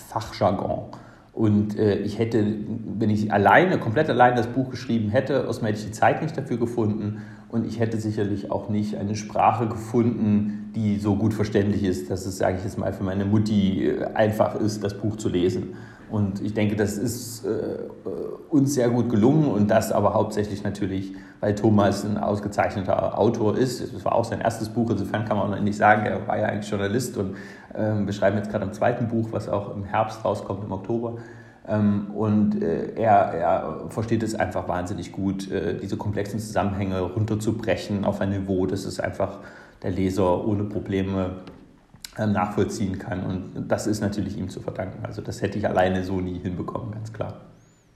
Fachjargon. 0.07 0.85
Und 1.33 1.77
äh, 1.77 1.99
ich 1.99 2.17
hätte, 2.17 2.45
wenn 2.97 3.09
ich 3.09 3.31
alleine, 3.31 3.77
komplett 3.77 4.09
alleine 4.09 4.37
das 4.37 4.47
Buch 4.47 4.69
geschrieben 4.69 5.09
hätte, 5.09 5.45
erstmal 5.47 5.71
hätte 5.71 5.81
ich 5.81 5.87
die 5.87 5.91
Zeit 5.91 6.21
nicht 6.21 6.37
dafür 6.37 6.57
gefunden 6.57 7.21
und 7.49 7.65
ich 7.65 7.79
hätte 7.79 7.97
sicherlich 7.97 8.51
auch 8.51 8.69
nicht 8.69 8.95
eine 8.95 9.15
Sprache 9.15 9.67
gefunden, 9.67 10.71
die 10.75 10.97
so 10.97 11.15
gut 11.15 11.33
verständlich 11.33 11.83
ist, 11.83 12.09
dass 12.09 12.25
es, 12.25 12.37
sage 12.37 12.57
ich 12.57 12.63
jetzt 12.63 12.77
mal, 12.77 12.93
für 12.93 13.03
meine 13.03 13.25
Mutti 13.25 13.87
äh, 13.87 14.05
einfach 14.13 14.55
ist, 14.55 14.83
das 14.83 14.97
Buch 14.97 15.17
zu 15.17 15.29
lesen. 15.29 15.75
Und 16.11 16.41
ich 16.41 16.53
denke, 16.53 16.75
das 16.75 16.97
ist 16.97 17.45
äh, 17.45 17.77
uns 18.49 18.73
sehr 18.73 18.89
gut 18.89 19.09
gelungen 19.09 19.47
und 19.47 19.69
das 19.69 19.91
aber 19.91 20.13
hauptsächlich 20.13 20.63
natürlich, 20.63 21.13
weil 21.39 21.55
Thomas 21.55 22.03
ein 22.03 22.17
ausgezeichneter 22.17 23.17
Autor 23.17 23.57
ist. 23.57 23.93
Das 23.93 24.05
war 24.05 24.15
auch 24.15 24.25
sein 24.25 24.41
erstes 24.41 24.69
Buch, 24.69 24.89
insofern 24.89 25.25
kann 25.25 25.37
man 25.37 25.53
auch 25.53 25.59
nicht 25.59 25.77
sagen, 25.77 26.05
er 26.05 26.27
war 26.27 26.37
ja 26.37 26.47
eigentlich 26.47 26.69
Journalist 26.69 27.17
und 27.17 27.35
ähm, 27.75 28.05
wir 28.05 28.13
schreiben 28.13 28.37
jetzt 28.37 28.49
gerade 28.49 28.65
am 28.65 28.73
zweiten 28.73 29.07
Buch, 29.07 29.29
was 29.31 29.49
auch 29.49 29.75
im 29.75 29.83
Herbst 29.83 30.25
rauskommt, 30.25 30.63
im 30.63 30.71
Oktober. 30.71 31.17
Ähm, 31.67 32.07
und 32.15 32.61
äh, 32.61 32.93
er, 32.95 33.33
er, 33.33 33.85
versteht 33.89 34.23
es 34.23 34.33
einfach 34.33 34.67
wahnsinnig 34.67 35.11
gut, 35.11 35.51
äh, 35.51 35.77
diese 35.77 35.97
komplexen 35.97 36.39
Zusammenhänge 36.39 37.01
runterzubrechen 37.01 38.05
auf 38.05 38.21
ein 38.21 38.31
Niveau, 38.31 38.65
das 38.65 38.85
es 38.85 38.99
einfach 38.99 39.39
der 39.83 39.91
Leser 39.91 40.45
ohne 40.47 40.63
Probleme 40.63 41.37
nachvollziehen 42.27 42.99
kann. 42.99 43.23
Und 43.25 43.67
das 43.67 43.87
ist 43.87 44.01
natürlich 44.01 44.37
ihm 44.37 44.49
zu 44.49 44.61
verdanken. 44.61 45.05
Also 45.05 45.21
das 45.21 45.41
hätte 45.41 45.57
ich 45.57 45.67
alleine 45.67 46.03
so 46.03 46.19
nie 46.19 46.39
hinbekommen, 46.39 46.91
ganz 46.91 47.13
klar. 47.13 47.41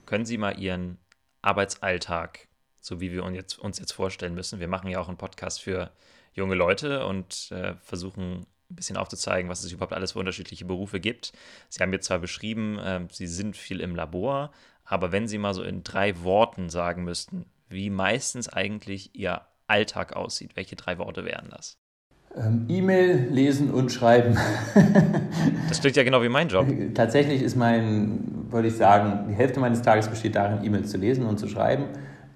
Können 0.06 0.24
Sie 0.24 0.38
mal 0.38 0.58
Ihren 0.58 0.98
Arbeitsalltag, 1.42 2.48
so 2.80 3.00
wie 3.00 3.12
wir 3.12 3.24
uns 3.24 3.36
jetzt, 3.36 3.58
uns 3.58 3.78
jetzt 3.78 3.92
vorstellen 3.92 4.34
müssen, 4.34 4.60
wir 4.60 4.68
machen 4.68 4.88
ja 4.88 5.00
auch 5.00 5.08
einen 5.08 5.16
Podcast 5.16 5.62
für 5.62 5.90
junge 6.32 6.54
Leute 6.54 7.06
und 7.06 7.50
äh, 7.52 7.74
versuchen 7.82 8.46
ein 8.70 8.76
bisschen 8.76 8.96
aufzuzeigen, 8.96 9.50
was 9.50 9.62
es 9.62 9.72
überhaupt 9.72 9.92
alles 9.92 10.12
für 10.12 10.18
unterschiedliche 10.18 10.64
Berufe 10.64 11.00
gibt. 11.00 11.32
Sie 11.68 11.82
haben 11.82 11.92
jetzt 11.92 12.06
zwar 12.06 12.18
beschrieben, 12.18 12.78
äh, 12.78 13.06
Sie 13.10 13.26
sind 13.26 13.56
viel 13.56 13.80
im 13.80 13.94
Labor, 13.94 14.50
aber 14.84 15.12
wenn 15.12 15.28
Sie 15.28 15.38
mal 15.38 15.54
so 15.54 15.62
in 15.62 15.82
drei 15.82 16.22
Worten 16.22 16.68
sagen 16.68 17.04
müssten, 17.04 17.46
wie 17.68 17.90
meistens 17.90 18.48
eigentlich 18.48 19.14
Ihr 19.14 19.42
Alltag 19.66 20.14
aussieht, 20.14 20.56
welche 20.56 20.76
drei 20.76 20.98
Worte 20.98 21.24
wären 21.24 21.48
das? 21.50 21.78
Ähm, 22.36 22.66
E-Mail 22.68 23.28
lesen 23.30 23.70
und 23.70 23.92
schreiben. 23.92 24.36
das 25.68 25.80
klingt 25.80 25.96
ja 25.96 26.02
genau 26.02 26.20
wie 26.22 26.28
mein 26.28 26.48
Job. 26.48 26.66
Tatsächlich 26.94 27.42
ist 27.42 27.56
mein, 27.56 28.46
würde 28.50 28.68
ich 28.68 28.76
sagen, 28.76 29.26
die 29.28 29.34
Hälfte 29.34 29.60
meines 29.60 29.82
Tages 29.82 30.08
besteht 30.08 30.34
darin, 30.34 30.64
E-Mails 30.64 30.90
zu 30.90 30.98
lesen 30.98 31.26
und 31.26 31.38
zu 31.38 31.46
schreiben. 31.46 31.84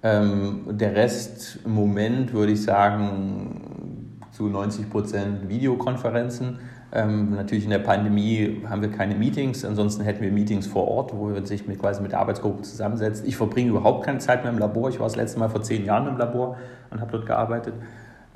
Ähm, 0.01 0.61
der 0.69 0.95
Rest 0.95 1.59
im 1.65 1.73
Moment 1.73 2.31
würde 2.31 2.53
ich 2.53 2.63
sagen 2.63 4.19
zu 4.31 4.47
90 4.47 4.89
Prozent 4.89 5.49
Videokonferenzen. 5.49 6.59
Ähm, 6.93 7.31
natürlich 7.35 7.65
in 7.65 7.69
der 7.69 7.79
Pandemie 7.79 8.63
haben 8.69 8.81
wir 8.81 8.89
keine 8.89 9.15
Meetings, 9.15 9.65
ansonsten 9.65 10.03
hätten 10.03 10.21
wir 10.21 10.31
Meetings 10.31 10.65
vor 10.65 10.87
Ort, 10.87 11.13
wo 11.13 11.33
wir 11.33 11.45
sich 11.45 11.67
mit, 11.67 11.77
quasi 11.77 12.01
mit 12.01 12.13
der 12.13 12.19
Arbeitsgruppe 12.19 12.61
zusammensetzen. 12.61 13.27
Ich 13.27 13.35
verbringe 13.35 13.71
überhaupt 13.71 14.05
keine 14.05 14.19
Zeit 14.19 14.43
mehr 14.43 14.51
im 14.53 14.57
Labor. 14.57 14.89
Ich 14.89 14.99
war 14.99 15.07
das 15.07 15.17
letzte 15.17 15.39
Mal 15.39 15.49
vor 15.49 15.61
zehn 15.61 15.83
Jahren 15.83 16.07
im 16.07 16.17
Labor 16.17 16.57
und 16.89 17.01
habe 17.01 17.11
dort 17.11 17.25
gearbeitet. 17.25 17.73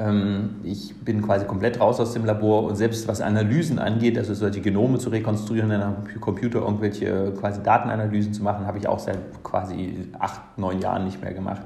Ähm, 0.04 0.56
ich 0.64 0.94
bin 1.00 1.22
quasi 1.22 1.46
komplett 1.46 1.80
raus 1.80 2.00
aus 2.00 2.14
dem 2.14 2.26
Labor 2.26 2.64
und 2.64 2.76
selbst 2.76 3.08
was 3.08 3.22
Analysen 3.22 3.80
angeht, 3.80 4.18
also 4.18 4.34
solche 4.34 4.60
Genome 4.60 4.98
zu 4.98 5.10
rekonstruieren, 5.10 5.72
in 5.72 5.82
einem 5.82 6.20
Computer 6.20 6.60
irgendwelche 6.60 7.32
quasi 7.40 7.62
Datenanalysen 7.64 8.34
zu 8.34 8.44
machen, 8.44 8.66
habe 8.68 8.78
ich 8.78 8.88
auch 8.88 9.00
seit 9.00 9.18
quasi 9.44 10.10
acht, 10.20 10.42
neun 10.58 10.82
Jahren 10.82 11.06
nicht 11.06 11.22
mehr 11.22 11.34
gemacht. 11.34 11.64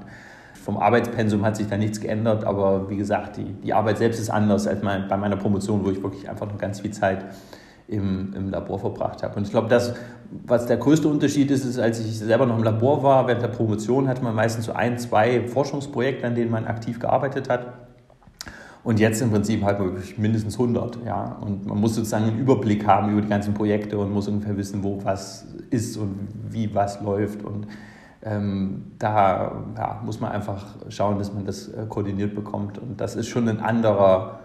Vom 0.54 0.78
Arbeitspensum 0.78 1.45
hat 1.45 1.56
sich 1.56 1.67
da 1.67 1.78
nichts 1.78 2.00
geändert, 2.00 2.43
aber 2.43 2.89
wie 2.89 2.97
gesagt, 2.97 3.38
die, 3.38 3.45
die 3.45 3.73
Arbeit 3.73 3.97
selbst 3.97 4.19
ist 4.19 4.30
anders 4.30 4.67
als 4.67 4.84
mein, 4.84 5.08
bei 5.08 5.17
meiner 5.17 5.38
Promotion, 5.38 5.84
wo 5.86 5.89
ich 5.89 6.04
wirklich 6.04 6.30
einfach 6.30 6.45
noch 6.45 6.58
ganz 6.58 6.82
viel 6.82 6.91
Zeit 6.91 7.26
im, 7.88 8.34
im 8.36 8.50
Labor 8.50 8.78
verbracht 8.78 9.23
habe. 9.23 9.38
Und 9.38 9.45
ich 9.45 9.52
glaube, 9.52 9.69
das, 9.69 9.95
was 10.45 10.65
der 10.65 10.76
größte 10.78 11.08
Unterschied 11.08 11.50
ist, 11.52 11.63
ist, 11.63 11.80
als 11.80 12.02
ich 12.02 12.19
selber 12.19 12.45
noch 12.45 12.58
im 12.58 12.63
Labor 12.63 13.01
war, 13.01 13.28
während 13.28 13.41
der 13.41 13.47
Promotion 13.47 14.09
hatte 14.09 14.22
man 14.22 14.36
meistens 14.36 14.66
so 14.66 14.74
ein, 14.74 14.99
zwei 14.99 15.47
Forschungsprojekte, 15.47 16.28
an 16.28 16.36
denen 16.36 16.51
man 16.51 16.66
aktiv 16.66 16.99
gearbeitet 16.99 17.49
hat. 17.49 17.86
Und 18.84 18.99
jetzt 18.99 19.21
im 19.21 19.32
Prinzip 19.32 19.63
halt 19.63 19.80
mindestens 20.17 20.53
100. 20.53 20.99
Ja? 21.05 21.38
Und 21.41 21.65
man 21.65 21.80
muss 21.80 21.95
sozusagen 21.95 22.25
einen 22.25 22.39
Überblick 22.39 22.88
haben 22.88 23.11
über 23.11 23.21
die 23.21 23.28
ganzen 23.28 23.53
Projekte 23.53 23.97
und 23.97 24.11
muss 24.13 24.28
ungefähr 24.28 24.55
wissen, 24.55 24.84
wo 24.84 25.03
was 25.03 25.45
ist 25.69 25.97
und 25.97 26.28
wie 26.49 26.73
was 26.73 27.01
läuft. 27.01 27.43
Und 27.43 27.67
ähm, 28.23 28.93
da 28.97 29.63
ja, 29.75 30.01
muss 30.03 30.19
man 30.19 30.32
einfach 30.32 30.65
schauen, 30.89 31.17
dass 31.17 31.34
man 31.34 31.45
das 31.45 31.67
äh, 31.69 31.86
koordiniert 31.88 32.36
bekommt. 32.36 32.78
Und 32.78 32.99
das 32.99 33.15
ist 33.15 33.28
schon 33.28 33.47
ein 33.47 33.59
anderer, 33.59 34.39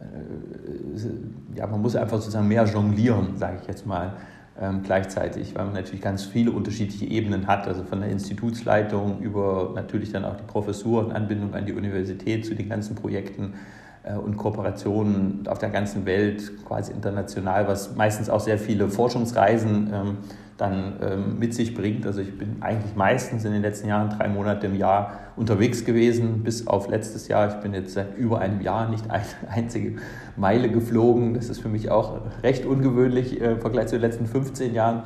äh, 0.00 1.56
ja, 1.58 1.66
man 1.66 1.82
muss 1.82 1.96
einfach 1.96 2.18
sozusagen 2.18 2.48
mehr 2.48 2.64
jonglieren, 2.64 3.36
sage 3.36 3.58
ich 3.60 3.68
jetzt 3.68 3.86
mal, 3.86 4.14
ähm, 4.60 4.82
gleichzeitig, 4.82 5.54
weil 5.54 5.66
man 5.66 5.74
natürlich 5.74 6.00
ganz 6.00 6.24
viele 6.24 6.50
unterschiedliche 6.50 7.06
Ebenen 7.06 7.46
hat, 7.46 7.68
also 7.68 7.84
von 7.84 8.00
der 8.00 8.10
Institutsleitung 8.10 9.20
über 9.20 9.72
natürlich 9.74 10.12
dann 10.12 10.24
auch 10.24 10.36
die 10.36 10.44
Professur 10.44 11.04
und 11.04 11.12
Anbindung 11.12 11.54
an 11.54 11.66
die 11.66 11.72
Universität 11.72 12.44
zu 12.44 12.54
den 12.54 12.68
ganzen 12.68 12.96
Projekten 12.96 13.54
äh, 14.02 14.14
und 14.14 14.36
Kooperationen 14.36 15.46
auf 15.46 15.58
der 15.58 15.70
ganzen 15.70 16.06
Welt, 16.06 16.64
quasi 16.66 16.92
international, 16.92 17.68
was 17.68 17.94
meistens 17.94 18.28
auch 18.28 18.40
sehr 18.40 18.58
viele 18.58 18.88
Forschungsreisen 18.88 19.90
ähm, 19.92 20.16
dann 20.58 20.96
ähm, 21.00 21.38
mit 21.38 21.54
sich 21.54 21.72
bringt. 21.72 22.04
Also 22.04 22.20
ich 22.20 22.36
bin 22.36 22.56
eigentlich 22.60 22.96
meistens 22.96 23.44
in 23.44 23.52
den 23.52 23.62
letzten 23.62 23.88
Jahren 23.88 24.10
drei 24.10 24.28
Monate 24.28 24.66
im 24.66 24.74
Jahr 24.74 25.12
unterwegs 25.36 25.84
gewesen, 25.84 26.42
bis 26.42 26.66
auf 26.66 26.88
letztes 26.88 27.28
Jahr. 27.28 27.48
Ich 27.48 27.54
bin 27.54 27.72
jetzt 27.72 27.94
seit 27.94 28.18
über 28.18 28.40
einem 28.40 28.60
Jahr 28.60 28.90
nicht 28.90 29.04
eine 29.10 29.22
einzige 29.48 29.96
Meile 30.36 30.68
geflogen. 30.68 31.34
Das 31.34 31.48
ist 31.48 31.60
für 31.60 31.68
mich 31.68 31.90
auch 31.90 32.20
recht 32.42 32.66
ungewöhnlich 32.66 33.40
äh, 33.40 33.52
im 33.52 33.60
Vergleich 33.60 33.86
zu 33.86 33.96
den 33.96 34.02
letzten 34.02 34.26
15 34.26 34.74
Jahren. 34.74 35.04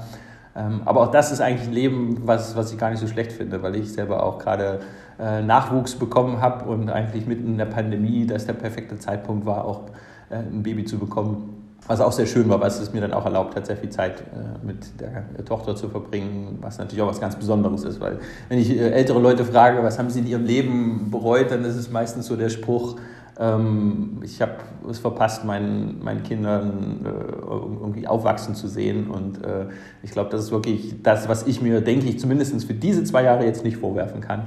Ähm, 0.57 0.83
aber 0.87 1.03
auch 1.03 1.11
das 1.11 1.33
ist 1.33 1.41
eigentlich 1.41 1.69
ein 1.69 1.75
Leben, 1.75 2.23
was, 2.27 2.57
was 2.57 2.73
ich 2.73 2.79
gar 2.79 2.91
nicht 2.91 3.01
so 3.01 3.07
schlecht 3.07 3.33
finde, 3.33 3.63
weil 3.63 3.77
ich 3.77 3.93
selber 3.93 4.23
auch 4.23 4.39
gerade 4.39 4.81
äh, 5.21 5.43
Nachwuchs 5.43 5.95
bekommen 5.95 6.41
habe 6.41 6.65
und 6.65 6.89
eigentlich 6.91 7.27
mitten 7.27 7.47
in 7.47 7.59
der 7.59 7.67
Pandemie 7.67 8.27
das 8.27 8.47
der 8.47 8.55
perfekte 8.55 8.99
Zeitpunkt 8.99 9.47
war, 9.47 9.65
auch 9.67 9.83
äh, 10.31 10.37
ein 10.37 10.63
Baby 10.63 10.85
zu 10.85 10.99
bekommen. 10.99 11.62
Was 11.93 12.01
auch 12.01 12.12
sehr 12.12 12.24
schön 12.24 12.49
war, 12.49 12.59
weil 12.59 12.68
es 12.68 12.93
mir 12.95 13.03
dann 13.03 13.12
auch 13.12 13.26
erlaubt 13.26 13.55
hat, 13.55 13.66
sehr 13.66 13.76
viel 13.76 13.90
Zeit 13.90 14.22
äh, 14.22 14.66
mit 14.66 14.99
der 14.99 15.45
Tochter 15.45 15.76
zu 15.76 15.90
verbringen, 15.90 16.57
was 16.62 16.78
natürlich 16.78 17.03
auch 17.03 17.09
was 17.09 17.20
ganz 17.20 17.36
Besonderes 17.36 17.84
ist, 17.84 18.01
weil 18.01 18.18
wenn 18.49 18.59
ich 18.59 18.70
äh, 18.70 18.93
ältere 18.93 19.20
Leute 19.20 19.45
frage, 19.45 19.82
was 19.82 19.99
haben 19.99 20.09
sie 20.09 20.20
in 20.20 20.26
ihrem 20.26 20.47
Leben 20.47 21.11
bereut, 21.11 21.51
dann 21.51 21.62
ist 21.66 21.76
es 21.76 21.90
meistens 21.90 22.28
so 22.28 22.36
der 22.36 22.49
Spruch, 22.49 22.97
ähm, 23.38 24.22
ich 24.22 24.40
habe 24.40 24.53
es 24.88 25.01
verpasst, 25.01 25.45
meinen, 25.45 26.03
meinen 26.03 26.22
Kindern 26.22 27.05
äh, 27.05 27.09
irgendwie 27.09 28.07
aufwachsen 28.07 28.55
zu 28.55 28.68
sehen 28.68 29.11
und 29.11 29.45
äh, 29.45 29.66
ich 30.03 30.12
glaube, 30.12 30.30
das 30.30 30.45
ist 30.45 30.51
wirklich 30.51 31.03
das, 31.03 31.28
was 31.28 31.47
ich 31.47 31.61
mir, 31.61 31.82
denke 31.82 32.07
ich, 32.07 32.18
zumindest 32.18 32.64
für 32.64 32.72
diese 32.72 33.05
zwei 33.05 33.24
Jahre 33.24 33.45
jetzt 33.45 33.64
nicht 33.64 33.76
vorwerfen 33.76 34.22
kann. 34.22 34.45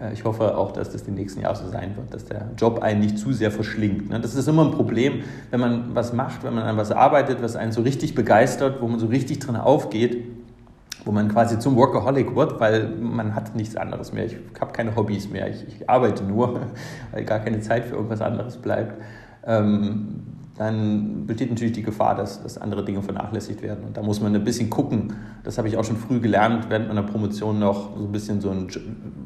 Äh, 0.00 0.12
ich 0.12 0.24
hoffe 0.24 0.56
auch, 0.56 0.72
dass 0.72 0.90
das 0.90 1.04
die 1.04 1.10
nächsten 1.10 1.40
Jahre 1.40 1.56
so 1.56 1.68
sein 1.68 1.96
wird, 1.96 2.12
dass 2.12 2.24
der 2.24 2.50
Job 2.56 2.82
einen 2.82 3.00
nicht 3.00 3.18
zu 3.18 3.32
sehr 3.32 3.50
verschlingt. 3.50 4.10
Ne? 4.10 4.20
Das 4.20 4.34
ist 4.34 4.48
immer 4.48 4.64
ein 4.64 4.72
Problem, 4.72 5.22
wenn 5.50 5.60
man 5.60 5.94
was 5.94 6.12
macht, 6.12 6.44
wenn 6.44 6.54
man 6.54 6.64
an 6.64 6.76
was 6.76 6.92
arbeitet, 6.92 7.42
was 7.42 7.56
einen 7.56 7.72
so 7.72 7.82
richtig 7.82 8.14
begeistert, 8.14 8.80
wo 8.80 8.88
man 8.88 8.98
so 8.98 9.06
richtig 9.06 9.38
drin 9.38 9.56
aufgeht, 9.56 10.24
wo 11.04 11.12
man 11.12 11.28
quasi 11.28 11.58
zum 11.58 11.76
Workaholic 11.76 12.34
wird, 12.34 12.60
weil 12.60 12.88
man 12.88 13.34
hat 13.34 13.54
nichts 13.54 13.76
anderes 13.76 14.12
mehr. 14.12 14.26
Ich 14.26 14.36
habe 14.60 14.72
keine 14.72 14.96
Hobbys 14.96 15.30
mehr, 15.30 15.48
ich, 15.48 15.66
ich, 15.68 15.88
arbeite 15.88 16.24
nur, 16.24 16.60
weil 17.12 17.24
gar 17.24 17.38
keine 17.38 17.60
Zeit 17.60 17.84
für 17.84 17.94
irgendwas 17.94 18.20
anderes 18.20 18.56
bleibt. 18.56 19.00
Ähm, 19.46 20.22
dann 20.58 21.26
besteht 21.26 21.50
natürlich 21.50 21.74
die 21.74 21.82
Gefahr, 21.82 22.14
dass, 22.14 22.42
dass 22.42 22.56
andere 22.56 22.82
Dinge 22.82 23.02
vernachlässigt 23.02 23.60
werden. 23.60 23.84
Und 23.84 23.96
da 23.96 24.02
muss 24.02 24.22
man 24.22 24.34
ein 24.34 24.42
bisschen 24.42 24.70
gucken. 24.70 25.12
Das 25.44 25.58
habe 25.58 25.68
ich 25.68 25.76
auch 25.76 25.84
schon 25.84 25.98
früh 25.98 26.18
gelernt, 26.18 26.70
während 26.70 26.88
meiner 26.88 27.02
Promotion 27.02 27.58
noch 27.58 27.94
so 27.94 28.04
ein 28.04 28.10
bisschen 28.12 28.40
so 28.40 28.50
ein 28.50 28.66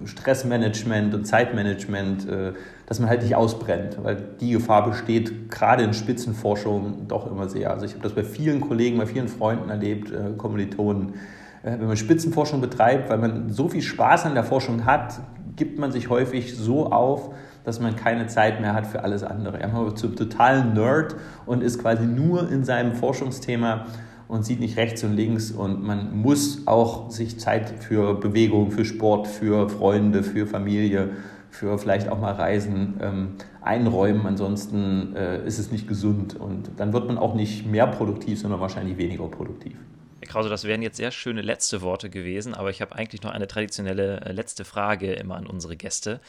Stressmanagement 0.04 1.14
und 1.14 1.26
Zeitmanagement, 1.26 2.28
äh, 2.28 2.52
dass 2.86 2.98
man 2.98 3.08
halt 3.08 3.22
nicht 3.22 3.36
ausbrennt, 3.36 3.98
weil 4.02 4.16
die 4.40 4.52
Gefahr 4.52 4.88
besteht 4.88 5.50
gerade 5.50 5.82
in 5.82 5.94
Spitzenforschung 5.94 7.06
doch 7.08 7.30
immer 7.30 7.48
sehr. 7.48 7.70
Also 7.70 7.86
ich 7.86 7.92
habe 7.92 8.02
das 8.02 8.14
bei 8.14 8.24
vielen 8.24 8.60
Kollegen, 8.60 8.98
bei 8.98 9.06
vielen 9.06 9.28
Freunden 9.28 9.70
erlebt, 9.70 10.10
äh, 10.10 10.36
Kommilitonen. 10.36 11.14
Äh, 11.62 11.72
wenn 11.78 11.86
man 11.86 11.96
Spitzenforschung 11.96 12.60
betreibt, 12.60 13.10
weil 13.10 13.18
man 13.18 13.50
so 13.50 13.68
viel 13.68 13.82
Spaß 13.82 14.26
an 14.26 14.34
der 14.34 14.44
Forschung 14.44 14.84
hat, 14.86 15.20
gibt 15.56 15.78
man 15.78 15.92
sich 15.92 16.08
häufig 16.08 16.56
so 16.56 16.90
auf, 16.90 17.34
dass 17.64 17.80
man 17.80 17.96
keine 17.96 18.26
Zeit 18.26 18.60
mehr 18.60 18.74
hat 18.74 18.86
für 18.86 19.04
alles 19.04 19.22
andere. 19.22 19.58
Man 19.58 19.84
wird 19.84 19.98
zum 19.98 20.16
totalen 20.16 20.72
Nerd 20.72 21.16
und 21.46 21.62
ist 21.62 21.78
quasi 21.78 22.06
nur 22.06 22.50
in 22.50 22.64
seinem 22.64 22.94
Forschungsthema 22.94 23.86
und 24.30 24.44
sieht 24.44 24.60
nicht 24.60 24.76
rechts 24.76 25.02
und 25.02 25.14
links 25.14 25.50
und 25.50 25.82
man 25.82 26.16
muss 26.16 26.66
auch 26.66 27.10
sich 27.10 27.38
Zeit 27.38 27.82
für 27.82 28.14
Bewegung, 28.14 28.70
für 28.70 28.84
Sport, 28.84 29.26
für 29.26 29.68
Freunde, 29.68 30.22
für 30.22 30.46
Familie, 30.46 31.10
für 31.50 31.78
vielleicht 31.78 32.08
auch 32.08 32.18
mal 32.18 32.32
Reisen 32.32 33.00
ähm, 33.02 33.28
einräumen. 33.60 34.26
Ansonsten 34.26 35.16
äh, 35.16 35.44
ist 35.44 35.58
es 35.58 35.72
nicht 35.72 35.88
gesund 35.88 36.38
und 36.38 36.70
dann 36.76 36.92
wird 36.92 37.08
man 37.08 37.18
auch 37.18 37.34
nicht 37.34 37.66
mehr 37.66 37.88
produktiv, 37.88 38.40
sondern 38.40 38.60
wahrscheinlich 38.60 38.96
weniger 38.96 39.26
produktiv. 39.26 39.76
Herr 40.20 40.28
Krause, 40.28 40.48
das 40.48 40.64
wären 40.64 40.82
jetzt 40.82 40.98
sehr 40.98 41.10
schöne 41.10 41.42
letzte 41.42 41.80
Worte 41.82 42.10
gewesen, 42.10 42.54
aber 42.54 42.70
ich 42.70 42.82
habe 42.82 42.94
eigentlich 42.94 43.22
noch 43.22 43.32
eine 43.32 43.48
traditionelle 43.48 44.20
äh, 44.20 44.32
letzte 44.32 44.64
Frage 44.64 45.12
immer 45.14 45.36
an 45.36 45.46
unsere 45.46 45.76
Gäste. 45.76 46.20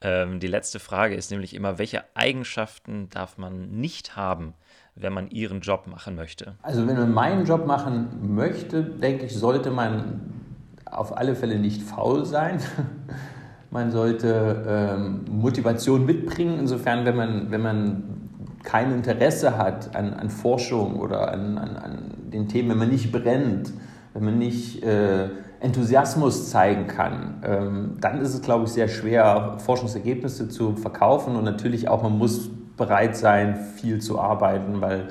Ähm, 0.00 0.40
die 0.40 0.46
letzte 0.48 0.80
Frage 0.80 1.14
ist 1.14 1.30
nämlich 1.30 1.54
immer, 1.54 1.78
welche 1.78 2.04
Eigenschaften 2.14 3.10
darf 3.10 3.38
man 3.38 3.70
nicht 3.70 4.16
haben, 4.16 4.54
wenn 4.96 5.12
man 5.12 5.28
ihren 5.28 5.60
Job 5.60 5.86
machen 5.86 6.14
möchte? 6.14 6.54
Also 6.62 6.86
wenn 6.86 6.96
man 6.96 7.12
meinen 7.12 7.44
Job 7.44 7.66
machen 7.66 8.34
möchte, 8.34 8.82
denke 8.82 9.26
ich, 9.26 9.36
sollte 9.36 9.70
man 9.70 10.20
auf 10.84 11.16
alle 11.16 11.34
Fälle 11.34 11.58
nicht 11.58 11.82
faul 11.82 12.24
sein. 12.24 12.58
Man 13.70 13.90
sollte 13.90 14.64
ähm, 14.68 15.24
Motivation 15.28 16.06
mitbringen, 16.06 16.60
insofern, 16.60 17.04
wenn 17.04 17.16
man, 17.16 17.50
wenn 17.50 17.60
man 17.60 18.02
kein 18.62 18.92
Interesse 18.92 19.58
hat 19.58 19.96
an, 19.96 20.14
an 20.14 20.30
Forschung 20.30 21.00
oder 21.00 21.32
an, 21.32 21.58
an, 21.58 21.76
an, 21.76 21.98
den 22.32 22.46
Themen, 22.46 22.70
wenn 22.70 22.78
man 22.78 22.90
nicht 22.90 23.10
brennt, 23.10 23.72
wenn 24.12 24.24
man 24.24 24.38
nicht 24.38 24.84
äh, 24.84 25.28
Enthusiasmus 25.58 26.50
zeigen 26.50 26.86
kann, 26.86 27.42
ähm, 27.44 27.96
dann 28.00 28.20
ist 28.20 28.34
es, 28.34 28.42
glaube 28.42 28.66
ich, 28.66 28.70
sehr 28.70 28.86
schwer, 28.86 29.56
Forschungsergebnisse 29.58 30.48
zu 30.48 30.76
verkaufen 30.76 31.34
und 31.34 31.42
natürlich 31.42 31.88
auch, 31.88 32.00
man 32.04 32.16
muss 32.16 32.50
bereit 32.76 33.16
sein, 33.16 33.56
viel 33.76 34.00
zu 34.00 34.20
arbeiten, 34.20 34.80
weil 34.80 35.08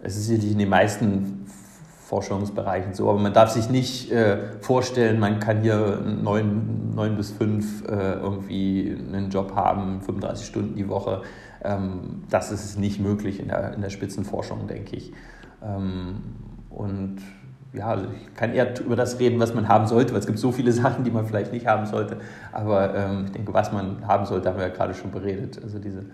es 0.00 0.16
ist 0.16 0.26
sicherlich 0.26 0.52
in 0.52 0.58
den 0.58 0.68
meisten 0.68 1.46
Forschungsbereichen 2.08 2.94
so, 2.94 3.10
aber 3.10 3.18
man 3.18 3.34
darf 3.34 3.50
sich 3.50 3.68
nicht 3.68 4.10
äh, 4.10 4.38
vorstellen, 4.60 5.20
man 5.20 5.40
kann 5.40 5.60
hier 5.60 6.00
neun, 6.00 6.94
neun 6.94 7.16
bis 7.16 7.32
fünf 7.32 7.86
äh, 7.86 8.14
irgendwie 8.14 8.96
einen 9.12 9.28
Job 9.28 9.54
haben, 9.54 10.00
35 10.00 10.46
Stunden 10.46 10.74
die 10.74 10.88
Woche. 10.88 11.20
Ähm, 11.62 12.22
das 12.30 12.50
ist 12.50 12.78
nicht 12.78 12.98
möglich 12.98 13.40
in 13.40 13.48
der, 13.48 13.74
in 13.74 13.82
der 13.82 13.90
Spitzenforschung, 13.90 14.66
denke 14.68 14.96
ich. 14.96 15.12
Ähm, 15.62 16.22
und 16.70 17.18
ja, 17.74 17.88
also 17.88 18.06
ich 18.06 18.34
kann 18.34 18.54
eher 18.54 18.80
über 18.80 18.96
das 18.96 19.18
reden, 19.20 19.38
was 19.38 19.54
man 19.54 19.68
haben 19.68 19.86
sollte, 19.86 20.12
weil 20.14 20.20
es 20.20 20.26
gibt 20.26 20.38
so 20.38 20.50
viele 20.50 20.72
Sachen, 20.82 21.04
die 21.04 21.10
man 21.10 21.26
vielleicht 21.26 21.52
nicht 21.52 21.66
haben 21.66 21.84
sollte. 21.84 22.16
Aber 22.52 22.94
ähm, 22.94 23.24
ich 23.26 23.32
denke, 23.32 23.52
was 23.52 23.70
man 23.70 24.06
haben 24.06 24.24
sollte, 24.24 24.48
haben 24.48 24.56
wir 24.56 24.68
ja 24.68 24.74
gerade 24.74 24.94
schon 24.94 25.10
beredet. 25.10 25.60
Also 25.62 25.78
diese 25.78 26.06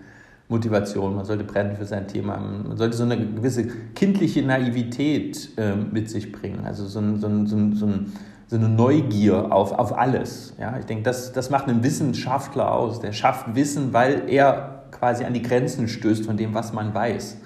Motivation, 0.47 1.15
man 1.15 1.25
sollte 1.25 1.43
brennen 1.43 1.75
für 1.75 1.85
sein 1.85 2.07
Thema, 2.07 2.37
man 2.37 2.77
sollte 2.77 2.95
so 2.95 3.03
eine 3.03 3.17
gewisse 3.17 3.65
kindliche 3.95 4.43
Naivität 4.43 5.49
äh, 5.57 5.75
mit 5.75 6.09
sich 6.09 6.31
bringen, 6.31 6.65
also 6.65 6.85
so, 6.85 6.99
ein, 6.99 7.19
so, 7.19 7.27
ein, 7.27 7.47
so, 7.47 7.55
ein, 7.55 8.13
so, 8.47 8.55
eine 8.55 8.69
Neugier 8.69 9.51
auf, 9.51 9.71
auf 9.71 9.97
alles. 9.97 10.53
Ja, 10.59 10.77
ich 10.77 10.85
denke, 10.85 11.03
das, 11.03 11.33
das 11.33 11.49
macht 11.49 11.67
einen 11.67 11.83
Wissenschaftler 11.83 12.71
aus, 12.71 12.99
der 12.99 13.11
schafft 13.11 13.55
Wissen, 13.55 13.91
weil 13.91 14.23
er 14.27 14.83
quasi 14.91 15.23
an 15.23 15.33
die 15.33 15.41
Grenzen 15.41 15.87
stößt 15.87 16.25
von 16.25 16.37
dem, 16.37 16.53
was 16.53 16.73
man 16.73 16.93
weiß. 16.93 17.37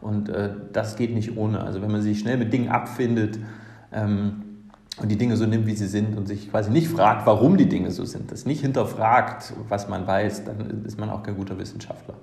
Und 0.00 0.28
äh, 0.28 0.50
das 0.72 0.96
geht 0.96 1.14
nicht 1.14 1.36
ohne. 1.36 1.60
Also 1.60 1.80
wenn 1.80 1.90
man 1.90 2.02
sich 2.02 2.18
schnell 2.18 2.38
mit 2.38 2.52
Dingen 2.52 2.68
abfindet 2.68 3.38
ähm, 3.92 4.42
und 5.00 5.10
die 5.10 5.16
Dinge 5.16 5.36
so 5.36 5.46
nimmt, 5.46 5.66
wie 5.66 5.74
sie 5.74 5.86
sind 5.86 6.16
und 6.16 6.26
sich 6.26 6.50
quasi 6.50 6.70
nicht 6.70 6.88
fragt, 6.88 7.24
warum 7.24 7.56
die 7.56 7.68
Dinge 7.68 7.90
so 7.92 8.04
sind, 8.04 8.30
das 8.32 8.46
nicht 8.46 8.60
hinterfragt, 8.60 9.54
was 9.68 9.88
man 9.88 10.06
weiß, 10.06 10.44
dann 10.44 10.84
ist 10.84 10.98
man 10.98 11.10
auch 11.10 11.22
kein 11.22 11.36
guter 11.36 11.58
Wissenschaftler. 11.58 12.14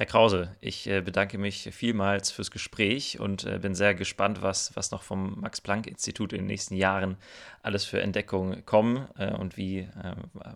Herr 0.00 0.06
Krause, 0.06 0.56
ich 0.62 0.86
äh, 0.86 1.02
bedanke 1.02 1.36
mich 1.36 1.68
vielmals 1.72 2.30
fürs 2.30 2.50
Gespräch 2.50 3.20
und 3.20 3.44
äh, 3.44 3.58
bin 3.58 3.74
sehr 3.74 3.94
gespannt, 3.94 4.40
was, 4.40 4.74
was 4.74 4.92
noch 4.92 5.02
vom 5.02 5.38
Max-Planck-Institut 5.42 6.32
in 6.32 6.38
den 6.38 6.46
nächsten 6.46 6.74
Jahren 6.74 7.18
alles 7.62 7.84
für 7.84 8.00
Entdeckungen 8.00 8.64
kommen 8.64 9.08
äh, 9.18 9.34
und 9.34 9.58
wie, 9.58 9.86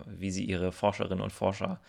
wie 0.07 0.31
Sie 0.31 0.45
Ihre 0.45 0.71
Forscherinnen 0.71 1.21
und 1.21 1.31
Forscher 1.31 1.79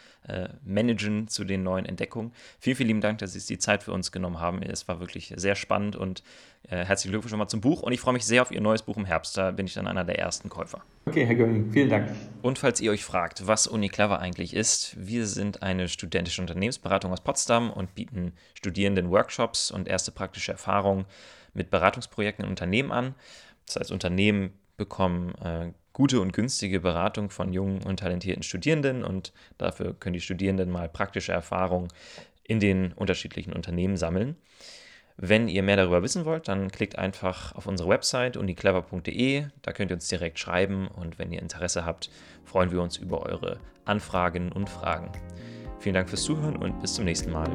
managen 0.65 1.29
zu 1.29 1.45
den 1.45 1.63
neuen 1.63 1.87
Entdeckungen. 1.87 2.33
Vielen, 2.59 2.77
vielen 2.77 2.89
lieben 2.89 3.01
Dank, 3.01 3.19
dass 3.21 3.33
Sie 3.33 3.55
die 3.55 3.59
Zeit 3.59 3.85
für 3.85 3.93
uns 3.93 4.13
genommen 4.13 4.39
haben. 4.39 4.61
Es 4.63 4.87
war 4.87 5.01
wirklich 5.01 5.33
sehr 5.37 5.55
spannend 5.55 5.97
und 5.97 6.23
herzlichen 6.69 7.13
Glückwunsch 7.13 7.31
schon 7.31 7.39
mal 7.39 7.49
zum 7.49 7.61
Buch 7.61 7.83
und 7.83 7.93
ich 7.93 8.01
freue 8.01 8.15
mich 8.15 8.25
sehr 8.25 8.43
auf 8.43 8.51
Ihr 8.51 8.61
neues 8.61 8.83
Buch 8.83 8.97
im 8.97 9.05
Herbst. 9.05 9.37
Da 9.37 9.51
bin 9.51 9.67
ich 9.67 9.75
dann 9.75 9.87
einer 9.87 10.05
der 10.05 10.19
ersten 10.19 10.49
Käufer. 10.49 10.83
Okay, 11.07 11.25
Herr 11.25 11.35
Göring, 11.35 11.71
vielen 11.71 11.89
Dank. 11.89 12.11
Und 12.43 12.59
falls 12.59 12.81
ihr 12.81 12.91
euch 12.91 13.05
fragt, 13.05 13.47
was 13.47 13.67
UniClever 13.67 14.19
eigentlich 14.19 14.55
ist, 14.55 14.97
wir 14.99 15.27
sind 15.27 15.63
eine 15.63 15.89
studentische 15.89 16.41
Unternehmensberatung 16.41 17.13
aus 17.13 17.21
Potsdam 17.21 17.71
und 17.71 17.95
bieten 17.95 18.33
Studierenden 18.55 19.11
Workshops 19.11 19.71
und 19.71 19.87
erste 19.87 20.11
praktische 20.11 20.53
Erfahrungen 20.53 21.05
mit 21.55 21.71
Beratungsprojekten 21.71 22.45
in 22.45 22.51
Unternehmen 22.51 22.91
an. 22.91 23.15
Das 23.67 23.77
heißt, 23.77 23.93
Unternehmen 23.93 24.51
bekommen 24.77 25.35
äh, 25.37 25.73
gute 25.93 26.21
und 26.21 26.33
günstige 26.33 26.81
Beratung 26.81 27.31
von 27.31 27.53
jungen 27.53 27.83
und 27.83 28.01
talentierten 28.01 28.43
Studierenden 28.43 29.03
und 29.03 29.33
dafür 29.57 29.95
können 29.95 30.13
die 30.13 30.21
Studierenden 30.21 30.71
mal 30.71 30.89
praktische 30.89 31.33
Erfahrungen 31.33 31.89
in 32.45 32.61
den 32.61 32.93
unterschiedlichen 32.93 33.53
Unternehmen 33.53 33.97
sammeln. 33.97 34.37
Wenn 35.19 35.49
ihr 35.49 35.63
mehr 35.63 35.77
darüber 35.77 36.03
wissen 36.03 36.27
wollt, 36.27 36.49
dann 36.49 36.71
klickt 36.71 36.99
einfach 36.99 37.55
auf 37.55 37.67
unsere 37.67 37.89
Website 37.89 38.37
uniclever.de. 38.37 39.47
Da 39.63 39.73
könnt 39.73 39.91
ihr 39.91 39.95
uns 39.95 40.09
direkt 40.09 40.39
schreiben 40.39 40.89
und 40.89 41.19
wenn 41.19 41.33
ihr 41.33 41.41
Interesse 41.41 41.87
habt, 41.87 42.11
freuen 42.45 42.71
wir 42.71 42.83
uns 42.83 42.99
über 42.99 43.23
eure 43.23 43.59
Anfragen 43.87 44.53
und 44.53 44.69
Fragen. 44.69 45.11
Vielen 45.81 45.95
Dank 45.95 46.11
fürs 46.11 46.23
Zuhören 46.23 46.57
und 46.57 46.81
bis 46.81 46.95
zum 46.95 47.07
nächsten 47.07 47.33
Mal. 47.33 47.51